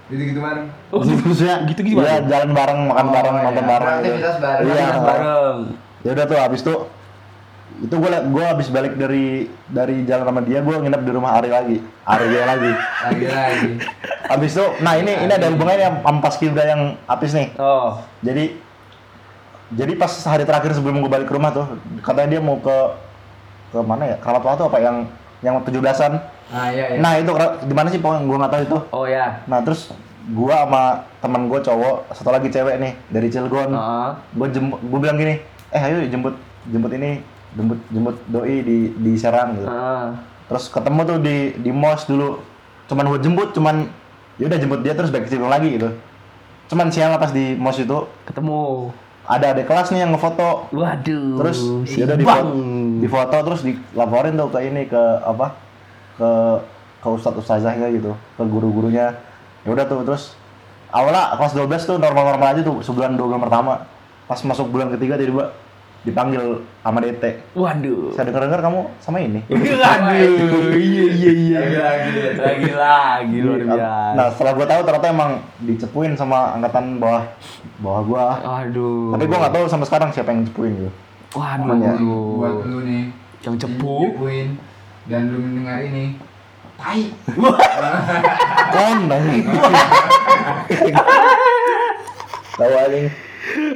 Gitu-gitu 0.09 0.41
bareng. 0.41 0.67
Oh, 0.89 1.05
maksudnya 1.05 1.57
gitu-gitu 1.65 1.97
ya 1.97 2.17
bareng? 2.17 2.27
jalan 2.27 2.51
bareng 2.51 2.79
makan 2.87 3.07
Oh, 3.07 3.13
bareng 3.13 3.35
iya. 3.35 3.45
nonton 3.45 3.65
bareng 3.65 3.87
gitu. 3.95 4.09
Beraktivitas 4.09 4.37
bareng. 4.39 4.65
iya 4.65 4.75
Aktivitas 4.75 5.03
bareng. 5.05 5.57
ya 5.99 6.11
udah 6.13 6.25
tuh 6.27 6.39
habis 6.41 6.61
tuh 6.63 6.79
itu 7.79 7.95
gue 7.95 8.11
gue 8.11 8.45
habis 8.45 8.69
balik 8.69 8.95
dari 8.95 9.47
dari 9.67 10.03
jalan 10.03 10.27
sama 10.27 10.41
dia 10.41 10.59
gue 10.59 10.75
nginep 10.75 10.99
di 11.01 11.13
rumah 11.13 11.35
Ari 11.35 11.47
lagi 11.49 11.77
Ari 12.03 12.27
dia 12.27 12.43
lagi 12.45 12.73
Lagi-lagi. 13.05 13.71
habis 14.27 14.51
tuh 14.53 14.69
nah 14.79 14.95
ini 14.95 15.15
ini 15.17 15.31
ada 15.31 15.47
hubungannya 15.47 16.03
sama 16.03 16.19
pas 16.19 16.35
Kibra 16.35 16.65
yang 16.65 16.83
apis 17.05 17.31
nih 17.33 17.55
Oh. 17.57 18.03
jadi 18.21 18.59
jadi 19.71 19.93
pas 19.95 20.11
hari 20.23 20.43
terakhir 20.43 20.73
sebelum 20.73 20.99
gue 20.99 21.09
balik 21.09 21.27
ke 21.27 21.35
rumah 21.35 21.53
tuh 21.53 21.67
katanya 22.01 22.29
dia 22.29 22.41
mau 22.41 22.57
ke 22.57 22.77
ke 23.69 23.79
mana 23.79 24.05
ya 24.07 24.17
keramat 24.17 24.43
waktu 24.43 24.63
apa 24.65 24.79
yang 24.79 24.97
yang 25.39 25.55
tujuh 25.63 25.79
belasan 25.79 26.19
Ah 26.49 26.73
iya 26.73 26.89
iya. 26.89 26.99
nah 26.99 27.13
itu 27.15 27.31
di 27.63 27.75
mana 27.77 27.89
sih 27.89 28.01
pokoknya 28.01 28.25
gue 28.25 28.37
nggak 28.39 28.51
tahu 28.51 28.63
itu 28.65 28.79
Oh 28.91 29.05
ya. 29.05 29.45
nah 29.45 29.61
terus 29.61 29.93
gue 30.27 30.51
sama 30.51 30.85
teman 31.21 31.47
gue 31.47 31.61
cowok 31.61 32.11
satu 32.11 32.29
lagi 32.29 32.49
cewek 32.49 32.75
nih 32.77 32.93
dari 33.07 33.29
Cilegon 33.29 33.71
Heeh. 33.71 34.09
gue 34.35 34.47
jemput 34.51 34.79
gue 34.81 34.99
bilang 34.99 35.15
gini 35.15 35.39
eh 35.69 35.81
ayo 35.81 36.03
jemput 36.05 36.35
jemput 36.67 36.91
ini 36.91 37.21
jemput 37.57 37.79
jemput 37.89 38.17
doi 38.29 38.61
di 38.61 38.79
di 38.93 39.13
Serang 39.17 39.57
gitu 39.57 39.69
Heeh. 39.69 40.07
terus 40.49 40.69
ketemu 40.69 41.01
tuh 41.05 41.19
di 41.23 41.37
di 41.61 41.71
mos 41.73 42.05
dulu 42.05 42.41
cuman 42.89 43.05
gue 43.15 43.21
jemput 43.25 43.49
cuman 43.53 43.89
ya 44.37 44.45
udah 44.49 44.59
jemput 44.61 44.81
dia 44.85 44.93
terus 44.93 45.09
balik 45.09 45.29
ke 45.29 45.37
lagi 45.39 45.81
gitu 45.81 45.89
cuman 46.69 46.93
siang 46.93 47.17
pas 47.17 47.33
di 47.33 47.57
mos 47.57 47.81
itu 47.81 47.99
Ketemu. 48.29 48.93
ada 49.29 49.53
adik 49.53 49.69
kelas 49.69 49.93
nih 49.93 50.05
yang 50.05 50.13
ngefoto 50.17 50.73
Waduh. 50.73 51.37
terus 51.41 51.59
si 51.89 52.01
ya 52.01 52.09
udah 52.09 52.17
di 52.17 52.25
Bang. 52.25 52.49
difoto 53.01 53.37
terus 53.45 53.61
dilaporin 53.65 54.37
tuh 54.37 54.49
ke 54.53 54.59
ini 54.65 54.89
ke 54.89 55.03
apa 55.21 55.53
ke 56.17 56.29
ke 56.99 57.09
ustadz 57.09 57.41
ustazahnya 57.41 57.89
gitu 57.93 58.13
ke 58.37 58.43
guru-gurunya 58.45 59.17
ya 59.65 59.69
udah 59.69 59.85
tuh 59.85 60.01
terus 60.05 60.33
awalnya 60.89 61.37
kelas 61.37 61.53
12 61.53 61.89
tuh 61.89 61.97
normal-normal 62.01 62.49
aja 62.57 62.63
tuh 62.65 62.81
sebulan 62.81 63.21
dua 63.21 63.37
bulan 63.37 63.43
pertama 63.45 63.73
pas 64.25 64.41
masuk 64.41 64.73
bulan 64.73 64.89
ketiga 64.97 65.21
tiba-tiba 65.21 65.53
dipanggil 66.09 66.45
sama 66.81 66.99
DT 66.99 67.25
Waduh. 67.53 68.11
saya 68.11 68.25
dengar-dengar 68.27 68.61
kamu 68.61 68.81
sama 68.99 69.21
ini 69.21 69.41
Waduh. 69.53 70.73
Iya 70.73 71.05
iya 71.13 71.31
iya. 71.33 71.59
Lagi-lagi. 71.61 72.11
Lagi 72.41 72.71
lagi 72.73 73.37
luar 73.45 73.61
biasa. 73.61 74.17
nah 74.17 74.27
setelah 74.33 74.53
gue 74.57 74.67
tahu 74.67 74.81
ternyata 74.83 75.07
emang 75.09 75.31
dicepuin 75.61 76.13
sama 76.15 76.57
angkatan 76.57 76.97
bawah 76.97 77.25
bawah 77.79 78.03
gua 78.03 78.25
Aduh. 78.65 79.13
tapi 79.13 79.29
gua 79.29 79.39
nggak 79.47 79.55
tahu 79.55 79.65
sampai 79.69 79.87
sekarang 79.87 80.11
siapa 80.11 80.33
yang 80.33 80.43
cepuin 80.49 80.73
gitu 80.75 80.91
Waduh. 81.37 81.77
ya. 81.77 81.93
Buat 82.01 82.65
lu 82.65 82.79
nih. 82.89 83.13
Yang 83.45 83.69
cepu. 83.69 83.95
Jepuin. 84.09 84.57
Dan 85.05 85.29
lu 85.29 85.45
mendengar 85.45 85.85
ini. 85.85 86.17
Tai. 86.81 87.03
kon 88.73 88.99
tahu 92.59 92.75
anjing 92.75 93.07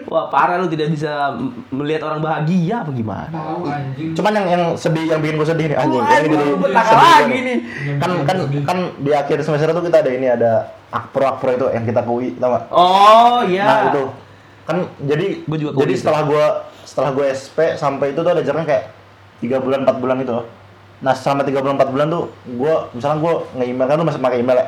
Wah 0.04 0.26
parah 0.26 0.58
lu 0.58 0.66
tidak 0.66 0.90
bisa 0.90 1.38
melihat 1.70 2.02
orang 2.04 2.18
bahagia 2.18 2.82
apa 2.82 2.90
gimana? 2.90 3.30
Anjing. 3.30 4.12
cuman 4.12 4.32
yang 4.34 4.46
yang 4.48 4.62
sedih 4.74 5.04
yang 5.06 5.20
bikin 5.22 5.38
gue 5.38 5.48
sedih 5.48 5.66
nih 5.70 5.78
anjing. 5.78 6.02
Ini 6.02 6.34
Waduh, 6.34 6.58
petaka 6.58 6.90
sedih 6.90 7.08
lagi 7.14 7.40
nih. 7.40 7.58
kan 7.96 8.10
kan 8.22 8.36
kan 8.62 8.78
di 8.98 9.10
akhir 9.10 9.38
semester 9.40 9.70
itu 9.70 9.82
kita 9.86 9.98
ada 10.02 10.10
ini 10.10 10.26
ada 10.26 10.52
akpro 10.88 11.24
akpro 11.28 11.50
itu 11.52 11.66
yang 11.70 11.84
kita 11.84 12.00
kui 12.02 12.34
tau 12.36 12.50
gak 12.50 12.64
Oh 12.70 13.40
iya. 13.46 13.64
nah 13.64 13.78
itu. 13.88 14.04
Kan 14.62 14.76
jadi 15.00 15.26
Gua 15.42 15.58
juga 15.58 15.70
jadi 15.80 15.94
setelah 15.94 16.22
gue 16.22 16.44
setelah 16.82 17.10
gue 17.10 17.26
SP 17.30 17.58
sampai 17.74 18.10
itu 18.10 18.20
tuh 18.20 18.30
ada 18.30 18.42
jaraknya 18.42 18.66
kayak 18.68 18.84
tiga 19.38 19.56
bulan 19.58 19.82
empat 19.82 19.96
bulan 19.96 20.18
itu 20.18 20.38
nah 20.98 21.14
selama 21.14 21.42
tiga 21.42 21.58
bulan 21.58 21.74
empat 21.74 21.90
bulan 21.90 22.06
tuh 22.08 22.24
gue 22.46 22.74
misalnya 22.94 23.18
gue 23.18 23.34
nge-email 23.58 23.86
kan 23.86 23.96
lu 23.96 24.04
masih 24.04 24.20
pakai 24.20 24.38
email 24.38 24.54
ya? 24.54 24.66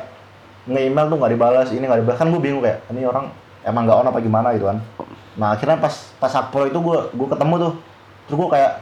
Nge-email 0.65 1.07
tuh 1.07 1.17
nggak 1.19 1.31
dibalas 1.31 1.69
ini 1.71 1.85
nggak 1.85 2.01
dibalas. 2.01 2.19
Kan 2.19 2.29
gue 2.31 2.41
bingung 2.41 2.59
kayak 2.59 2.79
ini 2.91 3.05
orang 3.05 3.31
emang 3.65 3.89
nggak 3.89 3.99
on 4.05 4.09
apa 4.09 4.21
gimana 4.21 4.49
gitu 4.55 4.69
kan 4.69 4.79
nah 5.35 5.57
akhirnya 5.57 5.81
pas 5.81 5.95
pas 6.21 6.31
akpro 6.31 6.69
itu 6.69 6.79
gue 6.79 6.99
gue 7.11 7.29
ketemu 7.33 7.55
tuh 7.59 7.73
terus 8.29 8.37
gue 8.39 8.49
kayak 8.55 8.73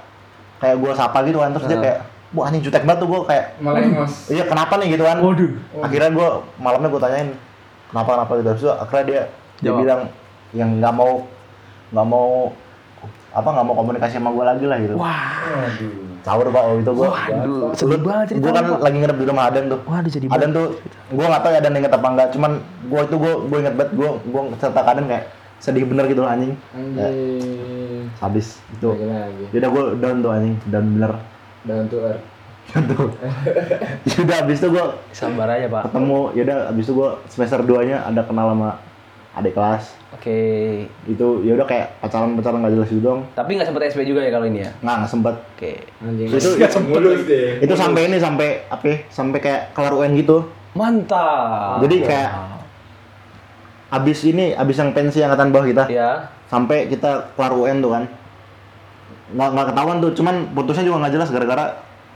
kayak 0.61 0.77
gue 0.79 0.91
sapa 0.93 1.19
gitu 1.25 1.39
kan 1.41 1.51
terus 1.57 1.67
dia 1.67 1.79
Heeh. 1.79 1.85
kayak 1.87 1.99
wah 2.33 2.45
anjing 2.49 2.63
jutek 2.65 2.85
banget 2.85 3.01
tuh 3.05 3.09
gue 3.09 3.21
kayak 3.29 3.47
Melengos. 3.61 4.13
iya 4.29 4.45
kenapa 4.45 4.77
nih 4.81 4.89
gitu 4.97 5.05
kan 5.05 5.17
Waduh. 5.21 5.53
akhirnya 5.81 6.11
gue 6.13 6.29
malamnya 6.61 6.89
gue 6.93 7.01
tanyain 7.03 7.29
kenapa 7.89 8.09
kenapa 8.17 8.33
gitu 8.37 8.49
terus 8.57 8.75
akhirnya 8.77 9.05
dia 9.05 9.23
dia 9.63 9.71
Jawab. 9.71 9.79
bilang 9.81 10.01
yang 10.53 10.71
nggak 10.81 10.95
mau 10.95 11.13
nggak 11.93 12.07
mau 12.09 12.29
apa 13.33 13.49
nggak 13.49 13.65
mau 13.65 13.75
komunikasi 13.75 14.15
sama 14.15 14.31
gue 14.31 14.45
lagi 14.45 14.65
lah 14.65 14.79
gitu 14.79 14.95
Wah. 14.95 15.69
caur 16.23 16.47
pak 16.47 16.63
waktu 16.63 16.81
itu 16.81 16.93
gue 16.93 17.09
Waduh. 17.09 17.73
Sedih 17.73 17.99
banget 17.99 18.27
gue 18.31 18.39
cerita. 18.39 18.55
kan 18.55 18.65
lagi 18.79 18.97
nginep 18.97 19.17
di 19.17 19.27
rumah 19.27 19.45
Adan 19.47 19.65
tuh 19.67 19.81
Waduh 19.83 20.07
jadi 20.09 20.25
Adan 20.29 20.51
tuh 20.51 20.67
gue 21.09 21.25
nggak 21.25 21.43
tahu 21.43 21.51
ya 21.51 21.59
Adan 21.59 21.75
inget 21.75 21.91
apa 21.91 22.07
enggak 22.09 22.29
cuman 22.31 22.53
gue 22.85 23.01
itu 23.03 23.17
gue 23.17 23.33
gue 23.43 23.59
inget 23.59 23.75
banget 23.75 23.91
gue 23.93 24.11
gue 24.23 24.41
cerita 24.55 24.81
ke 24.81 24.91
Adan 24.91 25.07
kayak 25.07 25.25
sedih 25.59 25.85
bener 25.85 26.05
gitu 26.07 26.21
loh 26.21 26.29
anjing 26.29 26.53
Ya, 26.73 27.07
Anjing. 27.07 28.03
habis 28.19 28.47
itu 28.71 28.89
ya 29.49 29.59
udah 29.59 29.71
gue 29.71 29.85
down 29.97 30.17
tuh 30.21 30.31
anjing 30.31 30.55
down 30.67 30.87
bener 30.91 31.13
Down 31.63 31.87
to 31.87 31.97
earth. 32.01 32.23
tuh 32.89 33.11
ya 34.05 34.17
udah 34.21 34.37
habis 34.39 34.57
itu 34.57 34.69
gue 34.69 34.85
sabar 35.11 35.49
aja 35.49 35.67
pak. 35.69 35.83
ketemu 35.87 36.19
ya 36.33 36.43
udah 36.45 36.59
habis 36.69 36.85
itu 36.85 36.93
gue 36.93 37.11
semester 37.27 37.59
2 37.61 37.83
nya 37.85 37.99
ada 38.03 38.23
kenal 38.23 38.47
sama 38.49 38.71
adik 39.33 39.53
kelas 39.53 39.97
Oke. 40.13 40.39
itu 41.03 41.27
ya 41.41 41.53
udah 41.55 41.65
kayak 41.65 41.99
pacaran 41.99 42.35
pacaran 42.35 42.61
nggak 42.61 42.75
jelas 42.75 42.89
gitu 42.89 43.01
dong 43.03 43.21
Tapi 43.33 43.51
nggak 43.55 43.65
sempet 43.67 43.83
SP 43.89 44.05
juga 44.05 44.21
ya 44.21 44.31
kalau 44.31 44.45
ini 44.45 44.61
ya? 44.61 44.71
nggak 44.79 44.97
nggak 44.99 45.11
sempet 45.11 45.35
Oke. 45.51 45.73
Anjing. 45.99 46.29
Itu- 46.29 46.55
Nggak 46.55 46.73
mulus 46.85 47.23
deh. 47.25 47.49
itu 47.59 47.75
sampai 47.75 48.01
ini 48.05 48.17
sampai 48.17 48.49
apa 48.67 48.85
ya, 48.85 48.97
sampai 49.09 49.39
kayak 49.39 49.61
kelar 49.73 49.93
UN 49.95 50.13
gitu 50.15 50.37
Mantap. 50.73 51.81
Jadi 51.81 51.97
kayak 52.03 52.31
abis 53.91 54.19
ini 54.25 54.53
abis 54.53 54.77
yang 54.79 54.91
pensi 54.91 55.21
angkatan 55.21 55.49
bawah 55.49 55.67
kita 55.67 55.85
ya. 55.87 56.33
sampai 56.47 56.89
kita 56.89 57.33
kelar 57.33 57.53
UN 57.53 57.79
tuh 57.79 57.91
kan 57.91 58.05
nggak 59.31 59.49
nggak 59.51 59.67
ketahuan 59.67 59.97
tuh 59.99 60.11
cuman 60.13 60.35
putusnya 60.51 60.81
juga 60.83 60.97
nggak 60.99 61.15
jelas 61.15 61.29
gara-gara 61.29 61.65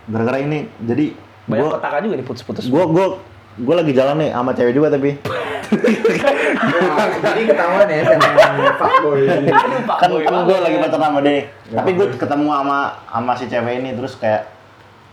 gara-gara 0.06 0.38
ini 0.38 0.68
jadi 0.80 1.12
Banyak 1.46 1.62
gue 1.62 1.70
petaka 1.70 1.96
juga 2.00 2.14
nih 2.14 2.24
putus-putus. 2.24 2.64
gue 2.66 2.84
gue 2.86 3.06
gue 3.56 3.74
lagi 3.74 3.92
jalan 3.96 4.16
nih 4.20 4.30
sama 4.36 4.52
cewek 4.52 4.72
juga 4.76 4.88
tapi. 4.92 5.16
Jadi 7.24 7.40
ketahuan 7.48 7.88
ya 7.88 8.02
sama 8.04 8.72
fuckboy. 8.76 9.20
Aduh, 9.26 9.80
Pak 9.82 9.96
kan 9.98 10.08
Boy 10.12 10.22
kan 10.22 10.32
gue 10.44 10.44
banget. 10.44 10.62
lagi 10.62 10.76
pacaran 10.78 11.08
sama 11.08 11.20
dia. 11.24 11.40
Tapi 11.72 11.90
gue 11.96 12.06
ketemu 12.14 12.46
sama 12.52 12.78
sama 13.08 13.32
si 13.34 13.44
cewek 13.48 13.74
ini 13.80 13.90
terus 13.96 14.12
kayak 14.20 14.52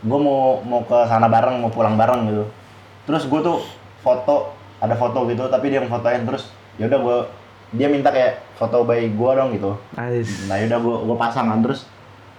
gue 0.04 0.18
mau 0.20 0.60
mau 0.60 0.84
ke 0.84 0.98
sana 1.08 1.26
bareng 1.26 1.56
mau 1.64 1.72
pulang 1.72 1.96
bareng 1.96 2.28
gitu. 2.28 2.44
Terus 3.08 3.22
gue 3.24 3.40
tuh 3.40 3.58
foto 4.04 4.52
ada 4.78 4.94
foto 5.00 5.24
gitu 5.32 5.48
tapi 5.48 5.72
dia 5.72 5.80
yang 5.80 5.88
fotoin 5.88 6.28
terus 6.28 6.52
ya 6.76 6.84
udah 6.92 7.00
gue 7.00 7.18
dia 7.74 7.88
minta 7.88 8.12
kayak 8.12 8.44
foto 8.60 8.84
bayi 8.84 9.08
gue 9.08 9.30
dong 9.32 9.56
gitu. 9.56 9.72
Nice. 9.96 10.44
nah 10.46 10.60
yaudah 10.60 10.78
gue 10.78 10.96
gue 11.08 11.16
pasang 11.16 11.48
kan 11.48 11.64
terus 11.64 11.88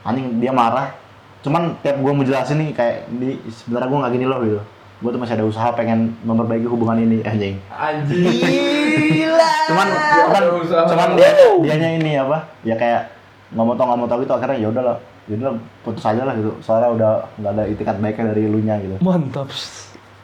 anjing 0.06 0.38
dia 0.38 0.54
marah. 0.54 0.94
Cuman 1.42 1.78
tiap 1.82 1.98
gue 1.98 2.12
mau 2.14 2.26
jelasin 2.26 2.62
nih 2.62 2.70
kayak 2.78 3.10
di 3.10 3.42
sebenarnya 3.50 3.90
gue 3.90 4.00
nggak 4.06 4.14
gini 4.14 4.26
loh 4.30 4.42
gitu 4.46 4.62
gue 5.06 5.12
tuh 5.12 5.22
masih 5.22 5.36
ada 5.36 5.46
usaha 5.46 5.70
pengen 5.72 6.18
memperbaiki 6.22 6.66
hubungan 6.66 6.98
ini 7.00 7.22
anjing 7.22 7.62
Anjing. 7.70 8.26
Gila. 9.06 9.52
cuman 9.68 9.88
cuman 10.18 10.42
cuman 10.88 11.10
dia 11.14 11.30
dianya 11.62 11.90
ini 11.94 12.12
apa 12.16 12.38
ya 12.62 12.74
kayak 12.74 13.14
nggak 13.54 13.62
mau 13.62 13.74
tau 13.74 13.86
nggak 13.86 14.00
mau 14.00 14.08
tau 14.08 14.18
gitu 14.20 14.34
akhirnya 14.34 14.58
ya 14.58 14.68
udahlah 14.68 14.98
ya 15.26 15.34
udah 15.36 15.54
putus 15.82 16.02
aja 16.04 16.22
lah 16.22 16.34
gitu 16.34 16.52
soalnya 16.60 16.90
udah 16.92 17.12
nggak 17.36 17.52
ada 17.54 17.64
itikat 17.66 17.96
baiknya 17.98 18.32
dari 18.32 18.46
lu 18.46 18.60
nya 18.60 18.78
gitu 18.78 18.98
Mantap. 19.00 19.46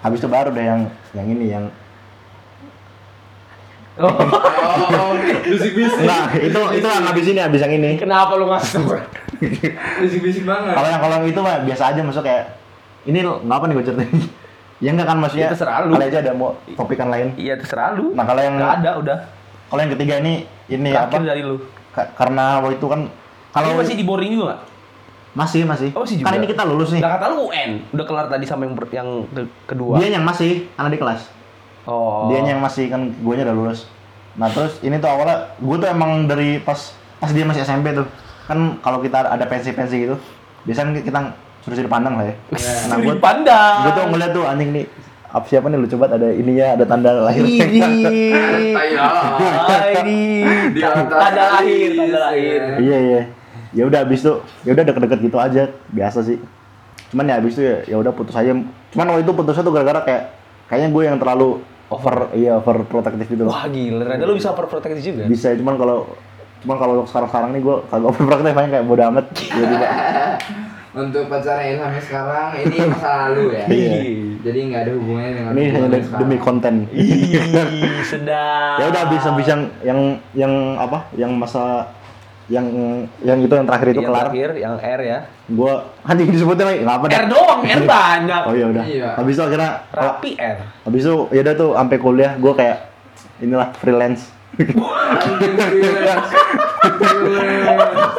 habis 0.02 0.18
itu 0.18 0.26
baru 0.26 0.50
deh 0.50 0.62
yang 0.62 0.82
yang 1.14 1.28
ini 1.28 1.46
yang 1.48 1.66
Oh, 3.92 4.08
Oh, 4.08 5.14
bisik-bisik. 5.46 6.08
nah 6.08 6.32
itu 6.32 6.56
itu 6.74 6.88
yang 6.88 7.04
habis 7.04 7.26
ini 7.28 7.38
habis 7.38 7.60
yang 7.60 7.76
ini 7.76 8.00
kenapa 8.00 8.34
lu 8.34 8.48
ngasih? 8.48 8.82
Bisik-bisik 10.00 10.48
banget. 10.48 10.74
kalau 10.74 10.88
yang 10.88 11.02
kalau 11.04 11.14
yang 11.20 11.28
itu 11.28 11.40
mah 11.40 11.60
biasa 11.62 11.92
aja 11.92 12.00
masuk 12.00 12.24
kayak 12.24 12.56
ini 13.04 13.20
lo 13.20 13.44
ngapa 13.44 13.68
nih 13.68 13.76
gue 13.76 13.86
ceritain 13.86 14.10
Ya 14.82 14.90
enggak 14.92 15.08
kan 15.08 15.18
maksudnya. 15.18 15.46
Ya, 15.46 15.52
terserah 15.54 15.86
lu. 15.86 15.94
Kali 15.94 16.06
aja 16.10 16.20
ada 16.20 16.32
mau 16.34 16.50
topikan 16.68 17.08
lain. 17.08 17.38
Iya 17.38 17.54
terserah 17.56 17.94
lu. 17.94 18.12
Nah, 18.12 18.26
kalau 18.26 18.42
yang 18.42 18.58
Nggak 18.58 18.74
ada 18.82 18.92
udah. 18.98 19.18
kalau 19.70 19.80
yang 19.80 19.92
ketiga 19.94 20.14
ini 20.18 20.34
ini 20.68 20.90
Terakhir 20.90 21.22
apa? 21.22 21.30
dari 21.30 21.42
lu. 21.42 21.56
Ka- 21.92 22.10
karena 22.14 22.60
waktu 22.60 22.76
itu 22.76 22.88
kan 22.88 23.02
Kalau 23.52 23.76
masih 23.76 23.96
di 23.96 24.04
boarding 24.04 24.34
juga 24.34 24.56
masih 25.32 25.64
masih. 25.64 25.90
Oh, 25.94 26.04
masih 26.04 26.20
Kan 26.20 26.28
juga. 26.28 26.40
ini 26.40 26.48
kita 26.50 26.64
lulus 26.66 26.90
nih. 26.92 27.00
Nggak 27.00 27.14
kata 27.16 27.26
lu 27.30 27.48
UN. 27.48 27.72
Udah 27.90 28.06
kelar 28.06 28.26
tadi 28.28 28.44
sama 28.44 28.66
yang, 28.66 28.76
yang 28.92 29.10
ke- 29.26 29.52
kedua. 29.66 29.96
Dia 29.96 30.08
yang 30.12 30.26
masih 30.26 30.68
karena 30.74 30.90
di 30.90 31.00
kelas. 31.00 31.22
oh. 31.86 32.28
Dia 32.28 32.44
yang 32.44 32.60
masih 32.60 32.90
kan 32.90 33.02
guanya 33.18 33.48
udah 33.48 33.56
lulus. 33.56 33.80
Nah, 34.34 34.48
terus 34.48 34.80
ini 34.80 34.96
tuh 34.98 35.08
awalnya 35.08 35.56
gue 35.56 35.76
tuh 35.78 35.88
emang 35.88 36.26
dari 36.26 36.58
pas 36.58 36.80
pas 37.16 37.30
dia 37.30 37.44
masih 37.44 37.62
SMP 37.62 37.92
tuh. 37.92 38.08
Kan 38.44 38.80
kalau 38.80 39.00
kita 39.00 39.24
ada 39.24 39.46
pensi-pensi 39.46 39.96
gitu, 40.02 40.16
biasanya 40.64 41.00
kita 41.00 41.20
suruh 41.62 41.78
dipandang 41.78 42.16
lah 42.16 42.26
ya. 42.26 42.36
Nah, 42.88 42.98
gue 42.98 43.16
pandang. 43.18 43.76
gue 43.82 43.92
tuh 43.92 44.04
ngeliat 44.08 44.32
tuh 44.32 44.44
anjing 44.44 44.72
nih 44.72 44.86
apa 45.28 45.46
siapa 45.46 45.66
nih 45.66 45.80
lucu 45.80 45.96
banget 45.96 46.20
ada 46.20 46.28
ininya 46.30 46.66
ada 46.76 46.84
tanda 46.84 47.10
lahir 47.22 47.40
Ini. 47.42 47.80
Ah. 49.00 49.40
Di 50.04 50.82
Tanda 50.82 51.16
lahir, 51.56 51.90
tanda 51.96 52.20
lahir. 52.22 52.60
ya. 52.60 52.76
iya 52.78 52.98
iya 53.00 53.22
ya 53.72 53.84
udah 53.86 54.04
abis 54.04 54.20
itu 54.20 54.34
ya 54.62 54.72
udah 54.72 54.84
deket-deket 54.84 55.20
gitu 55.24 55.38
aja 55.38 55.64
biasa 55.88 56.20
sih 56.22 56.36
cuman 57.08 57.24
ya 57.26 57.40
abis 57.40 57.54
itu 57.54 57.64
ya 57.64 57.78
ya 57.86 57.96
udah 57.98 58.12
putus 58.12 58.36
aja 58.36 58.52
cuman 58.92 59.06
waktu 59.08 59.24
itu 59.24 59.32
putusnya 59.32 59.64
tuh 59.64 59.72
gara-gara 59.72 60.00
kayak 60.02 60.24
kayaknya 60.68 60.90
gue 60.90 61.04
yang 61.06 61.18
terlalu 61.18 61.64
over 61.88 62.16
iya 62.34 62.52
over 62.54 62.84
protektif 62.84 63.28
gitu 63.30 63.44
loh 63.44 63.52
Wah 63.52 63.64
gila, 63.66 64.04
ternyata 64.06 64.24
lu 64.26 64.36
bisa 64.36 64.52
overprotect 64.52 65.00
juga. 65.00 65.24
bisa 65.26 65.56
cuman 65.56 65.76
kalau 65.76 65.98
cuman 66.62 66.76
kalau 66.78 66.94
sekarang-sekarang 67.06 67.50
nih 67.52 67.62
gue 67.62 67.76
kagak 67.88 68.08
over 68.10 68.24
protektif 68.26 68.54
aja 68.54 68.68
kayak 68.70 68.86
bodo 68.86 69.04
amat 69.06 69.26
ya 69.56 69.64
Untuk 70.92 71.24
pacarnya 71.26 71.72
Ilhamnya 71.72 72.04
sekarang 72.04 72.48
ini 72.58 72.76
masa 72.84 73.10
lalu 73.26 73.56
ya. 73.56 73.64
Iya. 73.66 73.96
Jadi 74.42 74.60
nggak 74.68 74.82
ada 74.82 74.92
hubungannya 74.94 75.32
dengan 75.34 75.52
ini 75.54 75.64
hanya 75.70 75.88
sekarang. 75.98 76.20
demi 76.20 76.38
konten 76.38 76.74
Ih, 76.92 77.40
sedap. 78.04 78.76
ya 78.76 78.86
udah 78.88 79.02
abis 79.06 79.24
abis 79.24 79.46
yang 79.48 79.62
yang 79.82 80.00
yang 80.34 80.54
apa 80.76 81.00
yang 81.14 81.32
masa 81.32 81.88
yang 82.48 82.68
yang 83.22 83.40
itu 83.40 83.48
yang 83.48 83.64
terakhir 83.64 83.88
itu 83.88 83.96
yang 83.96 84.10
kelar 84.10 84.26
terakhir, 84.28 84.50
yang 84.58 84.76
R 84.76 85.00
ya. 85.00 85.20
gue 85.48 85.74
anjing 86.04 86.28
disebutin 86.28 86.66
lagi 86.66 86.80
nggak 86.82 86.98
apa 86.98 87.06
R 87.08 87.26
doang, 87.30 87.60
R 87.64 87.82
banyak. 87.88 88.42
oh 88.44 88.54
iya 88.54 88.66
udah 88.68 88.84
Iya. 88.84 89.10
habis 89.16 89.34
itu 89.34 89.44
akhirnya 89.46 89.72
Rapi 89.88 90.32
R. 90.36 90.58
Habis 90.84 91.02
itu 91.02 91.16
ya 91.32 91.42
udah 91.42 91.56
tuh 91.56 91.70
sampai 91.72 91.98
kuliah 91.98 92.32
gue 92.36 92.54
kayak 92.54 92.78
inilah 93.40 93.72
freelance. 93.74 94.28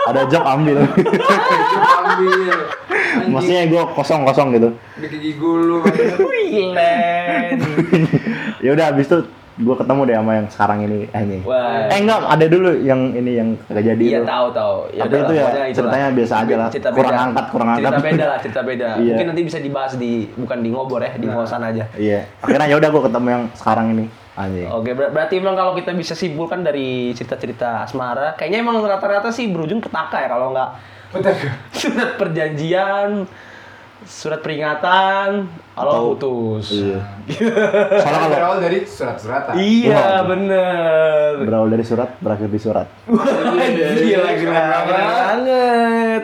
Ada 0.08 0.22
job 0.28 0.44
ambil. 0.44 0.78
Maksudnya 3.32 3.64
gue 3.68 3.82
gitu. 4.56 4.68
di 5.00 5.06
gigi 5.08 5.32
gulu. 5.36 5.82
Freelance. 6.18 7.64
Ya 8.62 8.70
udah 8.74 8.84
habis 8.92 9.06
itu 9.08 9.18
gue 9.52 9.76
ketemu 9.76 10.00
deh 10.08 10.16
sama 10.16 10.32
yang 10.32 10.46
sekarang 10.48 10.78
ini 10.88 10.98
eh, 11.12 11.22
ini. 11.22 11.38
Eh 11.92 11.98
enggak, 12.00 12.24
ada 12.24 12.46
dulu 12.48 12.72
yang 12.80 13.12
ini 13.12 13.32
yang 13.36 13.48
kagak 13.68 13.84
jadi 13.94 14.04
Iya 14.16 14.20
tahu 14.24 14.46
tahu. 14.56 14.76
Tapi 14.96 15.12
udah 15.12 15.20
itu 15.20 15.32
ya 15.32 15.44
itulah. 15.44 15.68
ceritanya 15.76 16.06
biasa 16.16 16.34
aja 16.40 16.54
lah. 16.56 16.68
Cerita 16.72 16.88
Kurang 16.90 17.12
beda. 17.12 17.24
angkat, 17.28 17.44
kurang 17.52 17.68
cerita 17.76 17.88
angkat. 17.92 18.02
beda 18.08 18.24
lah, 18.24 18.38
cerita 18.40 18.60
beda. 18.64 18.88
Iya. 19.02 19.12
Mungkin 19.12 19.26
nanti 19.28 19.42
bisa 19.44 19.58
dibahas 19.60 19.92
di 20.00 20.12
bukan 20.36 20.58
di 20.64 20.68
ngobor 20.72 21.00
ya, 21.04 21.12
di 21.20 21.26
ngosan 21.28 21.62
aja. 21.62 21.84
Iya. 21.96 22.20
Akhirnya 22.40 22.66
ya 22.72 22.76
udah 22.80 22.88
gue 22.88 23.02
ketemu 23.12 23.26
yang 23.28 23.42
sekarang 23.52 23.86
ini. 23.92 24.04
Anjing. 24.32 24.64
Oke, 24.68 24.90
ber- 24.92 25.12
berarti 25.12 25.36
emang 25.36 25.52
kalau 25.52 25.72
kita 25.72 25.92
bisa 25.92 26.16
simpulkan 26.16 26.64
dari 26.64 27.12
cerita-cerita 27.12 27.84
asmara, 27.84 28.32
kayaknya 28.32 28.64
emang 28.64 28.80
rata-rata 28.80 29.28
sih 29.28 29.44
berujung 29.46 29.78
petaka 29.78 30.18
ya 30.18 30.28
kalau 30.30 30.56
nggak 30.56 30.70
surat 31.76 32.16
perjanjian, 32.16 33.28
surat 34.02 34.40
peringatan, 34.40 35.44
kalau 35.76 35.92
Atau- 35.92 36.06
putus. 36.16 36.72
Iya. 36.72 37.00
Soalnya 38.00 38.08
kalau 38.08 38.28
berawal 38.32 38.58
dari 38.58 38.78
surat-suratan. 38.82 39.52
Iya, 39.54 40.04
bener. 40.24 41.32
berawal 41.44 41.68
dari 41.68 41.84
surat 41.84 42.16
berakhir 42.16 42.48
di 42.48 42.56
surat. 42.56 42.88
Wah, 43.12 43.28
gila, 43.68 44.30
gila, 44.32 44.64
banget. 44.88 46.22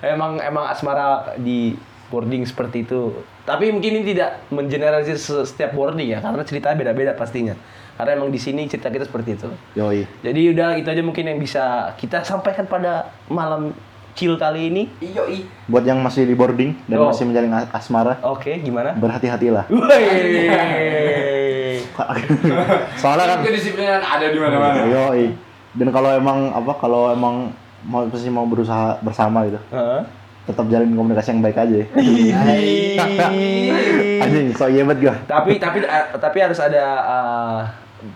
Emang 0.00 0.38
emang 0.38 0.64
asmara 0.70 1.34
di 1.36 1.74
boarding 2.10 2.42
seperti 2.42 2.82
itu. 2.82 3.14
Tapi 3.42 3.70
mungkin 3.70 3.96
ini 3.96 4.04
tidak 4.08 4.42
mengeneralisir 4.48 5.16
se- 5.16 5.46
setiap 5.46 5.72
boarding 5.72 6.10
ya, 6.10 6.18
karena 6.18 6.42
ceritanya 6.42 6.76
beda-beda 6.76 7.14
pastinya. 7.14 7.54
Karena 7.94 8.16
emang 8.16 8.28
di 8.28 8.36
sini 8.36 8.64
cerita 8.64 8.88
kita 8.88 9.04
seperti 9.04 9.34
itu. 9.34 9.48
Yoi. 9.74 10.04
Jadi 10.20 10.40
udah 10.50 10.74
itu 10.74 10.88
aja 10.88 11.00
mungkin 11.00 11.24
yang 11.24 11.36
bisa 11.36 11.62
kita 11.94 12.20
sampaikan 12.22 12.64
pada 12.64 12.92
malam 13.26 13.70
chill 14.12 14.34
kali 14.34 14.66
ini. 14.66 14.82
Iyo 14.98 15.22
i. 15.24 15.44
Buat 15.66 15.84
yang 15.84 16.00
masih 16.00 16.24
di 16.24 16.32
boarding 16.32 16.74
dan 16.84 16.98
Oh. 16.98 17.08
masih 17.08 17.24
menjalin 17.24 17.52
as- 17.52 17.70
asmara, 17.70 18.18
Oke, 18.22 18.58
gimana? 18.58 18.92
berhati-hatilah. 18.92 19.68
Soalnya 22.96 23.26
kan 23.28 23.40
kedisiplinan 23.42 24.00
ada 24.00 24.26
di 24.26 24.38
mana-mana. 24.38 24.82
Yoi. 24.86 25.30
Dan 25.70 25.88
kalau 25.90 26.10
emang 26.10 26.50
apa 26.50 26.72
kalau 26.76 27.10
emang 27.10 27.54
mau 27.80 28.02
pasti 28.06 28.28
mau 28.28 28.44
berusaha 28.44 28.98
bersama 29.00 29.46
gitu, 29.46 29.56
Heeh. 29.70 30.00
Tetap 30.48 30.66
jalin 30.72 30.92
komunikasi 30.96 31.28
yang 31.36 31.42
baik 31.44 31.58
aja. 31.60 31.80
Anjing, 34.24 34.52
so 34.56 34.66
iya 34.68 34.82
banget 34.84 34.98
gua. 35.04 35.14
tapi 35.28 35.60
tapi 35.60 35.78
tapi 36.16 36.38
harus 36.40 36.58
ada 36.60 36.84
uh, 37.04 37.58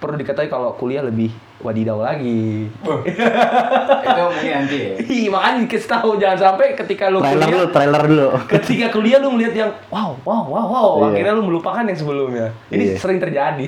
perlu 0.01 0.17
diketahui 0.17 0.49
kalau 0.49 0.73
kuliah 0.77 1.05
lebih 1.05 1.33
wadidaw 1.65 1.99
lagi. 1.99 2.69
Itu 4.05 4.21
mungkin 4.23 4.51
nanti 4.55 4.77
ya. 4.77 4.91
Ih, 5.01 5.27
makanya 5.27 5.59
dikasih 5.65 5.89
tahu 5.91 6.11
jangan 6.15 6.39
sampai 6.39 6.77
ketika 6.77 7.09
lu 7.09 7.19
Trailer 7.19 7.41
dulu, 7.41 7.57
kuliah 7.57 7.73
trailer 7.73 8.03
dulu. 8.05 8.29
ketika 8.47 8.87
kuliah 8.91 9.19
lu 9.19 9.29
melihat 9.31 9.55
yang 9.57 9.71
wow 9.89 10.13
wow 10.21 10.43
wow 10.45 10.65
wow 10.67 10.87
Iya. 11.01 11.07
akhirnya 11.11 11.33
lu 11.33 11.45
melupakan 11.45 11.83
yang 11.83 11.97
sebelumnya. 11.97 12.47
Ini 12.69 12.85
Iya. 12.85 12.97
sering 12.97 13.19
terjadi. 13.19 13.65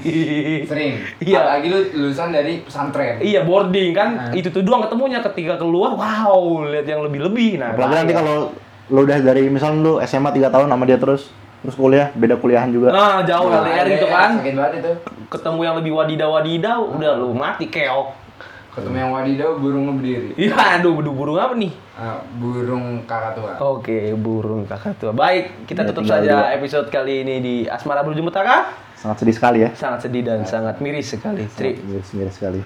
Sering. 0.63 0.93
Iya. 1.27 1.37
Apalagi 1.41 1.67
lu 1.67 1.79
lulusan 1.97 2.29
dari 2.31 2.55
pesantren. 2.61 3.15
Iya 3.19 3.41
boarding 3.43 3.91
kan 3.91 4.09
Nah. 4.13 4.33
itu 4.33 4.49
tuh 4.49 4.61
doang 4.61 4.83
ketemunya 4.83 5.19
ketika 5.23 5.57
keluar 5.57 5.93
wow 5.93 6.37
lihat 6.67 6.85
yang 6.85 7.01
lebih 7.03 7.21
lebih 7.23 7.51
nah 7.57 7.73
Apalagi 7.73 7.97
nanti 7.97 8.13
bahaya. 8.13 8.21
kalau 8.23 8.37
lu 8.87 9.01
udah 9.03 9.19
dari 9.19 9.49
misalnya 9.49 9.81
lu 9.81 9.93
SMA 10.01 10.31
3 10.31 10.47
tahun 10.47 10.69
sama 10.69 10.85
dia 10.85 10.95
terus 10.95 11.33
terus 11.59 11.75
kuliah, 11.75 12.09
beda 12.13 12.37
kuliahan 12.37 12.69
juga. 12.69 12.89
nah 12.89 13.21
jauh 13.21 13.47
Nah, 13.47 13.61
LDR 13.61 13.79
ada 13.79 13.91
gitu 13.91 14.05
yang 14.05 14.13
kan 14.13 14.31
Sakit 14.37 14.55
banget 14.55 14.73
itu. 14.77 14.93
ketemu 15.29 15.61
yang 15.63 15.75
lebih 15.77 15.93
wadidaw 15.93 16.29
wadidaw 16.33 16.79
udah 16.89 17.13
lu 17.15 17.31
mati 17.31 17.67
keok 17.67 18.09
Ketemu 18.71 18.97
yang 18.99 19.11
wadidaw 19.11 19.51
burung 19.57 19.85
berdiri. 19.95 20.37
iya 20.37 20.53
aduh 20.77 20.93
burung 20.93 21.17
burung 21.17 21.37
apa 21.37 21.55
nih 21.55 21.73
Ah, 21.97 22.21
burung 22.31 22.85
kakak 23.03 23.33
tua. 23.33 23.57
Oke, 23.73 24.13
burung 24.13 24.69
kakak 24.69 25.01
tua. 25.01 25.11
Baik, 25.11 25.65
kita 25.65 25.81
Ya, 25.81 25.89
tutup 25.89 26.05
saja 26.05 26.29
dua. 26.45 26.53
episode 26.53 26.87
kali 26.87 27.25
ini 27.25 27.35
di 27.41 27.55
Asmara 27.65 28.05
Berujung 28.05 28.29
Petaka. 28.29 28.69
Sangat 28.95 29.17
sedih 29.19 29.33
sekali 29.33 29.59
ya. 29.65 29.73
Sangat 29.73 30.05
sedih 30.05 30.21
dan 30.21 30.45
sangat 30.45 30.77
miris 30.79 31.09
sekali. 31.09 31.49
Tri, 31.49 31.81
Miris, 31.81 32.13
miris 32.13 32.37
sekali. 32.37 32.61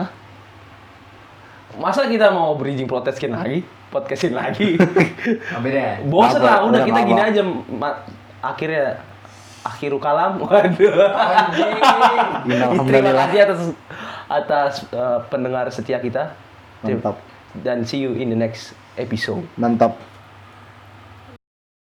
masa 1.73 2.05
kita 2.05 2.29
mau 2.29 2.53
bridging 2.55 2.85
protestin 2.85 3.31
lagi? 3.31 3.63
Podcastin 3.87 4.35
lagi? 4.35 4.75
Deh? 4.77 6.03
Bosen 6.05 6.39
Apa? 6.39 6.43
lah, 6.43 6.57
udah 6.61 6.71
Udah 6.73 6.83
kita 6.85 7.01
gini 7.05 7.23
aja. 7.23 7.43
Akhirnya 8.41 9.05
akhiru 9.65 10.01
kalam. 10.01 10.41
Waduh. 10.43 10.95
Anjing. 11.13 11.77
Terima 12.89 13.13
kasih 13.25 13.39
atas 13.45 13.61
atas 14.31 14.73
uh, 14.93 15.21
pendengar 15.29 15.69
setia 15.69 16.01
kita. 16.01 16.33
Mantap. 16.81 17.21
Dan 17.61 17.83
see 17.83 18.01
you 18.01 18.15
in 18.15 18.31
the 18.31 18.39
next 18.39 18.73
episode. 18.97 19.45
Mantap. 19.59 19.99